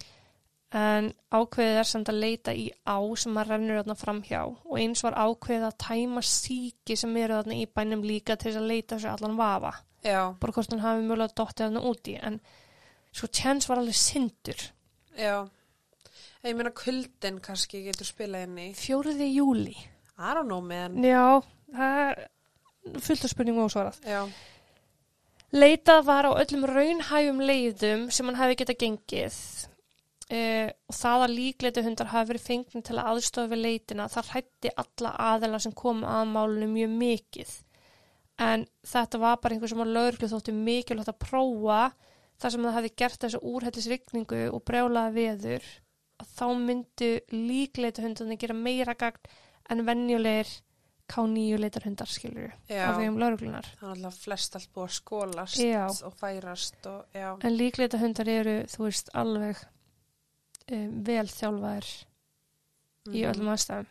en 0.77 1.09
ákveðið 1.33 1.81
er 1.81 1.89
samt 1.89 2.11
að 2.13 2.21
leita 2.25 2.53
í 2.57 2.67
á 2.85 2.99
sem 3.17 3.37
að 3.39 3.51
rennur 3.53 3.79
þarna 3.81 3.97
framhjá. 4.01 4.41
Og 4.67 4.79
eins 4.83 5.05
var 5.07 5.17
ákveðið 5.23 5.67
að 5.69 5.77
tæma 5.87 6.23
síki 6.27 6.97
sem 6.99 7.17
eru 7.23 7.39
þarna 7.39 7.59
í 7.61 7.67
bænum 7.79 8.05
líka 8.05 8.37
til 8.37 8.51
þess 8.51 8.61
að 8.63 8.71
leita 8.73 8.97
þessu 8.97 9.13
allan 9.13 9.37
vafa. 9.39 9.73
Já, 10.07 10.21
bara 10.41 10.53
hvort 10.55 10.71
hann 10.75 10.83
hafi 10.85 11.03
mjögulega 11.03 11.35
dottið 11.39 11.65
þarna 11.67 11.85
úti 11.91 12.17
en 12.23 12.41
svo 13.17 13.29
Chance 13.33 13.69
var 13.71 13.81
alveg 13.81 13.97
syndur. 13.99 14.67
Já. 15.17 15.47
Ég 16.47 16.55
meina 16.55 16.71
kuldin 16.71 17.41
kannski 17.43 17.81
getur 17.87 18.07
spilað 18.07 18.45
inn 18.47 18.59
í. 18.63 18.67
fjóruði 18.79 19.27
júli 19.35 19.73
I 20.17 20.35
don't 20.37 20.47
know, 20.47 20.61
man. 20.63 20.95
já, 21.03 21.43
það 21.75 22.03
er 22.05 22.21
fullt 23.03 23.25
af 23.27 23.33
spurningum 23.33 23.65
ósvarað 23.67 23.99
Já, 24.07 24.21
Leitað 25.55 26.03
var 26.09 26.27
á 26.27 26.33
öllum 26.43 26.67
raunhæfum 26.67 27.39
leiðum 27.47 28.09
sem 28.11 28.27
hann 28.27 28.39
hefði 28.41 28.59
getað 28.63 28.81
gengið 28.81 29.37
uh, 30.35 30.71
og 30.91 30.97
það 30.99 31.23
að 31.27 31.35
líkleita 31.37 31.85
hundar 31.87 32.11
hafi 32.11 32.33
verið 32.33 32.49
fengni 32.49 32.83
til 32.83 32.97
að 32.97 33.13
aðstofa 33.13 33.53
við 33.53 33.63
leitina 33.63 34.09
það 34.11 34.33
hrætti 34.33 34.75
alla 34.83 35.15
aðeila 35.31 35.63
sem 35.63 35.77
kom 35.77 36.03
að 36.09 36.33
málunum 36.33 36.75
mjög 36.75 36.99
mikið. 36.99 37.55
En 38.43 38.67
þetta 38.85 39.23
var 39.23 39.39
bara 39.41 39.57
einhver 39.57 39.73
sem 39.73 39.81
að 39.87 39.95
lögurklu 39.97 40.29
þótti 40.35 40.57
mikilvægt 40.57 41.13
að 41.15 41.23
prófa 41.23 41.81
þar 42.37 42.53
sem 42.53 42.67
það 42.67 42.77
hefði 42.81 42.93
gert 43.01 43.23
þessu 43.23 43.43
úrhellisrykningu 43.53 44.43
og 44.51 44.65
brjálaða 44.69 45.15
veður 45.15 45.71
að 46.21 46.33
þá 46.37 46.47
myndu 46.67 47.11
líkleita 47.33 48.05
hundarnir 48.05 48.41
gera 48.41 48.57
meira 48.57 48.97
gagn 48.99 49.31
en 49.71 49.87
venjulegir 49.87 50.51
K9 51.13 51.59
leitarhundar 51.63 52.09
skilur 52.11 52.53
já. 52.69 52.91
á 52.91 52.99
vegum 52.99 53.19
lögurklunar. 53.21 53.67
Það 53.81 53.89
er 53.89 53.95
alltaf 53.95 54.17
flest 54.25 54.57
allt 54.59 54.71
búið 54.75 54.89
að 54.89 54.95
skólast 54.97 55.61
Já. 55.63 55.87
og 56.07 56.15
færast 56.19 56.87
og, 56.91 57.05
já. 57.15 57.29
En 57.47 57.57
líkleita 57.57 57.99
hundar 58.03 58.29
eru, 58.29 58.57
þú 58.67 58.85
veist, 58.89 59.11
alveg 59.15 59.57
um, 60.73 61.03
vel 61.07 61.27
þjálfaðir 61.31 61.91
í 63.07 63.23
Mhm. 63.23 63.31
öllum 63.33 63.53
aðstæðum. 63.55 63.87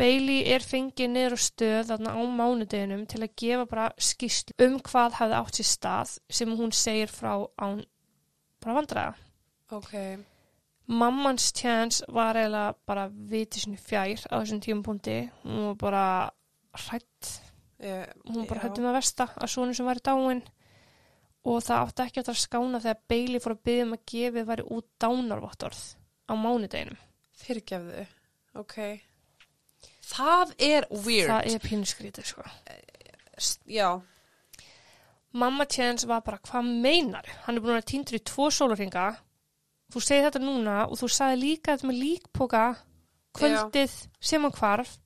Bailey 0.00 0.44
er 0.48 0.60
fengið 0.64 1.10
niður 1.12 1.34
á 1.36 1.38
stöð 1.44 1.88
þarna 1.90 2.12
á 2.16 2.20
mánudeginum 2.24 3.02
til 3.08 3.20
að 3.20 3.34
gefa 3.36 3.66
bara 3.68 3.88
skýslu 4.00 4.54
um 4.64 4.78
hvað 4.80 5.12
hafði 5.18 5.36
átt 5.36 5.58
sér 5.60 5.68
stað 5.68 6.14
sem 6.30 6.48
hún 6.56 6.72
segir 6.72 7.08
frá 7.12 7.34
án 7.60 7.82
bara 8.64 8.74
vandræða. 8.80 9.14
Ok, 9.76 9.92
Mammans 10.90 11.52
tjans 11.54 12.00
var 12.10 12.34
eiginlega 12.40 12.74
bara 12.88 13.04
vitið 13.10 13.62
sinni 13.64 13.78
fjær 13.78 14.24
á 14.26 14.34
þessum 14.40 14.60
tímapunkti. 14.64 15.18
Hún 15.44 15.60
var 15.68 15.76
bara 15.84 16.04
hrætt 16.86 17.28
ég, 17.80 18.08
hún 18.26 18.46
bara 18.48 18.60
já. 18.60 18.64
hætti 18.66 18.82
með 18.82 18.90
að 18.90 18.96
versta 18.98 19.26
að 19.36 19.52
svona 19.54 19.76
sem 19.78 19.86
væri 19.86 20.02
dáin 20.08 20.42
og 21.50 21.62
það 21.64 21.84
átti 21.86 22.04
ekki 22.08 22.20
að 22.20 22.28
það 22.30 22.40
skána 22.42 22.80
þegar 22.84 22.98
Bailey 23.12 23.40
fór 23.40 23.54
að 23.54 23.62
byggja 23.68 23.84
um 23.86 23.94
að 23.96 24.02
gefið 24.12 24.48
væri 24.50 24.66
út 24.76 24.88
dánarvottorð 25.00 25.80
á 26.28 26.32
mánudeginum. 26.36 26.98
Fyrirgefðu, 27.40 28.02
ok. 28.60 28.76
Það 30.10 30.52
er 30.58 30.86
weird. 30.90 31.30
Það 31.30 31.54
er 31.54 31.64
pínuskrítið, 31.64 32.26
sko. 32.34 32.44
S- 33.40 33.58
Já, 33.70 33.88
Mamma 35.32 35.64
Chance 35.70 36.06
var 36.10 36.20
bara, 36.26 36.40
hvað 36.42 36.66
meinar? 36.82 37.26
Hann 37.46 37.56
er 37.56 37.62
búin 37.62 37.78
að 37.78 37.86
týndur 37.92 38.18
í 38.18 38.22
tvo 38.26 38.48
sólarhinga. 38.50 39.04
Þú 39.90 40.02
segir 40.04 40.26
þetta 40.28 40.42
núna 40.42 40.76
og 40.86 40.98
þú 41.00 41.08
sagði 41.10 41.40
líka 41.40 41.74
þetta 41.74 41.88
með 41.90 42.00
líkpoka 42.04 42.64
kvöldið 43.38 43.96
sem 44.20 44.44
hann 44.46 44.54
hvarf 44.54 44.96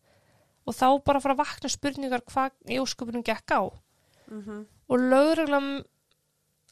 og 0.65 0.77
þá 0.77 0.87
bara 1.05 1.21
fara 1.21 1.37
að 1.37 1.43
vakna 1.43 1.71
spurningar 1.73 2.25
hvað 2.29 2.55
í 2.73 2.79
ósköpunum 2.81 3.25
gekk 3.25 3.57
á. 3.57 3.63
mhm, 4.29 4.65
og 4.89 4.99
lögreglan 5.01 5.85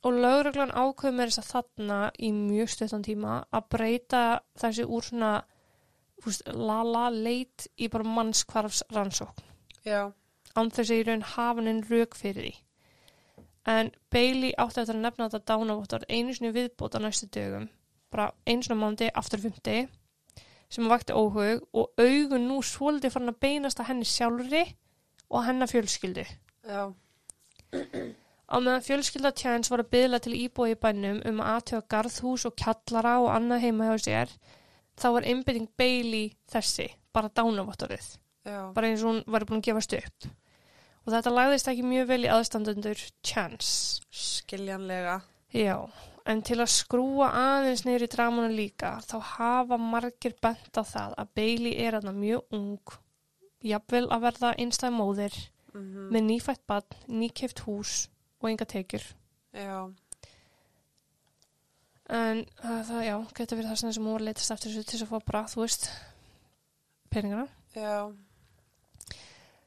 og 0.03 0.13
lögreglan 0.13 0.73
ákveð 0.73 1.15
með 1.15 1.31
þess 1.31 1.43
að 1.43 1.51
þarna 1.53 1.99
í 2.19 2.33
mjög 2.33 2.73
stöðan 2.73 3.05
tíma 3.07 3.35
að 3.53 3.69
breyta 3.71 4.23
þessi 4.59 4.85
úr 4.85 5.05
svona 5.07 5.33
la-la 6.47 7.11
leit 7.11 7.69
í 7.77 7.89
bara 7.89 8.05
mannskvarfs 8.07 8.83
rannsókn 8.95 9.45
já, 9.85 10.13
án 10.55 10.71
þess 10.71 10.91
að 10.91 10.99
í 10.99 11.07
raun 11.09 11.23
hafa 11.23 11.63
henni 11.63 11.87
rauk 11.91 12.17
fyrir 12.17 12.43
því. 12.43 12.55
En 13.67 13.93
Bailey 14.11 14.53
átti 14.59 14.83
eftir 14.83 14.97
að 14.97 15.05
nefna 15.05 15.29
þetta 15.31 15.55
dánavottar 15.55 16.05
einu 16.09 16.35
sinni 16.35 16.51
viðbót 16.55 16.97
á 16.99 17.01
næstu 17.03 17.29
dögum 17.31 17.69
bara 18.13 18.31
sinni 18.47 18.73
á 18.73 18.77
mándi 18.79 19.11
aftur 19.15 19.43
fymti 19.43 19.77
sem 20.73 20.89
vakti 20.89 21.13
óhug 21.17 21.67
og 21.73 21.93
augun 22.01 22.49
nú 22.49 22.63
svolítið 22.65 23.17
farin 23.17 23.33
að 23.35 23.41
beinast 23.45 23.81
að 23.81 23.91
henni 23.91 24.09
sjálfri 24.09 24.65
og 25.33 25.47
hennar 25.49 25.71
fjölskyldu 25.71 26.25
já, 26.25 26.93
Á 28.53 28.61
meðan 28.61 28.85
fjölskylda 28.85 29.33
Chance 29.33 29.73
var 29.73 29.81
að 29.81 29.93
byðla 29.95 30.19
til 30.21 30.35
íbúi 30.37 30.75
í 30.75 30.81
bænum 30.81 31.23
um 31.29 31.39
að 31.41 31.55
aðtöga 31.55 31.87
garðhús 31.95 32.45
og 32.45 32.57
kjallara 32.61 33.15
og 33.23 33.31
annað 33.33 33.63
heima 33.65 33.87
hjá 33.89 34.03
sér, 34.05 34.35
þá 35.01 35.07
var 35.15 35.29
einbytting 35.31 35.71
Bailey 35.81 36.35
þessi, 36.53 36.91
bara 37.17 37.33
dánavottorið, 37.33 38.11
já, 38.45 38.59
bara 38.77 38.91
eins 38.91 39.01
og 39.01 39.09
hún 39.09 39.23
var 39.25 39.47
búin 39.49 39.63
að 39.63 39.71
gefast 39.71 39.97
upp. 39.97 40.29
Og 41.03 41.15
þetta 41.15 41.33
lagðist 41.33 41.71
ekki 41.73 41.87
mjög 41.87 42.11
vel 42.13 42.21
í 42.27 42.31
aðstandendur 42.31 43.01
Chance. 43.25 44.03
skiljanlega. 44.13 45.23
Já, 45.57 45.89
en 46.29 46.43
til 46.47 46.59
að 46.63 46.71
skrúa 46.75 47.31
aðeins 47.35 47.85
niður 47.87 48.07
í 48.07 48.11
dramanu 48.13 48.53
líka, 48.55 48.93
þá 49.07 49.17
hafa 49.37 49.79
margir 49.81 50.37
bent 50.43 50.79
á 50.79 50.83
það 50.87 51.17
að 51.23 51.33
Bailey 51.39 51.75
er 51.83 51.99
aðna 51.99 52.13
mjög 52.17 52.55
ung, 52.59 52.95
jafnvel 53.63 54.05
að 54.11 54.29
verða 54.29 54.55
einstæð 54.59 54.97
móðir, 55.01 55.41
Mm 55.73 56.11
með 56.13 56.25
nýfætt 56.27 56.67
barn, 56.69 56.97
nýkeift 57.09 57.63
hús 57.65 57.93
og 58.43 58.51
enga 58.51 58.67
tekjur. 58.69 59.07
Já, 59.57 59.89
En 62.13 62.43
uh, 62.61 62.83
það, 62.85 63.05
já, 63.07 63.15
getur 63.39 63.57
verið 63.57 63.71
það 63.71 63.79
sem 63.95 64.05
var 64.05 64.21
að 64.21 64.27
leitast 64.27 64.53
eftir 64.53 64.73
þessu 64.73 64.85
til 64.85 64.99
þess 64.99 65.05
að 65.07 65.13
fá 65.13 65.29
bara, 65.31 65.43
þú 65.49 65.63
veist, 65.63 65.87
peningana. 67.13 67.47
já, 67.73 68.13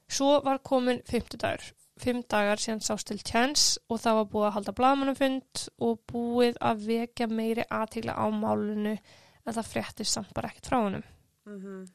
Svo 0.06 0.42
var 0.46 0.60
komin 0.62 1.02
fimmtudagur. 1.10 1.64
Fimm 2.04 2.24
dagar 2.28 2.60
síðan 2.60 2.82
sást 2.84 3.08
til 3.08 3.22
tjens 3.24 3.78
og 3.90 4.02
það 4.04 4.18
var 4.20 4.26
búið 4.34 4.48
að 4.50 4.56
halda 4.58 4.74
blagamannafund 4.76 5.62
og 5.80 6.00
búið 6.12 6.58
að 6.60 6.82
vekja 6.90 7.28
meiri 7.32 7.64
aðtíkla 7.72 8.18
á 8.20 8.26
málunu 8.36 8.98
en 8.98 9.54
það 9.56 9.70
fréttist 9.72 10.12
samt 10.18 10.34
bara 10.36 10.50
ekkert 10.52 10.68
frá 10.72 10.82
honum. 10.84 11.04
mhm, 11.48 11.86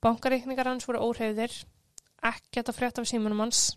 Bankareikningar 0.00 0.64
hans 0.68 0.86
voru 0.88 1.00
óhreyðir, 1.04 1.52
ekkert 2.24 2.68
að 2.72 2.76
frétta 2.78 3.02
af 3.02 3.08
símanum 3.08 3.40
hans. 3.44 3.76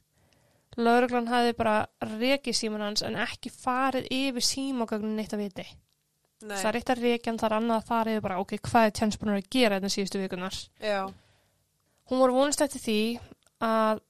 Lauruglan 0.79 1.27
hafði 1.27 1.53
bara 1.59 1.73
rekið 2.01 2.55
síman 2.57 2.81
hans 2.81 3.03
en 3.05 3.15
ekki 3.19 3.51
farið 3.53 4.07
yfir 4.11 4.41
símagögnin 4.47 5.15
neitt 5.19 5.33
að 5.35 5.43
viti. 5.43 5.65
nei, 6.43 6.57
Það 6.57 6.69
er 6.71 6.77
eitt 6.79 6.89
að 6.93 7.01
reykja 7.03 7.31
en 7.33 7.37
það 7.39 7.49
er 7.51 7.57
annað 7.57 7.77
að 7.81 7.87
fara 7.91 8.11
yfir 8.15 8.23
bara, 8.25 8.39
ok, 8.39 8.55
hvað 8.67 8.87
er 8.87 8.95
tjens 8.99 9.19
búin 9.19 9.35
að 9.35 9.49
gera 9.53 9.77
þetta 9.79 9.93
síðustu 9.95 10.19
vikunar? 10.23 10.57
já, 10.81 11.01
Hún 12.09 12.19
var 12.19 12.33
vonast 12.35 12.61
eftir 12.65 12.81
því 12.83 12.97
að 13.63 14.01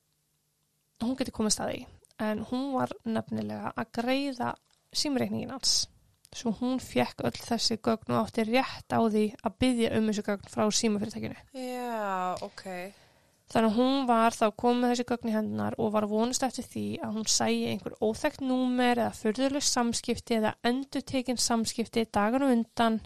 hún 1.01 1.15
geti 1.17 1.33
komist 1.35 1.61
að 1.63 1.73
því, 1.73 1.85
en 2.27 2.43
hún 2.51 2.69
var 2.75 2.93
nefnilega 3.05 3.73
að 3.75 3.91
greiða 3.99 4.53
símreikningin 4.93 5.55
hans. 5.55 5.87
Svo 6.33 6.49
hún 6.57 6.79
fekk 6.81 7.21
öll 7.27 7.37
þessi 7.37 7.77
gögn 7.77 8.15
og 8.15 8.23
átti 8.23 8.45
rétt 8.47 8.93
á 8.93 8.99
því 9.05 9.27
að 9.45 9.57
byggja 9.61 9.93
um 9.97 10.09
þessu 10.09 10.25
gögn 10.25 10.49
frá 10.49 10.63
símafyrirtækinu. 10.73 11.37
já, 11.53 12.37
ok, 12.41 12.93
Þannig 13.53 13.69
að 13.69 13.77
hún 13.77 14.05
var 14.09 14.33
þá 14.33 14.45
komið 14.57 14.91
þessi 14.91 15.05
gögn 15.11 15.29
í 15.29 15.33
hendunar 15.35 15.75
og 15.77 15.91
var 15.93 16.07
vonast 16.09 16.45
eftir 16.47 16.65
því 16.65 16.85
að 17.05 17.17
hún 17.17 17.27
sæi 17.29 17.67
einhver 17.69 17.93
óþekkt 18.01 18.41
númer 18.41 18.97
eða 18.97 19.17
fyrðuleg 19.17 19.65
samskipti 19.67 20.39
eða 20.39 20.55
endurtekin 20.65 21.37
samskipti 21.37 22.07
dagan 22.09 22.47
og 22.47 22.53
undan 22.55 22.97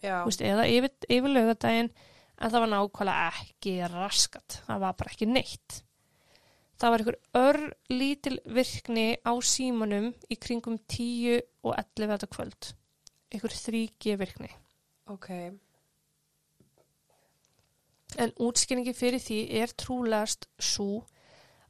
þú 0.00 0.24
veist, 0.26 0.42
eða 0.42 0.66
yfir, 0.66 0.90
yfir 1.06 1.34
laugadaginn 1.36 1.92
en 1.92 2.50
það 2.50 2.58
var 2.64 2.72
nákvæmlega 2.72 3.28
ekki 3.44 3.76
raskat. 3.92 4.58
Það 4.66 4.82
var 4.82 4.98
bara 4.98 5.14
ekki 5.14 5.30
neitt 5.30 5.78
það 6.82 6.90
var 6.90 7.02
einhver 7.02 7.18
örr 7.38 7.64
lítil 7.94 8.36
virkni 8.58 9.08
á 9.22 9.32
símanum 9.38 10.10
í 10.26 10.38
kringum 10.42 10.80
10 10.90 11.42
og 11.62 11.76
11 11.78 12.16
þetta 12.16 12.30
kvöld. 12.34 12.72
Einhver 13.30 13.54
3G 13.54 14.16
virkni. 14.18 14.50
Ok, 15.12 15.28
en 18.20 18.32
útskynningi 18.42 18.94
fyrir 18.96 19.22
því 19.22 19.38
er 19.62 19.72
trúlegast 19.78 20.48
svo 20.60 21.04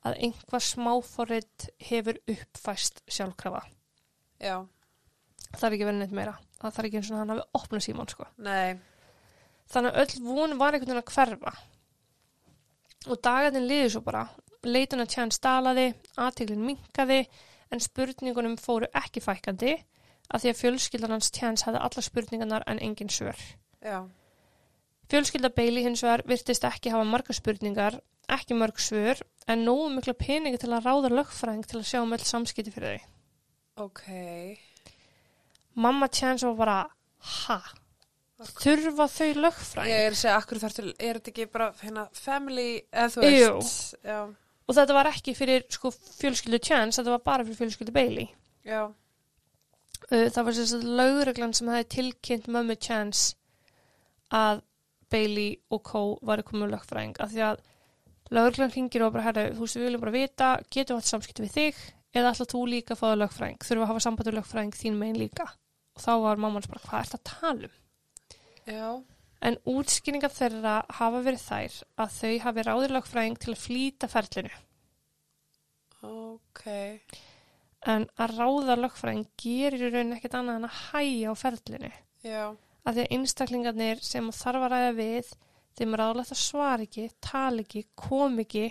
að 0.02 0.18
einhvað 0.26 0.64
smáforrið 0.66 1.66
hefur 1.88 2.18
uppfæst 2.32 3.02
sjálfkrafa. 3.06 3.62
Já, 4.42 4.56
það 5.52 5.66
er 5.68 5.76
ekki 5.76 5.88
verið 5.88 6.00
neitt 6.00 6.16
meira. 6.16 6.38
Það 6.58 6.76
þarf 6.76 6.88
ekki 6.88 7.00
eins 7.00 7.12
og 7.12 7.20
hann 7.20 7.34
hafi 7.34 7.44
opnað 7.58 7.84
símón 7.86 8.10
sko. 8.10 8.26
Nei, 8.42 8.78
þannig 9.70 9.92
að 9.92 10.02
öll 10.02 10.24
von 10.26 10.58
var 10.58 10.74
einhvern 10.74 10.92
veginn 10.92 11.04
að 11.04 11.14
hverfa. 11.14 11.54
Og 13.10 13.22
dagarnir 13.22 13.66
liðu 13.66 13.94
svo 13.94 14.02
bara 14.06 14.26
leitun 14.68 15.00
að 15.02 15.10
tján 15.14 15.32
stalaði, 15.34 15.92
aðteglinn 16.16 16.64
minkaði 16.66 17.26
en 17.72 17.80
spurningunum 17.80 18.56
fóru 18.60 18.86
ekki 18.94 19.20
fækandi 19.24 19.74
af 20.32 20.42
því 20.42 20.50
að 20.52 20.60
fjölskyldan 20.62 21.10
hans 21.16 21.30
tjáns 21.34 21.64
hafði 21.66 21.80
alla 21.82 22.02
spurningarnar 22.02 22.64
en 22.66 22.78
engin 22.80 23.08
svör. 23.12 23.36
já, 23.82 24.08
Fjölskylda 25.10 25.50
Bailey 25.52 25.82
hins 25.84 26.02
vegar 26.02 26.22
virtist 26.26 26.64
ekki 26.64 26.88
hafa 26.92 27.04
marga 27.04 27.34
spurningar, 27.36 27.98
ekki 28.32 28.54
mörg 28.56 28.78
svör 28.80 29.20
en 29.50 29.64
nógu 29.66 29.90
mikla 29.92 30.14
peningi 30.16 30.58
til 30.62 30.70
að 30.72 30.86
ráða 30.86 31.10
lögfræðing 31.12 31.66
til 31.68 31.80
að 31.82 31.88
sjá 31.90 32.00
um 32.00 32.12
öll 32.16 32.24
samskipti 32.24 32.72
fyrir 32.72 32.96
þau. 32.96 33.08
ok. 33.84 34.02
Mamma 35.74 36.08
Chance 36.08 36.46
var 36.46 36.54
bara, 36.56 36.78
ha? 37.20 37.60
Þurfa 38.42 39.06
þau 39.08 39.26
Ég 39.28 39.36
lögfræðing? 39.38 39.92
er 39.96 40.10
að 40.12 40.18
segja, 40.18 40.36
akkur 40.36 40.58
þarf 40.58 40.78
er 40.82 41.18
þetta 41.18 41.30
ekki 41.30 41.46
bara 41.52 41.68
hérna 41.82 42.06
family, 42.12 42.82
eða 42.92 43.12
þú 43.14 43.22
veist. 43.22 43.94
Já, 44.04 44.18
Og 44.68 44.76
þetta 44.76 44.94
var 44.94 45.10
ekki 45.10 45.34
fyrir 45.36 45.64
sko, 45.72 45.90
fjölskyldu 45.90 46.60
Chance, 46.62 47.00
þetta 47.00 47.16
var 47.16 47.24
bara 47.26 47.46
fyrir 47.46 47.58
fjölskyldu 47.60 47.94
Bailey. 47.94 48.28
já, 48.64 48.92
Uh, 50.10 50.26
það 50.28 50.44
var 50.44 50.56
að 50.58 50.84
lögreglan 50.98 51.52
sem 51.54 51.68
hefði 51.70 51.88
tilkynnt 51.94 52.48
mömmu 52.50 52.74
Chance 52.82 53.36
að 54.34 54.62
Bailey 55.12 55.54
og 55.70 55.82
Co. 55.86 56.02
var 56.26 56.42
að 56.42 56.48
koma 56.48 56.66
með 56.66 56.74
lögfræðing. 56.74 57.14
Af 57.22 57.30
því 57.32 57.44
að 57.46 57.62
lögreglan 58.34 58.72
hringir 58.74 59.04
og 59.06 59.12
bara 59.14 59.26
herra, 59.28 59.44
þú 59.54 59.64
veist 59.64 59.78
við 59.78 59.86
viljum 59.86 60.02
bara 60.02 60.14
vita, 60.16 60.48
getum 60.68 60.96
við 60.96 61.00
hatt 61.00 61.10
samskipti 61.12 61.46
við 61.46 61.54
þig? 61.56 61.80
Eða 62.12 62.32
ætla 62.34 62.48
þú 62.50 62.62
líka 62.68 62.92
að 62.92 63.00
fá 63.00 63.06
það 63.06 63.20
lögfræðing? 63.22 63.58
Þurfum 63.62 63.80
við 63.80 63.86
að 63.86 63.92
hafa 63.92 64.04
samband 64.06 64.28
við 64.28 64.38
lögfræðing 64.40 64.76
þín 64.82 64.98
megin 65.00 65.20
líka? 65.22 65.46
Og 65.96 66.04
þá 66.04 66.12
var 66.26 66.42
mammans 66.44 66.68
bara 66.68 66.84
hvað 66.88 67.06
ert 67.06 67.16
að 67.16 67.24
tala 67.30 67.70
um? 67.70 67.78
Já, 68.66 68.88
en 69.42 69.58
útskýringar 69.68 70.32
þeirra 70.32 70.74
hafa 70.98 71.22
verið 71.24 71.44
þær 71.46 71.78
að 72.04 72.16
þau 72.18 72.32
hafi 72.46 72.66
ráðið 72.68 72.96
lögfræðing 72.96 73.38
til 73.42 73.54
að 73.54 73.62
flýta 73.62 74.10
ferlinu 74.10 74.52
ok. 76.06 76.64
en 77.92 78.08
að 78.16 78.36
ráða 78.38 78.78
lögfræðing 78.80 79.30
gerir 79.42 79.88
í 79.88 79.92
rauninni 79.92 80.18
ekkert 80.18 80.38
annað 80.38 80.60
en 80.60 80.68
að 80.68 80.80
hæja 80.88 81.32
á 81.32 81.34
ferlinu 81.38 81.92
Já, 82.22 82.42
að 82.86 82.98
því 82.98 83.06
að 83.06 83.16
einstaklingarnir 83.16 84.04
sem 84.06 84.30
þarf 84.34 84.66
að 84.66 84.74
ræða 84.76 84.92
við 84.98 85.32
þeim 85.78 85.96
er 85.96 86.02
ráðlegt 86.02 86.34
að 86.34 86.42
svara 86.42 86.86
ekki, 86.86 87.08
tala 87.24 87.64
ekki, 87.64 87.86
kom 87.98 88.38
ekki, 88.42 88.66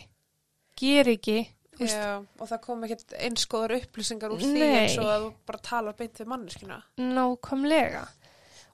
ger 0.77 1.09
ekki, 1.11 1.37
já, 1.81 2.21
og 2.21 2.47
það 2.47 2.63
kom 2.63 2.85
ekkert 2.87 3.15
einskoðar 3.17 3.75
upplýsingar 3.79 4.35
úr 4.35 4.43
því 4.43 4.51
Nei. 4.53 4.79
eins 4.83 4.97
og 5.01 5.09
að 5.09 5.25
þú 5.25 5.31
bara 5.49 5.63
talar 5.65 5.97
beint 5.97 6.21
við 6.21 6.31
manneskina. 6.31 6.81
nákvæmlega. 7.01 8.03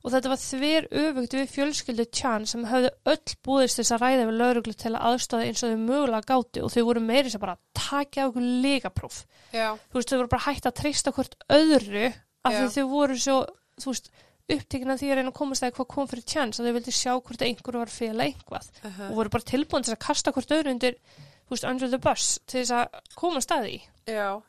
Og 0.03 0.13
þetta 0.13 0.29
var 0.31 0.39
þver 0.39 0.87
öfugt 1.01 1.33
við 1.35 1.49
fjölskyldu 1.51 2.05
tjann 2.13 2.45
sem 2.47 2.65
höfðu 2.69 2.91
öll 3.11 3.33
búðist 3.43 3.79
þess 3.79 3.95
að 3.95 4.03
ræða 4.03 4.27
við 4.29 4.37
lauruglu 4.41 4.75
til 4.77 4.91
að 4.93 5.07
aðstáða 5.09 5.47
eins 5.47 5.63
og 5.65 5.73
þau 5.73 5.81
mögulega 5.87 6.29
gáti 6.29 6.63
og 6.63 6.71
þau 6.71 6.83
voru 6.87 7.03
meiri 7.03 7.33
sem 7.33 7.41
bara 7.41 7.57
að 7.57 7.67
á 8.21 8.27
okkur 8.27 8.47
legapróf. 8.63 9.17
Já, 9.51 9.69
Þú 9.89 9.99
veist, 9.99 10.11
þau 10.11 10.19
voru 10.21 10.31
bara 10.35 10.45
hægt 10.47 10.69
að 10.69 10.77
treysta 10.81 11.13
hvort 11.15 11.35
öðru 11.49 12.07
af 12.45 12.55
því 12.55 12.67
þau 12.77 12.87
voru 12.91 13.19
svo, 13.19 13.37
þú 13.81 13.93
veist, 13.93 14.11
upptekina 14.47 14.95
því 14.97 15.09
að 15.11 15.19
reyna 15.19 15.31
að 15.33 15.39
komast 15.41 15.65
að 15.65 15.73
hvað 15.75 15.89
kom 15.91 16.07
fyrir 16.07 16.27
tjanns 16.31 16.59
að 16.61 16.69
þau 16.69 16.75
vildi 16.77 16.93
sjá 16.95 17.13
hvort 17.15 17.43
einhver 17.43 17.79
var 17.81 17.91
fyrir 17.91 18.21
einhvað. 18.27 18.69
uh 18.83 18.99
og 19.09 19.15
voru 19.15 19.33
bara 19.33 19.49
tilbúin 19.51 19.83
til 19.83 19.95
að 19.95 20.03
kasta 20.07 20.31
hvort 20.31 20.51
öðru 20.55 20.71
undir, 20.71 20.95
under 21.51 21.87
the 21.87 21.97
bus 21.97 22.39
til 22.47 22.61
þess 22.61 22.71
að 22.71 23.01
koma 23.15 23.41
staði 23.41 23.75
í. 23.75 23.81
já, 24.07 24.41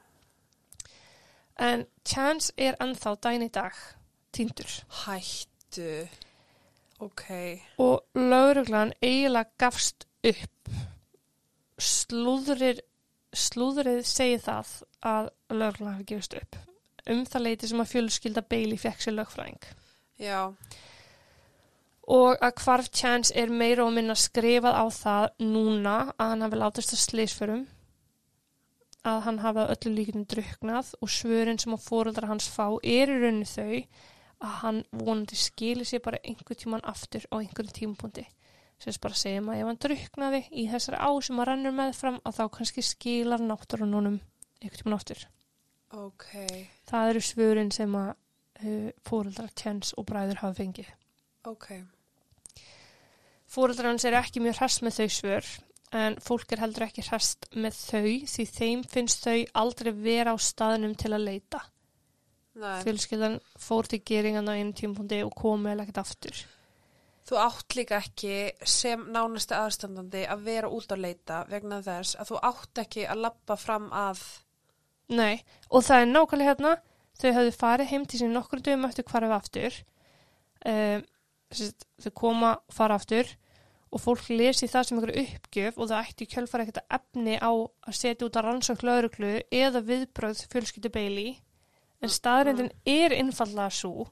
En 1.58 1.86
Chance 2.06 2.52
er 2.56 2.76
ennþá 2.78 3.16
dæn 3.18 3.42
í 3.42 3.50
dag 3.50 3.74
týndur 4.34 4.72
hættu. 5.04 6.08
Ok, 6.98 7.24
og 7.78 8.02
lauruglan 8.14 8.92
eiginlega 9.02 9.52
gafst 9.58 10.08
upp. 10.26 10.70
Slúðrir, 11.78 12.80
slúðrið 13.30 14.00
segir 14.08 14.42
það 14.42 14.72
að 15.06 15.30
lauruglan 15.54 15.94
hafi 15.94 16.08
gefist 16.10 16.34
upp. 16.40 16.58
Um 17.08 17.22
það 17.24 17.44
leiti 17.46 17.70
sem 17.70 17.80
að 17.80 17.92
fjölskylda 17.92 18.42
Bailey 18.50 18.80
fekk 18.82 19.04
sér 19.04 19.14
lögfræðing. 19.20 19.68
já, 20.18 20.52
Og 22.08 22.38
að 22.40 22.54
hvarf 22.64 22.86
Chance 22.88 23.34
er 23.36 23.50
meira 23.52 23.84
og 23.84 23.92
minna 23.92 24.14
skrifað 24.16 24.74
á 24.80 24.86
það 24.88 25.24
núna 25.44 25.96
að 26.16 26.30
hann 26.30 26.44
hafi 26.46 26.56
látist 26.56 26.94
að 26.96 27.02
slísförum, 27.02 27.66
að 29.04 29.18
hann 29.26 29.40
hafi 29.44 29.60
að 29.60 29.72
öllu 29.74 29.92
líkinu 29.94 30.24
druknað 30.24 30.94
og 31.02 31.12
svörin 31.12 31.60
sem 31.60 31.74
að 31.76 31.84
fóruldra 31.84 32.30
hans 32.30 32.48
fá 32.48 32.64
er 32.82 33.12
í 33.12 33.18
rauninni 33.20 33.48
þau 33.48 33.84
að 34.44 34.54
hann 34.62 34.82
vonandi 34.92 35.36
skili 35.38 35.86
sér 35.88 36.02
bara 36.04 36.20
einhver 36.22 36.58
tíman 36.58 36.84
aftur 36.86 37.24
á 37.32 37.34
einhverjum 37.40 37.74
tímapunkti. 37.74 38.26
Sem 38.78 38.94
bara 39.02 39.18
segjum 39.18 39.48
að 39.50 39.60
ef 39.60 39.66
hann 39.66 39.80
druknaði 39.82 40.40
í 40.54 40.68
þessari 40.70 41.00
á 41.02 41.10
sem 41.26 41.40
að 41.42 41.48
rennur 41.50 41.74
meðfram 41.74 42.20
að 42.22 42.36
þá 42.38 42.44
kannski 42.54 42.84
skilar 42.86 43.42
náttúrununum 43.42 44.20
einhver 44.62 44.78
tíman 44.82 44.98
aftur. 44.98 45.26
ok, 45.90 46.26
Það 46.86 47.10
eru 47.10 47.20
svörin 47.24 47.70
sem 47.74 47.94
að 47.98 48.10
uh, 48.62 48.90
fóruldra 49.08 49.48
Chance 49.58 49.94
og 49.98 50.06
bræður 50.06 50.42
hafa 50.44 50.54
fengið. 50.62 50.92
ok. 51.44 51.70
Fóreldrar 53.48 53.88
hans 53.88 54.04
eru 54.04 54.18
ekki 54.20 54.42
mjög 54.44 54.58
hress 54.60 54.82
með 54.84 54.98
þau 54.98 55.08
svör 55.16 55.46
en 55.96 56.18
fólk 56.20 56.52
er 56.52 56.60
heldur 56.60 56.84
ekki 56.84 57.02
hress 57.06 57.30
með 57.56 57.78
þau 57.80 58.08
því 58.28 58.44
þeim 58.52 58.82
finnst 58.92 59.24
þau 59.24 59.38
aldrei 59.62 59.92
vera 59.96 60.34
á 60.34 60.38
staðnum 60.38 60.94
til 61.00 61.14
að 61.16 61.24
leita. 61.30 61.62
Fjölskyldan 62.58 63.38
fór 63.60 63.88
til 63.90 64.00
geringan 64.06 64.48
á 64.50 64.58
einu 64.58 64.74
tímpúndi 64.76 65.20
og 65.26 65.34
komið 65.38 65.74
eða 65.74 65.84
ekkert 65.84 66.00
aftur. 66.02 66.40
Þú 67.28 67.38
átt 67.42 67.76
líka 67.76 67.98
ekki 68.00 68.36
sem 68.64 69.02
nánasti 69.12 69.56
aðstandandi 69.56 70.24
að 70.32 70.44
vera 70.46 70.70
út 70.72 70.92
að 70.94 71.02
leita 71.04 71.42
vegna 71.50 71.82
þess 71.84 72.16
að 72.16 72.30
þú 72.30 72.38
átt 72.50 72.80
ekki 72.84 73.04
að 73.04 73.24
lappa 73.26 73.56
fram 73.60 73.90
að, 73.92 74.22
Nei, 75.08 75.40
og 75.72 75.84
það 75.84 76.02
er 76.02 76.08
nákvæmlega 76.08 76.48
hérna, 76.50 76.72
þau 77.20 77.30
hafðu 77.36 77.52
farið 77.56 77.92
heim 77.92 78.06
til 78.08 78.20
sín 78.20 78.34
nokkur 78.36 78.60
dögum 78.64 78.88
eftir 78.88 79.06
hvarf 79.08 79.34
aftur, 79.38 79.76
um, 80.72 81.04
þau 82.04 82.10
koma 82.16 82.56
fara 82.72 82.96
aftur 83.00 83.30
og 83.88 84.02
fólk 84.02 84.26
lesi 84.32 84.68
það 84.68 84.84
sem 84.84 84.98
einhverju 84.98 85.22
uppgjöf 85.24 85.78
og 85.80 85.88
það 85.90 86.10
ætti 86.10 86.28
kjölfara 86.32 86.64
ekkert 86.66 86.96
efni 86.98 87.36
á 87.40 87.52
að 87.52 87.96
setja 87.96 88.26
út 88.28 88.36
að 88.36 88.48
rannsókn 88.48 88.88
lauruglu 88.88 89.30
eða 89.48 89.84
viðbröð 89.84 90.42
fjölskyldu 90.52 90.92
beili 90.92 91.28
en 92.02 92.08
staðrindin 92.08 92.70
er 92.86 93.12
innfallega 93.18 93.70
svo 93.70 94.06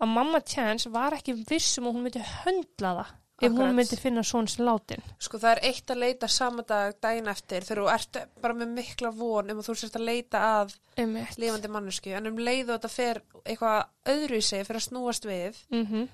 að 0.00 0.08
mamma 0.14 0.40
Chance 0.40 0.88
var 0.90 1.12
ekki 1.18 1.34
vissum 1.48 1.86
og 1.90 1.94
hún 1.94 2.06
myndi 2.06 2.22
höndla 2.44 2.94
það 3.00 3.16
ef 3.40 3.46
Akkurat. 3.48 3.58
hún 3.70 3.74
myndi 3.76 3.96
finna 3.96 4.22
svona 4.22 4.48
sem 4.52 4.66
látin. 4.66 5.02
sko 5.18 5.38
það 5.40 5.50
er 5.56 5.60
eitt 5.70 5.90
að 5.90 6.00
leita 6.02 6.28
sama 6.28 6.62
dag 6.68 6.94
daginn 7.00 7.28
eftir 7.28 7.64
þegar 7.64 7.82
þú 7.82 7.92
ert 7.94 8.18
bara 8.42 8.54
með 8.54 8.68
mikla 8.76 9.10
von 9.16 9.50
um 9.50 9.58
að 9.62 9.68
þú 9.68 9.76
sérst 9.80 9.96
að 9.96 10.04
leita 10.04 10.38
að 10.60 10.74
Einmitt. 10.96 11.38
lifandi 11.38 11.68
mannesku 11.68 12.12
en 12.16 12.26
um 12.26 12.36
leið 12.36 12.68
og 12.70 12.80
þetta 12.80 12.90
fer 12.90 13.22
eitthvað 13.44 13.84
öðru 14.12 14.36
í 14.36 14.42
sig 14.44 14.66
fyrir 14.66 14.80
að 14.80 14.88
snúast 14.88 15.24
við 15.24 15.56
Mhm. 15.70 16.08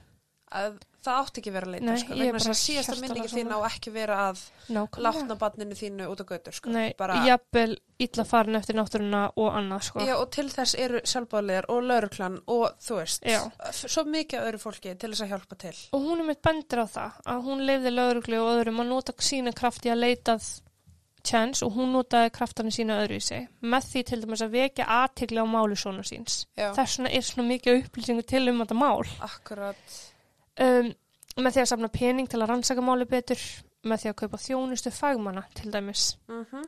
Að 0.54 0.76
það 1.06 1.20
átt 1.22 1.38
ekki 1.40 1.52
vera 1.54 1.68
að 1.68 1.74
leita 1.74 1.86
Nei, 1.86 2.00
sko, 2.02 2.16
vegna 2.18 2.38
þess 2.40 2.50
að 2.50 2.58
síðasta 2.60 2.96
minningi 3.00 3.30
þín 3.30 3.52
á 3.54 3.58
ekki 3.68 3.92
vera 3.94 4.16
að 4.30 4.42
látna 5.06 5.36
barninu 5.38 5.78
þínu 5.78 6.08
út 6.10 6.22
á 6.22 6.26
götur 6.26 6.56
sko. 6.56 6.72
Nei, 6.74 6.94
bara, 6.98 7.20
jafnvel 7.26 7.76
illa 8.02 8.26
farin 8.26 8.58
eftir 8.58 8.78
náttúruna 8.78 9.22
og 9.38 9.48
annað 9.60 9.86
sko. 9.88 10.04
Já, 10.06 10.14
og 10.18 10.28
til 10.34 10.46
þess 10.52 10.76
eru 10.82 11.02
sjálfbáðlegar 11.06 11.70
og 11.72 11.82
lauruklan 11.86 12.38
og 12.52 12.76
þú 12.82 13.00
veist, 13.00 13.26
Já. 13.26 13.40
svo 13.76 14.06
mikið 14.10 14.46
öðru 14.50 14.62
fólki 14.62 14.94
til 14.94 15.12
þess 15.12 15.26
að 15.26 15.34
hjálpa 15.34 15.60
til. 15.62 15.74
Og 15.96 16.06
hún 16.10 16.22
er 16.22 16.30
mitt 16.32 16.42
bendur 16.46 16.84
á 16.84 16.86
það 16.98 17.18
að 17.34 17.42
hún 17.48 17.66
leifði 17.70 17.94
lauruglu 17.94 18.42
og 18.42 18.52
öðrum 18.56 18.82
að 18.82 18.94
nota 18.94 19.16
sína 19.30 19.54
krafti 19.56 19.94
að 19.94 20.02
leitað 20.02 20.50
chance 21.26 21.64
og 21.66 21.74
hún 21.74 21.94
notaði 21.94 22.30
kraftarni 22.34 22.70
sína 22.74 23.00
öðru 23.02 23.18
í 23.18 23.24
sig 23.24 23.48
með 23.66 23.88
því 23.90 24.02
til 24.06 24.18
dæmis 24.22 24.44
að 24.46 24.52
vekja 24.54 24.86
aðtegli 25.00 25.42
á 25.42 25.46
máli 25.50 25.78
svona 25.78 26.04
síns. 26.06 26.44
Já, 26.54 26.70
Þess 26.76 27.00
vegna 27.00 27.14
er 27.18 27.26
svona 27.26 27.48
mikið 27.50 27.80
upplýsingu 27.80 28.26
til 28.30 28.44
um 28.52 28.62
þetta 28.62 28.78
mál. 28.78 29.02
akkurat. 29.26 29.96
Um, 30.62 30.90
með 31.36 31.52
því 31.52 31.62
að 31.62 31.70
safna 31.72 31.88
pening 31.92 32.28
til 32.32 32.40
að 32.40 32.50
rannsaka 32.50 32.84
máli 32.84 33.04
betur, 33.08 33.40
með 33.84 34.02
því 34.02 34.10
að 34.12 34.18
kaupa 34.22 34.40
þjónustu 34.40 34.92
fagmanna 34.94 35.46
til 35.54 35.72
dæmis. 35.74 36.14
Mm 36.28 36.64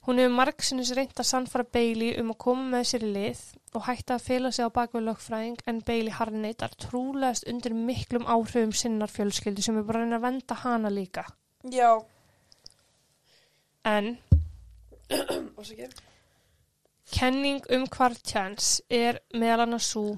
Hún 0.00 0.16
hefur 0.16 0.32
margsinnis 0.32 0.94
reynt 0.96 1.18
að 1.20 1.26
sannfara 1.28 1.64
Bailey 1.76 2.14
um 2.22 2.30
að 2.32 2.38
koma 2.40 2.62
með 2.72 2.86
sér 2.88 3.02
í 3.04 3.10
lið 3.12 3.40
og 3.76 3.82
hætta 3.84 4.14
að 4.16 4.22
fela 4.24 4.50
sig 4.56 4.64
á 4.64 4.72
bakvið 4.72 5.04
lögfræðing 5.04 5.58
en 5.68 5.82
Bailey 5.84 6.14
harneitar 6.16 6.72
trúlegast 6.80 7.44
undir 7.52 7.74
miklum 7.76 8.24
áhrifum 8.24 8.72
sinnar 8.72 9.12
fjölskyldi 9.12 9.60
sem 9.62 9.76
er 9.76 9.84
bara 9.84 10.00
að 10.00 10.06
reyna 10.06 10.16
að 10.16 10.24
venda 10.24 10.56
hana 10.62 10.88
líka. 10.88 11.26
Já. 11.68 12.00
En 13.84 14.16
Og 15.58 15.66
svo 15.68 15.76
ekki? 15.76 15.90
kenning 17.12 17.60
um 17.74 17.84
hvar 17.92 18.16
chance 18.24 18.80
er 18.88 19.20
meðal 19.34 19.66
annars 19.66 19.92
svo, 19.92 20.16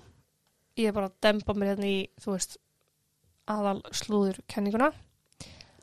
ég 0.78 0.92
er 0.92 0.96
bara 0.96 1.10
að 1.10 1.18
dempa 1.26 1.54
mér 1.58 1.72
hérna 1.74 1.90
í, 1.90 2.00
þú 2.22 2.36
veist, 2.36 2.58
aðal 3.50 3.80
slúður 3.94 4.42
kenninguna. 4.50 4.92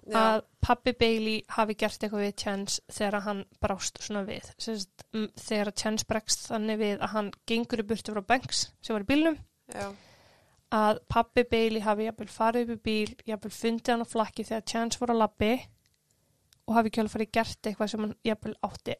Já. 0.10 0.18
að 0.18 0.40
pappi 0.64 0.94
Bailey 0.98 1.42
hafi 1.54 1.76
gert 1.78 2.02
eitthvað 2.02 2.24
við 2.24 2.36
Chance 2.42 2.82
þegar 2.90 3.26
hann 3.28 3.42
brást 3.62 4.00
svona 4.02 4.24
við 4.26 4.48
Sest, 4.58 5.04
þegar 5.38 5.70
Chance 5.78 6.08
bregst 6.10 6.48
þannig 6.50 6.80
við 6.80 7.04
að 7.04 7.14
hann 7.14 7.32
gengur 7.50 7.84
í 7.84 7.86
burtu 7.92 8.16
frá 8.16 8.24
Banks 8.32 8.64
sem 8.82 8.96
var 8.96 9.06
í 9.06 9.10
bílnum 9.12 9.38
Já. 9.70 9.92
að 10.74 11.02
pappi 11.14 11.44
Bailey 11.52 11.84
hafi 11.86 12.08
jafnvel 12.08 12.30
farið 12.34 12.74
upp 12.74 12.80
í 12.80 12.82
bíl 12.90 13.30
jafnvel 13.30 13.54
fundið 13.54 13.94
hann 13.94 14.08
á 14.08 14.14
flakki 14.16 14.48
þegar 14.50 14.66
Chance 14.74 15.04
voru 15.04 15.20
á 15.20 15.22
labbi 15.22 15.52
og 16.66 16.76
hafi 16.80 16.96
kjölu 16.96 17.14
farið 17.14 17.34
gert 17.38 17.70
eitthvað 17.70 17.94
sem 17.94 18.06
hann 18.08 18.18
jafnvel 18.32 18.56
átti 18.66 18.98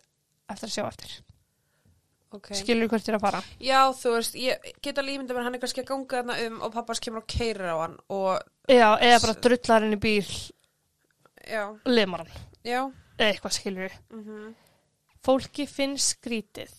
eftir 0.50 0.70
að 0.70 0.76
sjá 0.76 0.84
eftir 0.86 1.18
Ok. 2.30 2.52
skilur 2.54 2.90
hvert 2.92 3.08
er 3.10 3.18
að 3.18 3.24
fara? 3.24 3.42
Já, 3.58 3.80
þú 3.98 4.14
veist, 4.14 4.36
ég 4.38 4.72
get 4.86 5.00
alveg 5.02 5.18
ímynda 5.18 5.34
mér 5.34 5.48
hann 5.48 5.58
er 5.58 5.62
kannski 5.64 5.82
að 5.82 5.90
ganga 5.90 6.20
þarna 6.20 6.36
um 6.46 6.60
og 6.68 6.74
pappas 6.76 7.02
kemur 7.02 7.24
og 7.24 7.30
keirir 7.32 7.72
á 7.74 7.78
hann 7.82 7.96
og, 8.14 8.36
Já, 8.70 8.90
eða 9.02 9.22
bara 9.24 9.38
drullar 9.48 9.86
henni 9.88 9.98
bíl. 9.98 10.28
Já, 11.50 11.64
og 11.74 11.90
limar 11.90 12.26
hann. 12.26 12.44
Já, 12.62 12.84
eða 13.18 13.32
eitthvað 13.32 13.56
skilur 13.58 13.88
við 13.88 13.98
mhm, 14.14 14.54
fólki 15.26 15.66
finnst 15.70 16.16
skrítið 16.20 16.76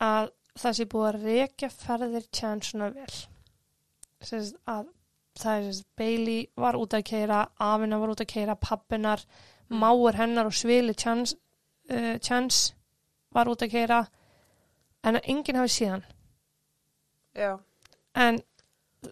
að 0.00 0.30
það 0.60 0.78
sé 0.78 0.86
búið 0.92 1.08
að 1.08 1.26
rekja 1.26 1.70
ferðir 1.74 2.30
Chance 2.34 2.72
svona 2.72 2.90
vel 2.94 3.20
Sest, 4.20 4.56
að 4.68 4.90
það 5.40 5.54
er 5.56 5.66
sest, 5.70 5.86
Bailey 5.96 6.44
var 6.60 6.76
út 6.76 6.94
að 6.96 7.06
keira 7.08 7.44
Afina 7.56 8.00
var 8.00 8.12
út 8.12 8.20
að 8.20 8.32
keira, 8.34 8.56
pappinar 8.60 9.22
máur 9.70 10.18
hennar 10.18 10.50
og 10.50 10.56
svili 10.56 10.94
Chance, 10.98 11.38
uh, 11.92 12.16
Chance 12.20 12.74
var 13.32 13.48
út 13.48 13.62
að 13.64 13.72
keira 13.76 14.00
en 15.04 15.18
að 15.18 15.28
enginn 15.32 15.60
hafi 15.60 15.74
síðan 15.76 16.04
já, 17.36 17.52
en 18.14 18.40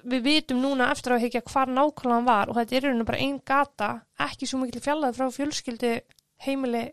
við 0.05 0.23
vitum 0.27 0.61
núna 0.63 0.91
eftir 0.93 1.15
að 1.17 1.25
hekja 1.27 1.45
hvar 1.49 1.71
nákvæmlega 1.71 2.19
hann 2.19 2.29
var 2.29 2.53
og 2.53 2.61
þetta 2.61 2.81
er 2.81 3.05
bara 3.09 3.25
ein 3.25 3.41
gata 3.45 3.91
ekki 4.29 4.49
svo 4.49 4.63
mikil 4.63 4.85
fjallað 4.85 5.19
frá 5.19 5.31
fjölskyldu 5.33 5.95
heimili 6.45 6.89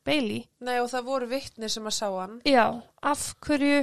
Bailey. 0.00 0.46
Nei, 0.64 0.78
og 0.80 0.88
það 0.88 1.08
voru 1.10 1.26
vittni 1.28 1.68
sem 1.68 1.84
að 1.84 1.92
sá 1.92 2.06
hann. 2.08 2.38
Já, 2.48 2.80
af 3.04 3.24
hverju 3.44 3.82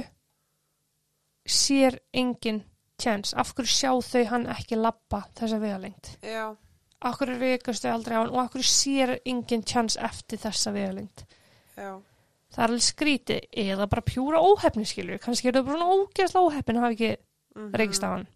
sér 1.48 2.00
engin 2.12 2.64
tjens, 3.00 3.34
af 3.34 3.54
hverju 3.54 3.72
sjá 3.72 3.92
þau 4.04 4.24
hann 4.32 4.46
ekki 4.52 4.78
labba 4.78 5.22
þessa 5.38 5.60
vegalengt 5.62 6.10
Já, 6.26 6.50
af 7.00 7.18
hverju 7.20 7.38
reykast 7.40 7.84
þau 7.84 7.94
aldrei 7.94 8.18
á 8.18 8.20
hann 8.20 8.32
og 8.34 8.40
af 8.42 8.52
hverju 8.52 8.68
sér 8.68 9.14
engin 9.22 9.64
tjens 9.66 9.96
eftir 9.96 10.40
þessa 10.42 10.74
vegalengt 10.74 11.24
já, 11.78 11.94
það 12.54 12.64
er 12.64 12.70
alveg 12.70 12.86
skrítið 12.86 13.60
eða 13.64 13.86
bara 13.92 14.06
pjúra 14.08 14.40
óhefni 14.44 14.86
skilur 14.88 15.20
kannski 15.22 15.50
er 15.50 15.58
það 15.58 15.68
bara 15.68 15.78
svona 15.78 15.96
ógeðslega 15.98 16.48
óhefni 16.48 16.76
að 16.76 16.84
hafa 16.86 16.96
ekki 16.96 17.10
mhm, 17.14 17.70
reykist 17.82 18.06
á 18.06 18.08
hann. 18.14 18.26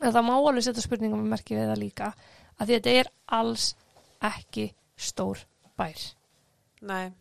En 0.00 0.14
það 0.14 0.26
má 0.26 0.34
alveg 0.36 0.66
setja 0.66 0.84
spurningum 0.84 1.22
með 1.22 1.34
merki 1.36 1.58
við 1.58 1.70
það 1.70 1.82
líka 1.82 2.12
að 2.58 2.74
þetta 2.74 2.94
er 3.00 3.10
alls 3.38 3.68
ekki 4.22 4.68
stór 4.98 5.42
bær. 5.78 6.06
Nei, 6.86 7.12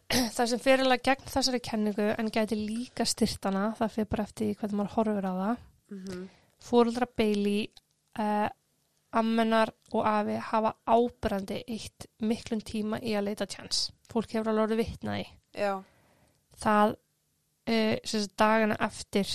það 0.36 0.46
sem 0.52 0.62
fyrir 0.62 0.86
alveg 0.86 1.04
gegn 1.08 1.28
þessari 1.32 1.60
kenningu 1.64 2.08
en 2.16 2.32
gæti 2.32 2.56
líka 2.58 3.06
styrtana 3.08 3.70
það 3.78 3.94
fyrir 3.96 4.10
bara 4.14 4.26
eftir 4.28 4.56
hvernig 4.56 4.78
maður 4.80 4.96
horfir 4.96 5.28
á 5.28 5.34
það. 5.42 5.62
Mhm, 5.92 6.24
fóruldra 6.62 7.08
Bailey 7.18 7.66
uh, 8.22 8.48
ammenar 9.20 9.72
og 9.92 10.06
afi 10.08 10.38
hafa 10.50 10.74
ábyrrandi 10.88 11.62
eitt 11.68 12.06
miklum 12.24 12.62
tíma 12.64 13.00
í 13.02 13.14
að 13.18 13.28
leita 13.30 13.48
tjans. 13.50 13.90
Fólk 14.12 14.34
hefur 14.34 14.52
alveg 14.52 14.66
orðið 14.66 14.82
vitnaði 14.82 15.26
já, 15.56 15.72
það 16.62 16.94
uh, 16.94 17.96
sem 18.04 18.24
sagt, 18.24 18.36
dagana 18.40 18.78
eftir 18.88 19.34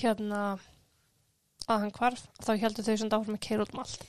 hérna 0.00 0.42
að 1.70 1.84
hann 1.84 1.94
hvarf 1.94 2.26
þá 2.42 2.50
heldur 2.64 2.86
þau 2.86 2.96
sem 2.96 3.12
dáfram 3.12 3.38
að 3.38 3.46
keira 3.46 3.66
út 3.66 3.76
um 3.76 3.84
allt. 3.84 4.08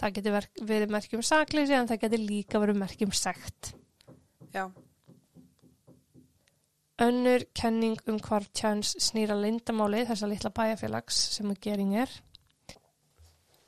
Það 0.00 0.14
geti 0.16 0.32
verk, 0.32 0.62
verið 0.64 0.94
merkjum 0.94 1.26
sakleysi 1.26 1.76
en 1.76 1.90
það 1.90 2.06
geti 2.06 2.22
líka 2.22 2.60
verið 2.62 2.78
merkjum 2.80 3.12
sekt. 3.12 3.74
Já, 4.54 4.70
Önnur 7.00 7.46
kenning 7.56 7.96
um 8.12 8.18
hvar 8.20 8.44
Chance 8.52 9.00
snýra 9.00 9.32
lindamáli 9.40 10.02
þessa 10.04 10.28
litla 10.28 10.50
bæjarfélags 10.52 11.16
sem 11.32 11.48
að 11.48 11.60
gering 11.64 11.94
er. 11.96 12.10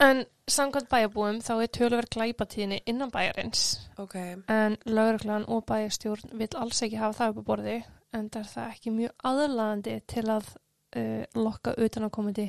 En 0.03 0.24
samkvæmt 0.50 0.90
bæjarbúum 0.90 1.38
þá 1.44 1.53
er 1.55 1.70
töluverð 1.76 2.11
glæpatíðinni 2.16 2.80
innan 2.90 3.12
bæjarins. 3.14 3.62
Ok, 4.03 4.16
en 4.50 4.76
lauruglan 4.86 5.46
og 5.48 5.64
bæjarstjórn 5.68 6.34
vil 6.40 6.48
alls 6.59 6.82
ekki 6.82 6.98
hafa 6.98 7.18
það 7.20 7.32
upp 7.32 7.42
á 7.42 7.48
borði 7.50 7.76
en 8.12 8.28
það 8.28 8.42
er 8.42 8.50
það 8.53 8.74
ekki 8.74 8.94
mjög 8.96 9.26
aðlaðandi 9.30 9.96
til 10.11 10.24
að 10.34 10.50
uh, 10.98 11.24
lokka 11.38 11.76
utanakomandi 11.78 12.48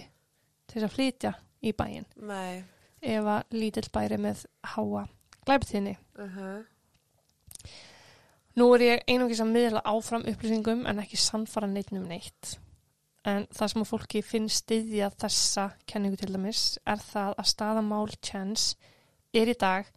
til 0.74 0.84
að 0.84 0.96
flytja 0.96 1.34
í 1.64 1.76
bæin 1.78 2.08
nei, 2.18 2.64
ef 3.00 3.30
að 3.36 3.56
lítill 3.56 3.88
bæri 3.94 4.20
með 4.20 4.46
háa 4.74 5.08
glæpatíðinni. 5.46 5.98
uh 6.20 6.64
Nú 8.54 8.68
er 8.76 8.84
ég 8.86 9.08
einungis 9.10 9.40
að 9.42 9.50
miðla 9.50 9.82
áfram 9.90 10.28
upplýsingum 10.30 10.84
en 10.86 11.00
ekki 11.02 11.18
sannfara 11.18 11.66
neitt 11.66 11.90
um 11.90 12.04
neitt. 12.06 12.60
En 13.24 13.46
það 13.56 13.70
sem 13.72 13.84
að 13.86 13.88
fólki 13.88 14.22
finnst 14.26 14.66
styðja 14.66 15.08
þessa 15.16 15.70
kenningu 15.88 16.20
til 16.20 16.34
dæmis 16.34 16.64
er 16.84 17.00
það 17.00 17.38
að 17.40 17.50
staðamál 17.54 18.08
chance 18.20 18.76
er 19.34 19.48
í 19.48 19.56
dag 19.56 19.88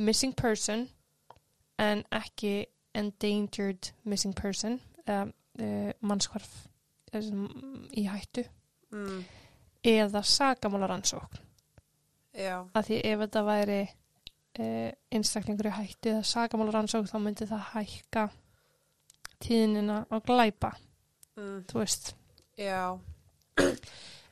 missing 0.00 0.32
person 0.36 0.86
en 1.82 2.04
ekki 2.14 2.64
endangered 2.96 3.92
missing 4.08 4.34
person 4.36 4.78
eða 5.04 5.28
uh, 5.28 5.90
mannskvarf 6.00 6.50
eh, 7.12 7.20
sem 7.20 7.44
í 7.98 8.06
hættu 8.08 8.44
mm, 8.92 9.22
eða 9.92 10.22
sagamálarannsókn. 10.22 11.42
já, 12.36 12.56
Af 12.72 12.86
því 12.88 13.00
ef 13.10 13.24
þetta 13.24 13.44
væri 13.48 13.80
uh, 13.84 14.90
einstaklingur 15.12 15.70
í 15.72 15.76
hættu 15.76 16.14
eða 16.14 16.24
sagamálarannsókn 16.32 17.10
þá 17.10 17.18
myndi 17.20 17.48
það 17.50 17.68
hækka 17.74 18.26
tíðinina 19.42 20.02
á 20.08 20.16
glæpa, 20.22 20.74
mm, 21.36 21.64
þú 21.68 21.82
veist. 21.82 22.12
Já. 22.62 22.98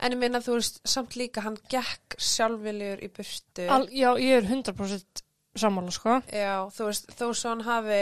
En 0.00 0.14
ég 0.14 0.16
minna 0.16 0.40
þú 0.40 0.54
veist, 0.56 0.78
samt 0.88 1.12
líka 1.20 1.42
hann 1.44 1.58
gekk 1.68 2.16
sjálfviljur 2.16 3.02
í 3.04 3.10
burtu. 3.12 3.66
Al, 3.68 3.84
já, 3.92 4.14
ég 4.16 4.38
er 4.38 4.46
100% 4.48 5.20
sammála, 5.60 5.92
sko. 5.92 6.14
Já, 6.32 6.54
þú 6.72 6.86
veist, 6.88 7.10
þó 7.18 7.26
svo 7.36 7.52
hann 7.52 7.66
hafi, 7.66 8.00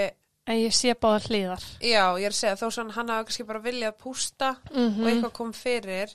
En 0.49 0.57
ég 0.63 0.73
sé 0.73 0.95
báða 0.97 1.19
hliðar. 1.27 1.65
já, 1.85 2.05
ég 2.17 2.25
er 2.25 2.33
að 2.33 2.39
segja, 2.39 2.57
þó 2.57 2.67
svo 2.71 2.85
hann, 2.85 2.95
hann 2.97 3.11
hafi 3.13 3.27
kannski 3.29 3.45
bara 3.51 3.61
viljað 3.67 3.97
pústa 4.01 4.55
Mm 4.73 5.03
og 5.03 5.09
eitthvað 5.11 5.33
kom 5.37 5.51
fyrir. 5.53 6.15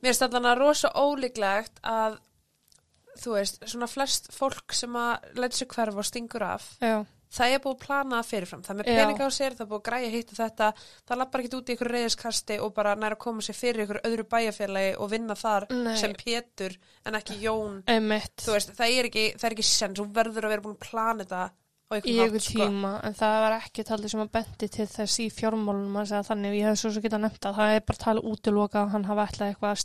Mér 0.00 0.14
finnst 0.14 0.22
allan 0.24 0.46
að 0.48 0.60
rosa 0.62 0.88
ólíklegt 0.96 1.82
að, 1.84 2.16
þú 3.20 3.34
veist, 3.34 3.58
svona 3.68 3.88
flest 3.90 4.30
fólk 4.32 4.72
sem 4.72 4.94
að 4.96 5.26
læta 5.36 5.56
sig 5.58 5.68
hverfa 5.68 6.00
og 6.00 6.08
stingur 6.08 6.46
af, 6.46 6.70
Já, 6.80 7.02
það 7.30 7.54
er 7.54 7.62
búið 7.62 7.76
að 7.76 7.84
plana 7.84 8.20
fyrirfram. 8.26 8.62
Það 8.66 8.72
er 8.74 8.78
með 8.80 8.88
pening 8.90 9.20
á 9.22 9.28
sér, 9.30 9.54
það 9.56 9.64
er 9.64 9.70
búið 9.70 9.80
að 9.80 9.86
græja 9.88 10.10
hitt 10.14 10.32
og 10.32 10.38
þetta, 10.40 10.66
það 11.06 11.20
lappar 11.20 11.42
ekkert 11.42 11.56
út 11.58 11.70
í 11.70 11.76
ykkur 11.76 11.90
reyðiskasti 11.94 12.58
og 12.64 12.74
bara 12.76 12.96
næra 12.98 13.16
að 13.16 13.22
koma 13.24 13.44
sér 13.46 13.58
fyrir 13.58 13.84
ykkur 13.84 14.00
öðru 14.08 14.26
bæjarfélagi 14.34 14.92
og 14.98 15.12
vinna 15.12 15.36
þar 15.38 15.66
Nei. 15.70 15.96
sem 16.00 16.16
Pétur 16.18 16.76
en 17.06 17.18
ekki 17.20 17.38
Jón. 17.44 17.80
veist, 18.56 18.74
það 18.78 18.96
er 18.96 19.10
ekki, 19.10 19.26
ekki 19.50 19.66
sens, 19.66 19.98
þú 20.00 20.06
verður 20.16 20.48
að 20.48 20.54
vera 20.56 20.64
búin 20.66 20.78
að 20.78 20.86
plana 20.88 21.26
þetta 21.26 21.42
á 21.90 21.92
í 21.98 22.00
ykkur 22.00 22.26
ykkur 22.30 22.44
tíma, 22.46 22.92
en 23.06 23.14
það 23.18 23.36
var 23.44 23.56
ekki 23.56 23.86
talið 23.86 24.12
sem 24.12 24.22
að 24.22 24.32
bendi 24.36 24.68
til 24.70 24.88
þess 24.90 25.22
í 25.22 25.26
fjármálunum 25.34 25.96
að 25.98 26.10
segja 26.12 26.26
þannig, 26.28 26.58
ég 26.60 26.68
hef 26.70 26.78
svo 26.78 26.92
svo 26.94 27.02
getað 27.02 27.24
nefnt 27.24 27.48
að 27.50 27.56
það 27.58 27.74
er 27.74 27.86
bara 27.88 28.02
talið 28.04 28.28
útiloka 28.30 28.84
hann 28.92 29.08
hafa 29.08 29.26
ætlað 29.26 29.50
eitthvað 29.50 29.72
að 29.74 29.80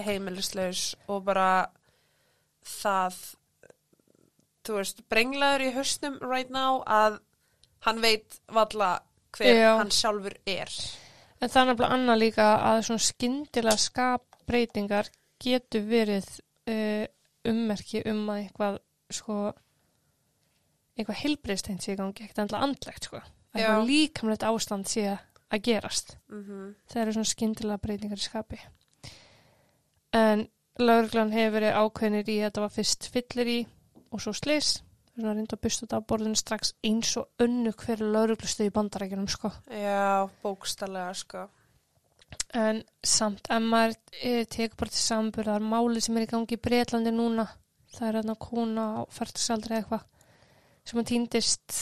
heimilislaus 0.00 0.94
og 1.08 1.24
bara 1.28 1.68
það, 2.64 3.18
þú 4.66 4.78
veist, 4.78 5.02
brenglaður 5.12 5.66
í 5.68 5.72
hausnum 5.76 6.18
right 6.24 6.52
now 6.52 6.82
að 6.86 7.20
hann 7.84 8.00
veit 8.02 8.38
valla 8.52 8.96
hver 9.34 9.58
Já. 9.58 9.72
hann 9.80 9.92
sjálfur 9.92 10.36
er. 10.48 10.72
En 11.42 11.50
það 11.50 11.60
er 11.60 11.68
nefnilega 11.70 11.96
annað 11.98 12.22
líka 12.22 12.46
að 12.70 12.80
svona 12.88 13.04
skyndilega 13.04 13.82
skapbreytingar 13.82 15.10
getur 15.42 15.84
verið 15.88 16.28
uh, 16.70 17.04
ummerki 17.50 18.02
um 18.08 18.22
að 18.32 18.40
eitthvað, 18.44 18.78
sko, 19.12 19.38
eitthvað 20.96 21.20
heilbreysteint 21.24 21.84
sé 21.84 21.94
í 21.94 21.98
gangi, 22.00 22.24
ekkert 22.24 22.44
endla 22.46 22.62
andlegt, 22.64 23.10
sko. 23.10 23.20
Eitthvað 23.54 23.84
líkamlegt 23.90 24.46
ástand 24.48 24.88
sé 24.90 25.04
að 25.12 25.60
gerast. 25.68 26.16
Mm 26.32 26.74
Það 26.90 27.02
eru 27.02 27.12
svona 27.12 27.32
skyndilega 27.34 27.82
breytingar 27.82 28.18
í 28.18 28.24
skapi. 28.24 28.60
En 30.14 30.46
lauruglan 30.78 31.32
hefur 31.34 31.56
verið 31.58 31.78
ákveðnir 31.78 32.28
í 32.30 32.38
að 32.40 32.48
þetta 32.48 32.64
var 32.64 32.74
fyrst 32.74 33.08
fyllir 33.14 33.50
í 33.50 33.60
og 34.14 34.22
svo 34.22 34.34
slis. 34.36 34.76
Svona 35.14 35.34
reynda 35.36 35.54
að 35.54 35.62
busta 35.62 35.84
þetta 35.84 35.98
á 36.02 36.08
borðinu 36.10 36.38
strax 36.38 36.72
eins 36.86 37.12
og 37.20 37.44
önnu 37.44 37.72
hverju 37.78 38.08
lauruglustu 38.10 38.66
í 38.66 38.72
bandarækjunum, 38.74 39.28
sko. 39.30 39.50
Já, 39.70 40.26
bókstallega, 40.42 41.12
sko. 41.18 41.44
En 42.54 42.80
samt, 43.06 43.50
maður 43.62 43.94
eh, 44.18 44.42
tekur 44.50 44.80
bara 44.82 44.94
til 44.94 45.02
samburðar 45.02 45.62
málið 45.62 46.06
sem 46.06 46.18
er 46.18 46.26
í 46.26 46.30
gangi 46.30 46.58
í 46.58 46.62
Breitlandi 46.62 47.12
núna, 47.14 47.46
það 47.94 48.08
er 48.08 48.18
hérna 48.18 48.36
kona 48.42 48.86
á 48.98 49.00
færtusaldri 49.14 49.78
eitthvað, 49.78 50.02
sem 50.86 51.02
að 51.02 51.10
týndist 51.12 51.78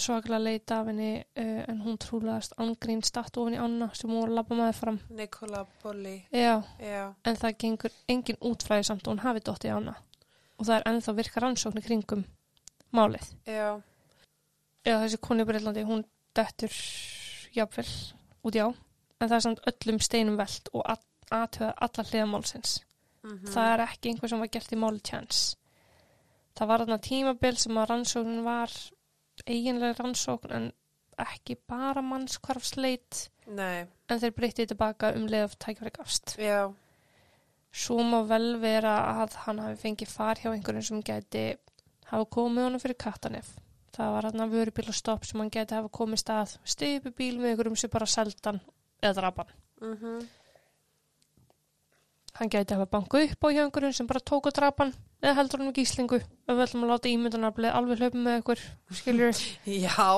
svaklega 0.00 0.38
leita 0.40 0.78
af 0.80 0.86
henni 0.88 1.10
uh, 1.20 1.64
en 1.68 1.80
hún 1.84 1.98
trúlegaðast 2.00 2.54
ángrín 2.58 3.02
statt 3.04 3.36
ofan 3.36 3.54
í 3.54 3.60
ána 3.60 3.90
sem 3.94 4.10
hún 4.10 4.20
var 4.22 4.30
að 4.32 4.38
labba 4.38 4.56
með 4.58 4.72
fram. 4.78 4.98
Nikola 5.10 5.66
Bolli. 5.82 6.16
Já, 6.32 6.62
Já, 6.80 7.14
en 7.24 7.36
það 7.36 7.56
gengur 7.58 7.92
engin 8.08 8.40
útflæði 8.40 8.88
samt 8.88 9.06
og 9.06 9.12
hún 9.16 9.22
hafi 9.26 9.40
dottið 9.44 9.70
í 9.70 9.74
ána. 9.76 9.94
Og 10.58 10.66
það 10.66 10.74
er 10.80 10.88
ennþá 10.92 11.14
virka 11.20 11.40
rannsóknir 11.44 11.84
kringum 11.86 12.24
málið. 12.92 13.28
já, 13.46 13.80
Já, 14.86 14.94
þessi 15.04 15.18
konu 15.20 15.44
í 15.44 15.46
Breitlandi, 15.46 15.82
hún 15.84 16.04
dettur 16.34 16.72
jafnvel 17.52 17.88
út 18.46 18.56
í 18.56 18.62
á. 18.64 18.68
En 19.20 19.28
það 19.28 19.36
er 19.36 19.44
samt 19.44 19.64
öllum 19.68 19.98
steinum 20.00 20.36
velt 20.38 20.68
og 20.72 20.84
aðtöða 21.30 21.74
alla 21.76 22.04
hliðamálsins. 22.08 22.78
mhm, 23.22 23.46
Það 23.52 23.72
er 23.74 23.82
ekki 23.84 24.08
einhver 24.12 24.28
sem 24.32 24.38
var 24.40 24.48
gert 24.48 24.72
í 24.72 24.78
máli 24.80 25.00
tjans. 25.04 25.56
Það 26.56 26.68
var 26.70 26.78
þarna 26.84 26.98
tímabil 27.04 27.56
sem 27.58 27.76
að 27.78 27.88
rannsóknin 27.90 28.44
var 28.46 28.72
eiginlega 29.48 29.96
rannsókn 29.98 30.52
en 30.58 30.66
ekki 31.18 31.56
bara 31.68 32.02
mannskvarfsleit 32.04 33.24
nei, 33.50 33.86
en 34.08 34.20
þeir 34.22 34.34
breyttið 34.36 34.68
tilbaka 34.72 35.10
um 35.18 35.24
leið 35.30 35.46
af 35.48 35.56
tækifæri 35.64 35.94
gafst. 35.96 36.36
já, 36.38 36.68
Svo 37.72 37.98
má 38.02 38.22
vel 38.26 38.56
vera 38.62 38.94
að 39.22 39.34
hann 39.44 39.58
hafi 39.60 39.76
fengið 39.82 40.08
far 40.12 40.38
hjá 40.40 40.50
einhverjum 40.52 40.86
sem 40.86 41.02
geti 41.04 41.42
hafa 42.08 42.24
komið 42.32 42.64
honum 42.64 42.80
fyrir 42.80 42.96
kattanef. 42.96 43.50
Það 43.92 44.12
var 44.14 44.28
hann 44.28 44.40
að 44.44 44.54
vörubíl 44.56 44.88
og 44.88 44.96
stopp 44.96 45.26
sem 45.28 45.40
hann 45.42 45.50
geti 45.52 45.76
hafa 45.76 45.90
komið 45.92 46.22
stað, 46.22 46.54
stiði 46.64 47.12
bíl 47.18 47.36
með 47.38 47.50
einhverjum 47.52 47.76
sem 47.76 47.90
bara 47.92 48.06
seldan 48.08 48.60
eða 49.02 49.14
drapan. 49.20 49.52
mhm, 49.82 50.28
Hann 52.38 52.50
geti 52.54 52.74
hafa 52.76 52.86
bankuð 52.86 53.32
upp 53.32 53.44
á 53.44 53.48
hjá 53.50 53.62
einhverjum 53.66 53.94
sem 53.98 54.06
bara 54.06 54.20
tók 54.22 54.46
og 54.46 54.54
drapan 54.54 54.92
eða 55.22 55.34
heldur 55.40 55.60
hann 55.62 55.70
um 55.70 55.76
gíslingu. 55.76 56.18
Ef 56.22 56.54
við 56.54 56.64
ætlum 56.66 56.84
að 56.86 56.92
láta 56.94 57.10
ímyndunarblið 57.12 57.74
alveg 57.78 58.02
hlaupa 58.02 58.22
með 58.24 58.36
einhver, 58.38 58.64
skiljur. 59.00 59.40
já, 59.66 60.08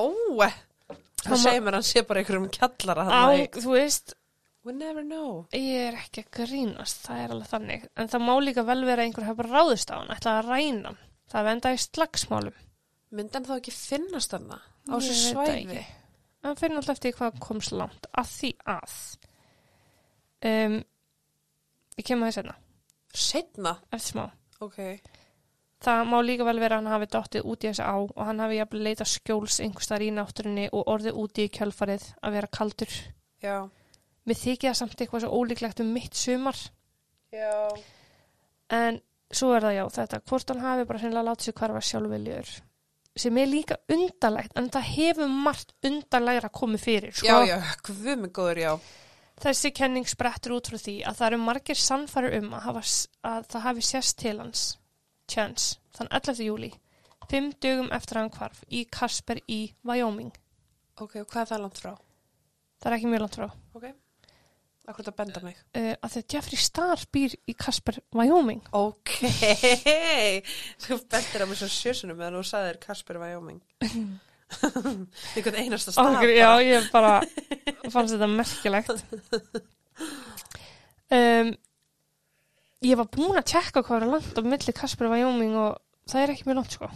það 1.24 1.42
segir 1.44 1.62
mér 1.66 1.76
hann 1.78 1.86
sé 1.90 2.02
bara 2.08 2.20
einhverjum 2.22 2.48
kjallara 2.54 3.06
Á, 3.08 3.24
þú 3.56 3.76
veist, 3.76 4.14
We 4.64 4.74
never 4.76 5.00
know. 5.02 5.46
ég 5.56 5.86
er 5.88 5.94
ekki 6.02 6.20
að 6.26 6.32
grínast, 6.36 6.98
það 7.06 7.22
er 7.24 7.30
alveg 7.32 7.48
þannig. 7.48 7.86
En 7.96 8.10
það 8.12 8.24
má 8.26 8.32
líka 8.44 8.64
vel 8.68 8.82
vera 8.84 9.00
að 9.00 9.06
einhver 9.08 9.30
bara 9.38 9.54
ráðist 9.56 9.88
á 9.88 9.96
hann, 9.96 10.10
ætlaði 10.12 10.42
að 10.42 10.50
ræna 10.50 10.90
hann. 10.90 10.98
Það 11.32 11.46
venda 11.48 11.72
í 11.72 11.78
slagsmálum. 11.80 12.58
Myndi 13.16 13.38
hann 13.38 13.46
þá 13.48 13.54
ekki 13.56 13.72
finnast 13.74 14.34
hann 14.36 14.50
á 14.52 14.58
Ég 14.60 14.92
þessu 15.06 15.32
það 15.32 15.48
svæði? 15.48 15.86
Hann 16.44 16.56
fyrir 16.60 16.74
náttúrulega 16.76 16.96
eftir 16.98 17.16
hvað 17.16 17.40
komst 17.40 17.72
langt. 17.76 18.06
Að 18.20 18.28
því 18.34 18.50
að. 18.74 18.98
Um, 20.50 20.76
ég 22.00 22.06
kemur 22.08 22.28
það 22.28 22.32
í 22.32 22.36
senna, 22.38 22.54
Setna? 23.12 23.72
eftir 23.92 24.04
smá. 24.06 24.24
Ok. 24.60 24.78
Það 25.80 26.00
má 26.10 26.18
líka 26.20 26.44
vel 26.44 26.58
vera 26.60 26.76
að 26.76 26.82
hann 26.82 26.92
hafi 26.92 27.08
dottið 27.14 27.46
út 27.48 27.64
í 27.64 27.70
þessu 27.70 27.84
á 27.88 27.96
og 27.96 28.24
hann 28.28 28.42
hafi 28.44 28.58
jafnvel 28.58 28.82
leitað 28.84 29.12
skjóls 29.14 29.60
einhverstaðar 29.64 30.04
í 30.04 30.10
náttúrunni 30.12 30.66
og 30.76 30.90
orðið 30.92 31.20
úti 31.22 31.46
í 31.46 31.52
kjölfarið 31.56 32.04
að 32.20 32.36
vera 32.36 32.50
kaldur. 32.52 32.96
Já. 33.40 33.56
Mér 34.28 34.36
þykir 34.36 34.68
það 34.68 34.80
samt 34.82 35.00
eitthvað 35.00 35.24
svo 35.24 35.38
ólíklegt 35.40 35.80
um 35.80 35.94
mitt 35.96 36.18
sumar 36.18 36.58
Já. 37.32 37.72
en 38.68 39.00
svo 39.32 39.54
er 39.56 39.64
það 39.64 39.76
já 39.78 39.84
þetta 39.96 40.20
hvort 40.28 40.52
hann 40.52 40.64
hafi 40.66 40.86
bara 40.90 41.00
hreinlega 41.00 41.28
látið 41.30 41.48
sér 41.48 41.56
hverfa 41.60 41.82
sjálfviljur 41.88 42.50
sem 43.20 43.38
er 43.40 43.50
líka 43.50 43.78
undarlegt 43.90 44.56
en 44.58 44.68
það 44.72 44.88
hefur 44.94 45.30
margt 45.46 45.72
undarlegra 45.86 46.50
komið 46.52 46.84
fyrir 46.84 47.16
sko. 47.16 47.26
Já, 47.26 47.48
já, 47.48 47.58
hvað 47.86 48.20
mig 48.20 48.32
góður, 48.36 48.60
já. 48.60 48.72
Þessi 49.40 49.70
kenning 49.72 50.04
sprettur 50.08 50.52
út 50.58 50.68
frá 50.68 50.76
því 50.80 50.94
að 51.08 51.16
það 51.20 51.26
eru 51.30 51.38
margir 51.46 51.78
sannfæri 51.80 52.30
um 52.40 52.50
að, 52.52 52.64
hafa, 52.66 52.82
að 53.30 53.46
það 53.54 53.64
hafi 53.68 53.84
sérst 53.88 54.18
til 54.20 54.36
hans 54.42 54.64
Chance, 55.30 55.78
þann 55.96 56.10
11. 56.12 56.42
júli 56.44 56.70
fimm 57.30 57.52
dögum 57.62 57.88
eftir 57.94 58.18
hann 58.18 58.30
hvarf 58.34 58.64
í 58.74 58.82
Kasper 58.90 59.38
í 59.48 59.60
Wyoming 59.86 60.32
Ok, 61.00 61.14
og 61.22 61.28
hvað 61.30 61.44
er 61.44 61.50
það 61.54 61.62
langt 61.64 61.78
frá? 61.80 61.92
það 62.82 62.90
er 62.90 62.96
ekki 62.98 63.10
mjög 63.14 63.22
langt 63.24 63.38
frá 63.40 63.48
Ok. 63.78 63.86
Akkur 64.90 65.04
þetta 65.06 65.16
benda 65.20 65.40
mig. 65.44 65.58
uh, 65.78 65.92
að 66.02 66.14
þegar 66.16 66.34
Jeffrey 66.34 66.58
Star 66.58 67.02
býr 67.14 67.36
í 67.46 67.54
Kasper, 67.54 68.00
Wyoming 68.16 68.64
Ok. 68.74 69.12
Þú 70.82 70.98
bendir 71.12 71.44
á 71.44 71.46
mig 71.46 71.60
svo 71.60 71.68
sjösunum 71.70 72.18
meðan 72.18 72.40
þú 72.40 72.48
sagðir 72.50 72.80
Kasper 72.82 73.20
Wyoming. 73.22 73.60
Einhvern 75.36 75.58
einasta 75.62 75.92
stað. 75.94 76.24
Já, 76.34 76.50
ég 76.64 76.88
bara 76.92 77.20
fannst 77.94 78.14
þetta 78.16 78.28
merkilegt 78.30 78.90
um, 81.10 81.50
ég 82.84 82.96
var 82.98 83.08
búin 83.12 83.38
að 83.38 83.48
tjekka 83.52 83.82
hvað 83.86 84.02
er 84.06 84.10
langt 84.14 84.40
á 84.40 84.42
milli 84.46 84.74
Kasper 84.76 85.10
Wyoming 85.12 85.54
og 85.60 85.78
það 86.10 86.22
er 86.24 86.32
ekki 86.34 86.48
mjög 86.48 86.60
langt 86.62 86.76
sko 86.78 86.90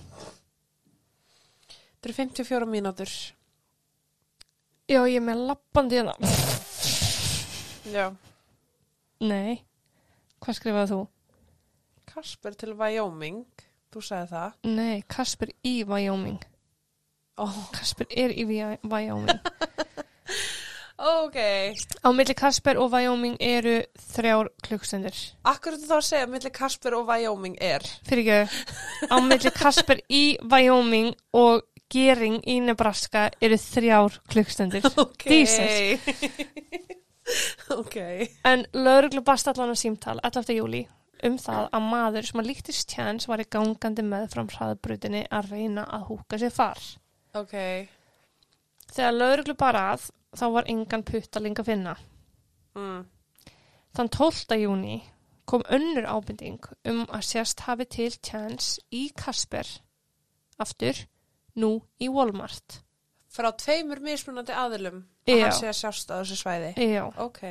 Þetta 2.04 2.10
eru 2.10 2.16
54 2.18 2.66
mínútur. 2.68 3.10
já, 4.90 4.98
ég 5.08 5.16
er 5.16 5.24
með 5.24 5.44
lappandi 5.48 5.96
hérna 6.00 6.14
Já. 7.94 8.08
nei, 9.24 9.60
hvað 10.42 10.56
skrifaði 10.58 10.90
þú? 10.90 10.98
Kasper 12.14 12.54
til 12.60 12.72
Wyoming. 12.78 13.38
Þú 13.92 14.00
sagði 14.04 14.28
það. 14.32 14.50
nei, 14.74 14.96
Kasper 15.08 15.50
í 15.64 15.74
Wyoming 15.88 16.40
Ó, 17.40 17.48
Kasper 17.74 18.06
er 18.14 18.30
í 18.30 18.44
Wy- 18.46 18.78
Wyoming 18.86 19.40
ok. 20.98 21.36
á 22.06 22.08
milli 22.14 22.34
Kasper 22.38 22.78
og 22.78 22.92
Wyoming 22.94 23.34
eru 23.42 23.80
þrjár 24.14 24.50
klukkstundir 24.62 25.16
Akkur 25.50 25.74
þú 25.80 25.88
þá 25.90 25.96
að 25.98 26.06
segja 26.08 26.28
millir 26.30 26.54
Kasper 26.54 26.94
og 27.00 27.08
Wyoming 27.10 27.56
er? 27.60 27.82
fyrir 28.06 28.30
ekki, 28.36 28.64
á 29.10 29.16
milli 29.26 29.50
Kasper 29.56 30.02
í 30.08 30.24
Wyoming 30.46 31.10
og 31.34 31.64
Gering 31.94 32.38
í 32.48 32.56
Nebraska 32.64 33.26
eru 33.44 33.58
þrjár 33.60 34.20
klukkstundir 34.32 34.86
Ok. 34.98 35.26
Jesus. 35.28 36.00
ok. 37.80 37.96
En 38.46 38.64
lauruglu 38.76 39.22
bast 39.26 39.48
allan 39.50 39.74
að 39.74 39.80
símtal 39.82 40.18
11. 40.24 40.54
júli 40.58 40.84
um 41.24 41.36
það 41.40 41.68
að 41.72 41.84
maður 41.88 42.26
sem 42.28 42.40
að 42.42 42.48
líktist 42.50 42.88
tjans 42.90 43.28
var 43.30 43.40
í 43.40 43.46
gangandi 43.48 44.02
með 44.04 44.26
fram 44.34 44.48
hraðbrutinni 44.52 45.22
að 45.32 45.52
reyna 45.54 45.86
að 45.96 46.02
húka 46.10 46.40
sér 46.42 46.52
far. 46.52 46.80
Ok. 47.34 47.54
Þegar 48.94 49.16
lauruglu 49.16 49.56
bara 49.58 49.88
að 49.94 50.10
þá 50.34 50.44
var 50.54 50.70
engan 50.70 51.04
puttaling 51.06 51.58
að 51.58 51.70
finna. 51.70 51.96
Mm. 52.78 53.02
Þann 53.94 54.10
12. 54.16 54.58
júni 54.58 55.00
kom 55.46 55.64
önnur 55.70 56.06
ábending 56.08 56.62
um 56.90 57.04
að 57.06 57.26
sérst 57.28 57.64
hafi 57.66 57.86
til 57.90 58.10
tjans 58.24 58.78
í 58.94 59.06
Kasper 59.16 59.68
aftur 60.62 61.04
nú 61.58 61.76
í 62.02 62.08
Walmart. 62.10 62.80
Frá 63.34 63.50
tveimur 63.58 64.02
mismunandi 64.02 64.54
aðilum 64.54 65.02
Já. 65.26 65.34
að 65.34 65.42
hann 65.42 65.56
sé 65.58 65.70
að 65.70 65.78
sjást 65.80 66.10
á 66.10 66.14
þessu 66.20 66.38
svæði. 66.38 66.70
Já. 66.78 67.04
Ok. 67.18 67.42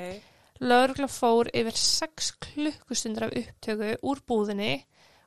Laurugla 0.63 1.09
fór 1.11 1.49
yfir 1.51 1.75
6 1.75 2.31
klukkustundir 2.45 3.27
af 3.27 3.35
upptöku 3.41 3.95
úr 3.99 4.23
búðinni 4.27 4.73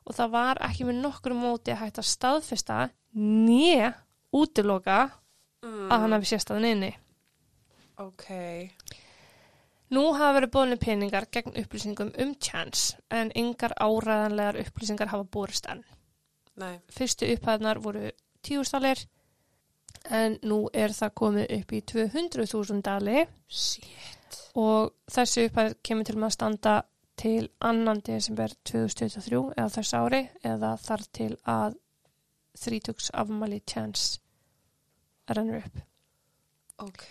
og 0.07 0.15
það 0.17 0.33
var 0.33 0.61
ekki 0.65 0.87
með 0.87 1.01
nokkur 1.03 1.35
móti 1.37 1.73
að 1.73 1.81
hægt 1.83 2.01
að 2.01 2.09
staðfesta 2.09 2.79
nýja 3.17 3.91
útiloka 4.33 5.11
Mm. 5.63 5.87
að 5.91 5.99
hann 6.03 6.11
hafi 6.13 6.27
sérstaðan 6.29 6.65
inni. 6.69 6.91
Ok. 7.97 8.25
Nú 9.89 10.03
hafa 10.13 10.33
verið 10.35 10.51
bóðinni 10.53 10.77
peningar 10.79 11.25
gegn 11.31 11.55
upplýsingum 11.57 12.11
um 12.21 12.35
Chance 12.35 12.97
en 13.09 13.31
yngar 13.35 13.73
áræðanlegar 13.79 14.59
upplýsingar 14.61 15.07
hafa 15.07 15.23
búrist 15.23 15.65
enn. 15.71 15.83
Nei. 16.57 16.79
Fyrstu 16.91 17.25
upphæðnar 17.33 17.79
voru 17.81 18.11
10 18.43 18.71
dalir 18.71 19.05
en 20.11 20.37
nú 20.43 20.67
er 20.73 20.93
það 20.93 21.13
komið 21.21 21.55
upp 21.59 21.73
í 21.73 21.81
200.000 21.81 22.81
dali 22.85 23.25
Shit. 23.47 24.51
og 24.55 24.93
þessi 25.09 25.47
upphæð 25.49 25.75
kemur 25.83 26.05
til 26.05 26.15
með 26.15 26.29
að 26.29 26.35
standa 26.37 26.75
til 27.17 27.49
annan 27.61 28.01
desember 28.05 28.53
2023 28.63 29.53
eða 29.57 29.69
þess 29.73 29.93
ári 29.97 30.29
eða 30.45 30.77
þar 30.77 31.03
til 31.11 31.31
að 31.45 31.77
þrítugs 32.61 33.11
afmæli 33.13 33.61
Chance 33.69 34.19
rennur 35.29 35.61
upp. 35.61 35.79
Ok. 36.77 37.07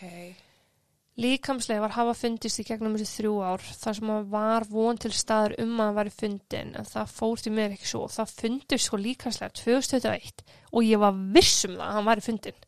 Líkamsleifar 1.17 1.95
hafa 1.97 2.13
fundist 2.13 2.61
í 2.61 2.65
gegnum 2.69 2.97
þessi 2.99 3.23
þrjú 3.23 3.37
ár 3.41 3.63
þar 3.65 3.97
sem 3.99 4.11
að 4.13 4.27
var 4.35 4.67
von 4.69 4.99
til 5.01 5.13
staður 5.17 5.55
um 5.65 5.79
að 5.81 5.95
væri 5.97 6.13
fundin 6.13 6.75
en 6.77 6.89
það 6.91 7.15
fór 7.17 7.41
því 7.41 7.53
mér 7.57 7.77
ekki 7.77 7.89
svo. 7.89 8.03
Það 8.13 8.35
fundist 8.43 8.85
sko 8.85 9.01
líkamslega 9.01 9.57
2021 9.63 10.45
og 10.73 10.85
ég 10.85 11.01
var 11.01 11.17
viss 11.39 11.65
um 11.69 11.79
það 11.79 11.87
að 11.87 11.97
hann 11.97 12.11
væri 12.11 12.27
fundin. 12.27 12.61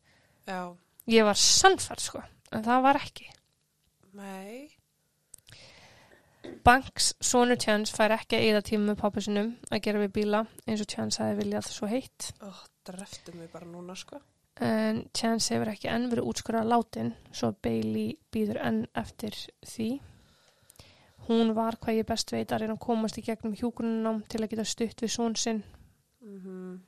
Já. 0.49 0.61
Ég 1.13 1.29
var 1.29 1.39
sannfært 1.43 2.05
sko 2.07 2.23
en 2.25 2.65
það 2.65 2.83
var 2.87 3.01
ekki. 3.03 3.29
Nei. 4.17 4.79
Banks, 6.65 7.13
sonur 7.21 7.59
Chance, 7.61 7.93
fær 7.93 8.15
ekki 8.15 8.39
að 8.39 8.47
eða 8.49 8.65
tíma 8.65 8.89
með 8.89 8.99
pappa 9.03 9.21
sinum 9.21 9.53
að 9.69 9.83
gera 9.85 10.01
við 10.01 10.15
bíla 10.17 10.41
eins 10.65 10.81
og 10.81 10.89
Chance 10.89 11.21
hafi 11.21 11.37
viljað 11.43 11.69
svo 11.69 11.89
heitt. 11.91 12.31
Ó, 12.41 12.49
dreftu 12.87 13.35
mig 13.37 13.51
bara 13.53 13.67
núna, 13.67 13.95
sko. 13.99 14.21
En 14.59 15.05
Chance 15.15 15.53
hefur 15.53 15.71
ekki 15.71 15.87
enn 15.91 16.09
verið 16.11 16.29
útskurað 16.31 16.67
látin 16.67 17.13
svo 17.31 17.53
Bailey 17.63 18.17
býður 18.31 18.59
enn 18.69 18.81
eftir 18.99 19.37
því. 19.63 19.91
Hún 21.29 21.53
var 21.55 21.77
hvað 21.79 22.01
ég 22.01 22.09
best 22.09 22.33
veit 22.33 22.51
að 22.51 22.63
reyna 22.63 22.75
að 22.75 22.83
komast 22.87 23.19
í 23.21 23.23
gegnum 23.23 23.55
hjúgrununám 23.55 24.23
til 24.27 24.41
að 24.41 24.51
geta 24.51 24.67
stutt 24.67 25.05
við 25.05 25.15
són 25.15 25.37
sinn. 25.39 25.63
Mm 26.25 26.81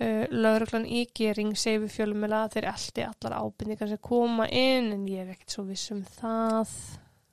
uh, 0.00 0.24
lauruglan 0.32 0.86
í 0.88 1.04
gering 1.16 1.54
segir 1.58 1.84
við 1.84 1.94
fjölumela 1.96 2.44
að 2.44 2.56
þeir 2.56 2.70
eldi 2.72 3.04
allar 3.06 3.36
ábyrningar 3.40 3.92
sem 3.92 4.02
koma 4.02 4.48
inn 4.48 4.92
en 4.94 5.06
ég 5.10 5.24
er 5.24 5.34
ekkert 5.34 5.56
svo 5.56 5.66
viss 5.68 5.92
um 5.94 6.02
það 6.18 6.74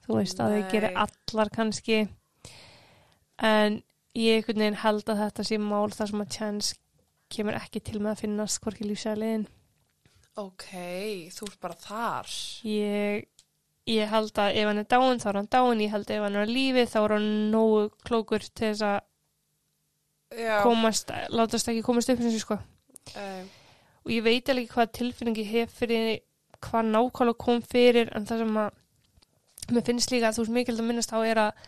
þú 0.06 0.20
veist 0.20 0.44
að 0.44 0.56
þeir 0.56 0.64
Nei. 0.66 0.72
geri 0.76 0.94
allar 1.06 1.52
kannski 1.54 2.00
en 3.44 3.82
ég 4.18 4.48
held 4.84 5.10
að 5.10 5.22
þetta 5.26 5.48
sé 5.48 5.60
mál 5.60 5.90
þar 5.92 6.12
sem 6.14 6.24
að 6.24 6.34
Chance 6.38 6.80
kemur 7.36 7.58
ekki 7.60 7.82
til 7.84 8.00
með 8.00 8.14
að 8.16 8.22
finnast 8.24 8.62
hvorki 8.64 8.88
lífsæliðin 8.88 9.46
Ok, 10.42 10.64
þú 11.30 11.46
ert 11.46 11.60
bara 11.62 11.76
þar. 11.78 12.30
ég, 12.66 13.28
ég 13.86 14.08
held 14.10 14.40
að 14.42 14.56
ef 14.58 14.66
hann 14.72 14.82
er 14.82 14.88
dáin 14.90 15.20
þá 15.22 15.28
er 15.30 15.38
hann 15.38 15.50
dáin, 15.54 15.84
ég 15.86 15.92
held 15.94 16.08
að 16.10 16.16
ef 16.18 16.24
hann 16.26 16.38
er 16.40 16.48
á 16.50 16.54
lífi 16.56 16.86
þá 16.90 17.00
er 17.04 17.14
hann 17.18 17.28
nógu 17.54 17.84
klókur 18.08 18.42
til 18.50 18.72
þess 18.72 18.86
að 18.88 19.02
komast, 20.64 21.12
látast 21.30 21.70
ekki 21.70 21.84
komast 21.86 22.10
upp 22.10 22.24
eins 22.24 22.34
og 22.40 22.42
sko. 22.42 22.58
Um, 23.20 23.50
og 24.04 24.10
ég 24.16 24.24
veit 24.26 24.50
alveg 24.50 24.66
ekki 24.66 24.74
hvað 24.80 24.94
tilfinningi 24.98 25.46
hef 25.52 25.76
fyrir 25.78 26.08
hvað 26.64 26.90
nákvæmlega 26.96 27.38
kom 27.44 27.62
fyrir 27.62 28.10
en 28.16 28.26
það 28.26 28.42
sem 28.42 28.58
að 28.64 29.76
mér 29.76 29.86
finnst 29.88 30.12
líka 30.12 30.30
að 30.32 30.40
þú 30.40 30.44
veist 30.46 30.56
mikilvægt 30.58 30.82
að 30.82 30.90
minnast 30.90 31.14
á 31.14 31.20
er 31.22 31.42
að 31.44 31.62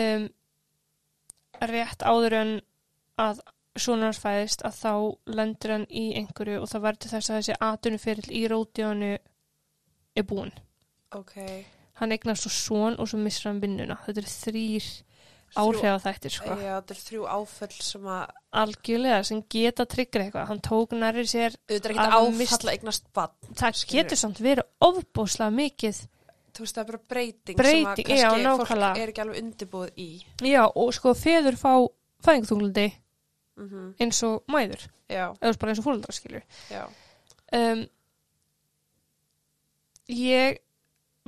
um, 0.00 0.24
rétt 1.68 2.06
áður 2.08 2.38
en 2.40 2.52
að 3.20 3.42
svona 3.82 4.08
hans 4.10 4.18
fæðist 4.22 4.62
að 4.66 4.78
þá 4.82 4.92
lendur 5.38 5.70
hann 5.74 5.86
í 5.90 6.04
einhverju 6.20 6.60
og 6.62 6.68
það 6.70 6.84
verður 6.86 7.12
þess 7.12 7.30
að 7.30 7.38
þessi 7.40 7.56
atunuferill 7.60 8.30
í 8.32 8.42
rótjónu 8.52 9.10
er 10.16 10.22
búinn. 10.28 10.52
ok. 11.14 11.34
Hann 11.98 12.12
eignast 12.14 12.44
svo 12.46 12.50
svon 12.54 12.94
og 13.02 13.08
svo 13.10 13.18
missur 13.18 13.48
hann 13.50 13.60
vinnuna. 13.60 13.96
Þetta 14.06 14.20
eru 14.20 14.30
þrýr 14.30 14.84
áhrif 15.58 16.02
þættir 16.04 16.30
sko. 16.30 16.54
Já, 16.60 16.76
þetta 16.78 16.94
er 16.94 17.00
þrjú 17.02 17.22
áföll 17.32 17.80
sem 17.82 18.04
að, 18.06 18.34
Algjörlega 18.60 19.24
sem 19.24 19.40
geta 19.50 19.84
tryggur 19.86 20.22
eitthvað. 20.22 20.46
Hann 20.52 20.60
tók 20.62 20.92
nærri 20.94 21.24
sér 21.26 21.56
auðvitað 21.68 21.90
er 21.90 21.96
Að 21.98 22.06
ekkert 22.06 22.36
mist- 22.38 22.52
áfall 22.54 22.68
að 22.68 22.74
eignast 22.76 23.08
bann. 23.12 23.34
það 23.54 23.74
Skilurðu. 23.80 23.96
getur 23.98 24.16
samt 24.22 24.38
verið 24.40 24.64
ofbúslega 24.80 25.50
mikið 25.58 26.06
Þú 26.58 26.62
veist, 26.64 26.74
það 26.74 26.80
er 26.82 26.86
bara 26.92 27.02
breyting, 27.08 27.56
Breyting, 27.56 28.06
sem 28.06 28.14
að 28.14 28.18
já, 28.18 28.28
kannski 28.30 28.46
fólk 28.46 28.68
nákvæmlega. 28.68 28.96
er 29.02 29.08
ekki 29.12 29.20
alveg 29.22 29.42
undirbúið 29.42 29.90
í. 29.98 30.24
já 30.42 30.62
og 30.74 30.94
sko 30.94 31.12
feður 31.14 31.56
fá 31.60 31.72
fæðingþunglindi 32.24 32.86
Mm 33.58 33.94
eins 33.98 34.22
og 34.22 34.42
mæður. 34.48 34.86
Já, 35.08 35.26
eða 35.40 35.58
bara 35.58 35.72
eins 35.72 35.82
og 35.82 35.86
fólundar 35.88 36.14
skilur 36.14 36.42
um, 37.52 37.84
ég 40.08 40.58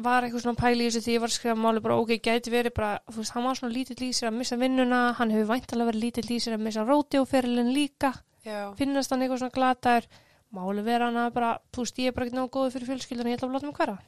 var 0.01 0.25
eitthvað 0.25 0.45
svona 0.45 0.61
pæli 0.61 0.87
í 0.87 0.89
þessu 0.89 1.05
því 1.05 1.15
ég 1.17 1.21
var 1.21 1.29
að 1.29 1.37
skrifa 1.37 1.57
máli 1.61 1.83
bara 1.85 1.99
ok, 2.01 2.15
gæti 2.25 2.53
verið 2.53 2.75
bara, 2.77 3.01
þú 3.11 3.21
veist, 3.21 3.35
hann 3.35 3.45
var 3.45 3.59
svona 3.59 3.75
lítill 3.75 4.07
í 4.07 4.13
sér 4.17 4.31
að 4.31 4.39
missa 4.39 4.57
vinnuna, 4.57 5.01
hann 5.19 5.35
hefur 5.35 5.51
væntalega 5.51 5.91
verið 5.91 6.05
lítill 6.07 6.31
í 6.31 6.39
sér 6.41 6.57
að 6.57 6.65
missa 6.65 6.85
rótióferilin 6.89 7.75
líka. 7.75 8.15
Já, 8.47 8.73
finnast 8.79 9.13
hann 9.13 9.21
eitthvað 9.21 9.43
svona 9.43 9.57
glataður 9.59 10.09
máli 10.57 10.83
vera 10.87 11.11
hann 11.11 11.21
að 11.21 11.35
bara, 11.37 11.51
þú 11.75 11.85
veist, 11.85 12.01
ég 12.01 12.09
er 12.09 12.17
bara 12.17 12.27
ekki 12.27 12.39
náðu 12.39 12.53
góður 12.57 12.73
fyrir 12.77 12.91
fjölskyldan, 12.95 13.29
ég 13.29 13.37
ætla 13.37 13.51
að 13.51 13.59
láta 13.59 13.69
mig 13.69 13.77
hverja 13.77 13.99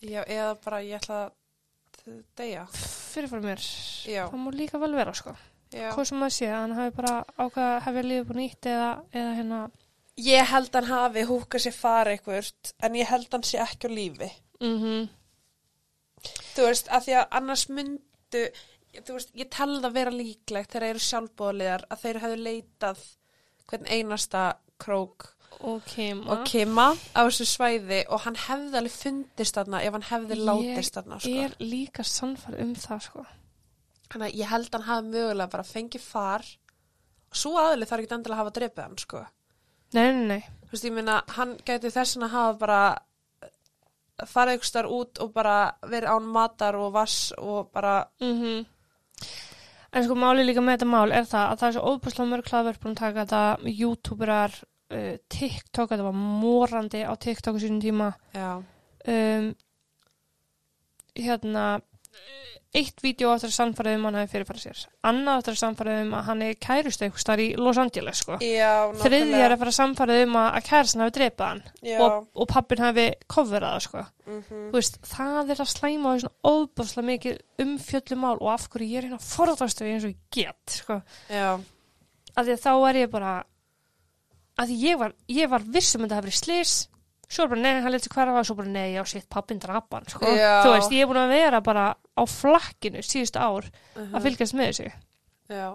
já, 0.00 0.22
eða 0.24 0.56
bara 0.64 0.82
ég 0.84 1.00
ætla 1.00 1.20
að 1.24 2.20
deyja. 2.38 2.66
fyrirfram 3.12 3.44
mér, 3.44 3.64
Já, 4.08 4.24
það 4.30 4.42
má 4.44 4.50
líka 4.54 4.80
vel 4.80 4.92
vera 4.96 5.14
sko. 5.16 5.34
Hvað 5.70 6.08
sem 6.10 6.24
að 6.26 6.32
sé, 6.34 6.48
að 6.50 6.60
hann 6.60 6.76
hafi 6.78 6.96
bara 6.96 7.14
ákvað 7.38 7.68
að 7.68 7.78
hefja 7.86 8.04
lífið 8.08 8.26
búin 8.30 8.40
nýtt 8.42 8.68
eða, 8.72 8.90
eða 9.14 9.36
hérna. 9.38 9.60
Ég 10.20 10.50
held 10.50 10.74
hann 10.76 10.90
hafi 10.90 11.24
húkað 11.28 11.64
sér 11.64 11.76
fara 11.76 12.12
eitthvað, 12.14 12.50
en 12.82 12.98
ég 12.98 13.08
held 13.08 13.32
hann 13.32 13.46
sé 13.46 13.62
ekki 13.62 13.88
á 13.88 13.90
lífi. 13.94 14.30
mm 14.60 15.08
Þú 16.50 16.66
veist, 16.66 16.90
að 16.92 17.06
því 17.06 17.14
að 17.16 17.36
annars 17.38 17.62
myndu, 17.72 18.42
þú 18.98 19.14
veist, 19.16 19.30
ég 19.38 19.48
tel 19.54 19.70
það 19.80 19.94
vera 19.94 20.12
líklegt 20.12 20.72
þegar 20.74 20.84
þeir 20.84 20.94
eru 20.94 21.04
sjálfbóðaliðar 21.06 21.84
að 21.88 22.02
þeir 22.02 22.18
hefðu 22.24 22.40
leitað 22.44 23.04
hvern 23.70 23.86
einasta 23.88 24.42
krók 24.82 25.30
og 25.66 25.82
Kim 25.88 26.22
og 26.30 26.44
kima 26.48 26.90
á 27.16 27.20
þessu 27.26 27.46
svæði 27.48 28.02
og 28.08 28.22
hann 28.24 28.38
hefði 28.38 28.80
alveg 28.80 28.94
fundist 28.94 29.56
þarna 29.58 29.82
ef 29.84 29.96
hann 29.96 30.06
hefði 30.10 30.36
Ég 30.38 30.44
látist 30.48 30.96
þarna, 30.96 31.20
sko. 31.20 31.34
er 31.44 31.56
líka 31.60 32.06
sannfæð 32.06 32.60
um 32.64 32.74
það 32.78 33.02
sko 33.08 33.24
Þannig 34.10 34.26
að 34.26 34.40
ég 34.40 34.50
held 34.50 34.72
hann 34.74 34.88
hafi 34.88 35.12
mögulega 35.12 35.52
bara 35.52 35.66
fengið 35.66 36.02
far. 36.02 36.46
Og 37.30 37.38
svo 37.38 37.54
aðli 37.60 37.86
þarf 37.86 38.04
ekki 38.04 38.16
endilega 38.16 38.38
að 38.38 38.42
hafa 38.42 38.56
drepið 38.58 38.82
hann, 38.84 38.98
sko. 38.98 39.22
nei, 39.94 40.08
nei, 40.14 40.26
nei, 40.26 40.42
Þú 40.66 40.74
veist, 40.74 40.86
ég 40.86 40.94
meina, 40.94 41.20
hann 41.36 41.54
gæti 41.66 41.90
þess 41.90 42.18
að 42.18 42.34
hafa 42.34 42.58
bara 42.58 42.82
farið 44.28 44.58
ykkur 44.58 44.68
starf 44.68 44.92
út 44.92 45.20
og 45.24 45.32
bara 45.32 45.54
verið 45.86 46.12
án 46.12 46.26
matar 46.34 46.76
og 46.78 46.92
vass 46.94 47.30
og 47.38 47.70
bara, 47.72 48.02
mm 48.20 48.66
en 49.90 50.06
sko 50.06 50.14
máli 50.14 50.44
líka 50.46 50.62
með 50.62 50.78
þetta 50.78 50.90
mál 50.90 51.12
er 51.14 51.26
það 51.28 51.46
að 51.46 51.60
það 51.60 51.68
er 51.68 51.74
svo 51.76 51.92
óbúslega 51.92 52.30
mörg 52.30 52.50
hlaðverð 52.50 52.82
búin 52.82 52.92
að 52.94 53.00
taka 53.00 53.24
þetta. 53.24 53.70
Youtuberar 53.80 54.56
uh, 54.94 55.14
TikTok, 55.34 55.90
þetta 55.90 56.06
var 56.06 56.18
morandi 56.20 57.02
á 57.02 57.12
TikTok 57.18 57.58
sínum 57.62 57.80
tíma. 57.82 58.10
Já, 58.36 58.50
um, 59.14 59.48
hérna 61.18 61.64
eitt 62.70 63.00
vídeo 63.02 63.32
áttur 63.34 63.50
að 63.50 63.54
sannfæra 63.56 63.92
um 63.96 64.04
hann 64.06 64.16
hefði 64.20 64.30
fyrirfæra 64.30 64.60
sér. 64.62 64.82
Annað 65.10 65.40
áttur 65.40 65.56
að 65.56 65.60
sannfæra 65.60 65.94
um 66.04 66.12
að 66.14 66.26
hann 66.28 66.42
er 66.46 66.58
kærustu 66.62 67.06
eitthvað 67.06 67.22
starf 67.24 67.42
í 67.42 67.48
Los 67.58 67.80
Angeles 67.82 68.20
sko. 68.22 68.36
Já, 68.44 68.70
þriðja 69.00 69.40
er 69.42 69.54
að 69.54 69.62
fara 69.62 69.72
að 69.72 69.76
sannfæra 69.78 70.18
um 70.22 70.36
að, 70.38 70.46
að 70.60 70.66
kæristan 70.68 71.02
hafi 71.02 71.14
dreipað 71.16 71.48
hann 71.50 71.62
já, 71.90 71.96
og, 72.06 72.28
og 72.34 72.48
pappin 72.52 72.84
hafi 72.84 73.06
coverað 73.34 73.74
það 73.74 73.84
sko. 73.88 74.04
Mhm, 74.30 74.62
Þú 74.70 74.78
veist, 74.78 75.00
það 75.10 75.50
er 75.56 75.64
að 75.64 75.72
slæma 75.72 76.14
á 76.14 76.14
svona 76.22 76.54
óbúslega 76.54 77.06
mikið 77.10 77.64
umfjöllumál 77.66 78.36
og 78.38 78.52
af 78.54 78.68
hverju 78.70 78.90
ég 78.92 79.00
er 79.02 79.08
hérna 79.08 79.22
forðastu 79.24 79.88
eins 79.90 80.06
og 80.06 80.14
ég 80.14 80.20
get 80.38 80.76
sko. 80.78 81.00
að 82.38 82.46
því 82.46 82.54
að 82.54 82.62
þá 82.68 82.72
er 82.92 83.00
ég 83.02 83.10
bara 83.10 83.34
að 84.60 84.72
ég 84.78 84.98
var, 85.00 85.14
ég 85.26 85.50
var 85.50 85.66
vissum 85.66 86.04
að 86.06 86.12
það 86.14 86.20
hefði 86.22 86.38
slis 86.38 86.74
svo 87.30 87.44
er 87.44 87.52
bara 87.52 87.62
nei, 87.62 87.80
hann 87.84 87.94
leti 87.94 88.10
hverfa. 88.12 88.44
Svo 88.46 88.56
bara 88.58 88.72
nei, 88.74 88.88
já, 88.96 89.02
sitt, 89.08 89.28
pappin 89.30 89.60
drapan 89.62 90.08
sko. 90.10 90.26
Já. 90.34 90.60
þú 90.66 90.74
veist, 90.74 90.94
ég 90.96 91.04
er 91.04 91.10
búin 91.10 91.22
að 91.22 91.34
vera 91.36 91.62
bara 91.64 91.86
á 91.94 92.22
flakkinu 92.26 93.04
síðustu 93.06 93.42
ár 93.42 93.68
mhm, 93.70 94.14
að 94.14 94.26
fylgjast 94.28 94.58
með 94.58 94.72
þessu. 94.72 94.90
Já, 95.50 95.68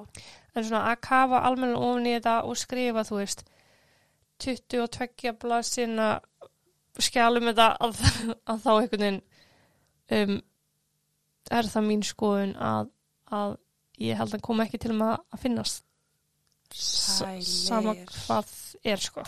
en 0.56 0.68
svona 0.68 0.86
að 0.92 1.02
kafa 1.08 1.44
almenna 1.48 1.80
ofan 1.80 2.08
í 2.08 2.16
þetta 2.16 2.36
og 2.48 2.60
skrifa, 2.60 3.06
þú 3.08 3.22
veist 3.22 3.46
22 4.44 5.36
blaðsina 5.40 6.10
skjálum 7.02 7.50
þetta 7.52 7.70
að, 7.84 8.04
að 8.52 8.62
þá 8.64 8.72
einhvern 8.74 9.06
veginn 9.06 9.22
um, 10.16 10.36
er 11.52 11.72
það 11.72 11.88
mín 11.90 12.04
skoðun 12.06 12.56
að, 12.60 12.92
að 13.32 13.58
ég 14.02 14.20
held 14.20 14.32
að 14.32 14.38
hann 14.38 14.46
kom 14.50 14.64
ekki 14.66 14.82
til 14.82 14.96
með 14.98 15.18
að 15.20 15.44
finnast 15.44 15.84
sama 16.76 17.94
hvað 18.10 18.54
er 18.84 19.04
sko 19.04 19.24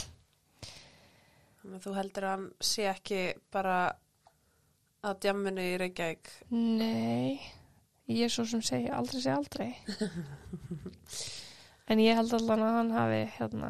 þannig 1.68 1.82
að 1.82 1.86
þú 1.89 1.93
heldur 1.97 2.24
að 2.28 2.34
hann 2.38 2.45
sé 2.63 2.86
ekki 2.88 3.22
bara 3.51 3.78
að 5.07 5.18
djamminu 5.26 5.65
í 5.68 5.74
Reykjavík? 5.82 6.30
Nei, 6.55 7.41
ég 8.07 8.24
er 8.30 8.32
svo 8.32 8.45
sem 8.47 8.63
segi 8.63 8.88
aldrei 8.89 9.20
segi 9.20 9.36
aldrei. 9.36 9.70
En 11.88 12.01
ég 12.03 12.18
held 12.20 12.34
allan 12.36 12.59
að 12.68 12.74
hann 12.76 12.89
hafi 12.91 13.20
hérna. 13.38 13.70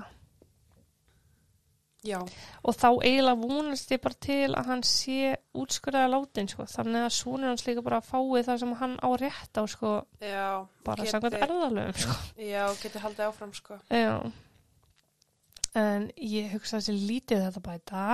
Já, 2.07 2.17
og 2.65 2.73
þá 2.77 2.87
eiginlega 3.03 3.35
vonast 3.41 3.91
ég 3.93 3.99
bara 4.01 4.17
til 4.25 4.47
að 4.55 4.69
hann 4.71 4.81
sé 4.87 5.35
útskurðaða 5.57 6.09
látin 6.13 6.47
sko. 6.49 6.65
þannig 6.71 7.03
að 7.05 7.13
sonur 7.13 7.49
hans 7.51 7.65
líka 7.67 7.83
bara 7.85 7.99
fái 8.05 8.41
það 8.47 8.59
sem 8.63 8.73
hann 8.79 8.95
á 9.03 9.09
rétt 9.21 9.59
á 9.59 9.63
sko, 9.69 9.91
já 10.21 10.65
bara 10.87 11.03
Geti- 11.03 11.11
samkvæmt 11.11 11.37
erðalöfum 11.45 11.97
sko. 12.05 12.15
já, 12.41 12.63
geti 12.81 13.01
haldið 13.05 13.25
áfram 13.27 13.53
sko. 13.53 13.79
Já 13.91 14.13
en 15.77 16.09
ég 16.17 16.51
hugsa 16.55 16.79
þessi 16.79 16.95
lítið 16.97 17.45
þetta 17.45 17.63
bæta. 17.65 18.07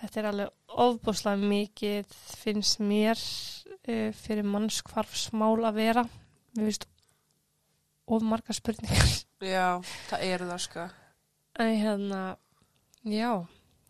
Þetta 0.00 0.20
er 0.20 0.28
alveg 0.30 0.78
ofbúslega 0.84 1.50
mikið 1.50 2.14
finnst 2.40 2.80
mér 2.80 3.18
uh, 3.20 4.10
fyrir 4.16 4.46
mannskvarfsmál 4.48 5.58
að 5.68 5.80
vera. 5.80 6.06
Mér 6.56 6.70
finnst 6.70 6.88
of 8.10 8.24
marga 8.26 8.56
spurningar. 8.56 9.12
Já, 9.40 9.80
það 10.10 10.24
eru 10.26 10.48
það 10.50 10.64
sko. 10.66 10.86
En 11.60 11.76
hérna 11.80 12.22
já, 13.08 13.30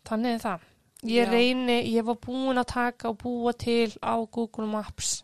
þannig 0.07 0.37
er 0.37 0.43
það. 0.45 0.67
Ég 1.01 1.25
Já. 1.25 1.31
reyni, 1.33 1.77
ég 1.89 2.05
var 2.05 2.17
búin 2.21 2.61
að 2.61 2.67
taka 2.75 3.09
og 3.09 3.17
búa 3.23 3.55
til 3.57 3.89
á 4.05 4.21
Google 4.29 4.67
Maps. 4.69 5.23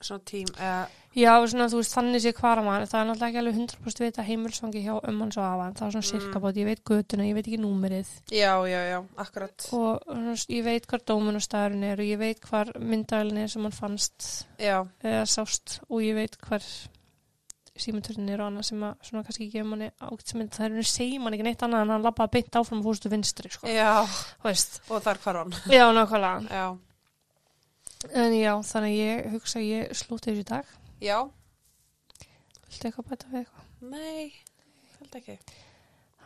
Svona 0.00 0.20
tím, 0.28 0.50
eða, 0.60 0.84
Já, 1.18 1.32
svona, 1.50 1.66
þú 1.72 1.80
veist, 1.80 1.94
þannig 1.96 2.22
sé 2.22 2.32
hvar 2.36 2.60
að 2.60 2.66
maður, 2.68 2.84
það 2.90 3.00
er 3.00 3.06
náttúrulega 3.08 3.28
ekki 3.32 3.40
alveg 3.40 3.56
100% 3.58 4.02
vita 4.04 4.24
heimilsvangi 4.28 4.82
hjá 4.84 4.92
um 5.08 5.22
hans 5.24 5.38
og 5.40 5.46
afa, 5.48 5.64
það 5.78 5.86
er 5.86 5.94
svona 5.94 6.04
Mm. 6.04 6.10
cirka 6.12 6.42
bát, 6.44 6.58
ég 6.60 6.68
veit 6.68 6.82
götuna, 6.84 7.24
ég 7.26 7.34
veit 7.34 7.48
ekki 7.48 7.58
númerið. 7.62 8.10
Já, 8.30 8.52
já, 8.70 8.80
já, 8.92 8.98
akkurat. 9.16 9.68
Og 9.72 10.02
svona, 10.06 10.34
ég 10.54 10.64
veit 10.64 10.86
hvar 10.86 11.02
dómun 11.08 11.36
og 11.40 11.42
staðurinn 11.42 11.84
er 11.88 11.98
og 11.98 12.06
ég 12.06 12.18
veit 12.18 12.40
hvar 12.40 12.70
myndælinn 12.78 13.38
er 13.42 13.48
sem 13.48 13.62
hann 13.62 13.72
fannst 13.74 14.46
já, 14.60 14.86
eða 15.02 15.24
sást 15.26 15.80
og 15.90 16.00
ég 16.06 16.14
veit 16.14 16.36
hvar 16.38 16.62
símaturinn 17.78 18.28
er 18.30 18.40
og 18.42 18.48
annað 18.50 18.64
sem 18.66 18.80
að 18.82 18.94
svona 19.06 19.22
kannski 19.26 19.50
gefa 19.52 19.68
manni 19.70 19.90
sem 20.24 20.38
mynd, 20.40 20.50
það 20.50 20.78
er 20.78 20.82
segir 20.90 21.20
manni 21.22 21.38
ekki 21.38 21.46
neitt 21.46 21.62
annað 21.62 21.84
en 21.84 21.92
hann 21.94 22.02
labbaði 22.02 22.32
beint 22.34 22.56
áfram 22.58 22.80
og 22.80 22.88
fórstu 22.88 23.10
vinstri, 23.12 23.50
sko, 23.54 23.66
já. 23.70 24.02
Veist. 24.42 24.80
Og 24.90 25.02
þar 25.02 25.20
hvar 25.22 25.36
hann. 25.42 25.54
Já, 25.70 25.84
nákvæmlega, 25.94 26.48
já, 26.50 26.78
en 28.14 28.32
já, 28.38 28.52
þannig 28.70 28.96
ég 28.98 29.30
hugsa 29.34 29.58
að 29.60 29.68
ég 29.70 29.94
slúti 29.98 30.30
þessu 30.32 30.44
dag 30.50 30.64
Já. 31.00 31.18
Viltu 32.68 32.88
eitthvað 32.88 33.08
bæta 33.10 33.30
við 33.30 33.40
eitthvað? 33.44 33.66
Nei, 33.92 34.32
held 34.98 35.18
ekki. 35.20 35.36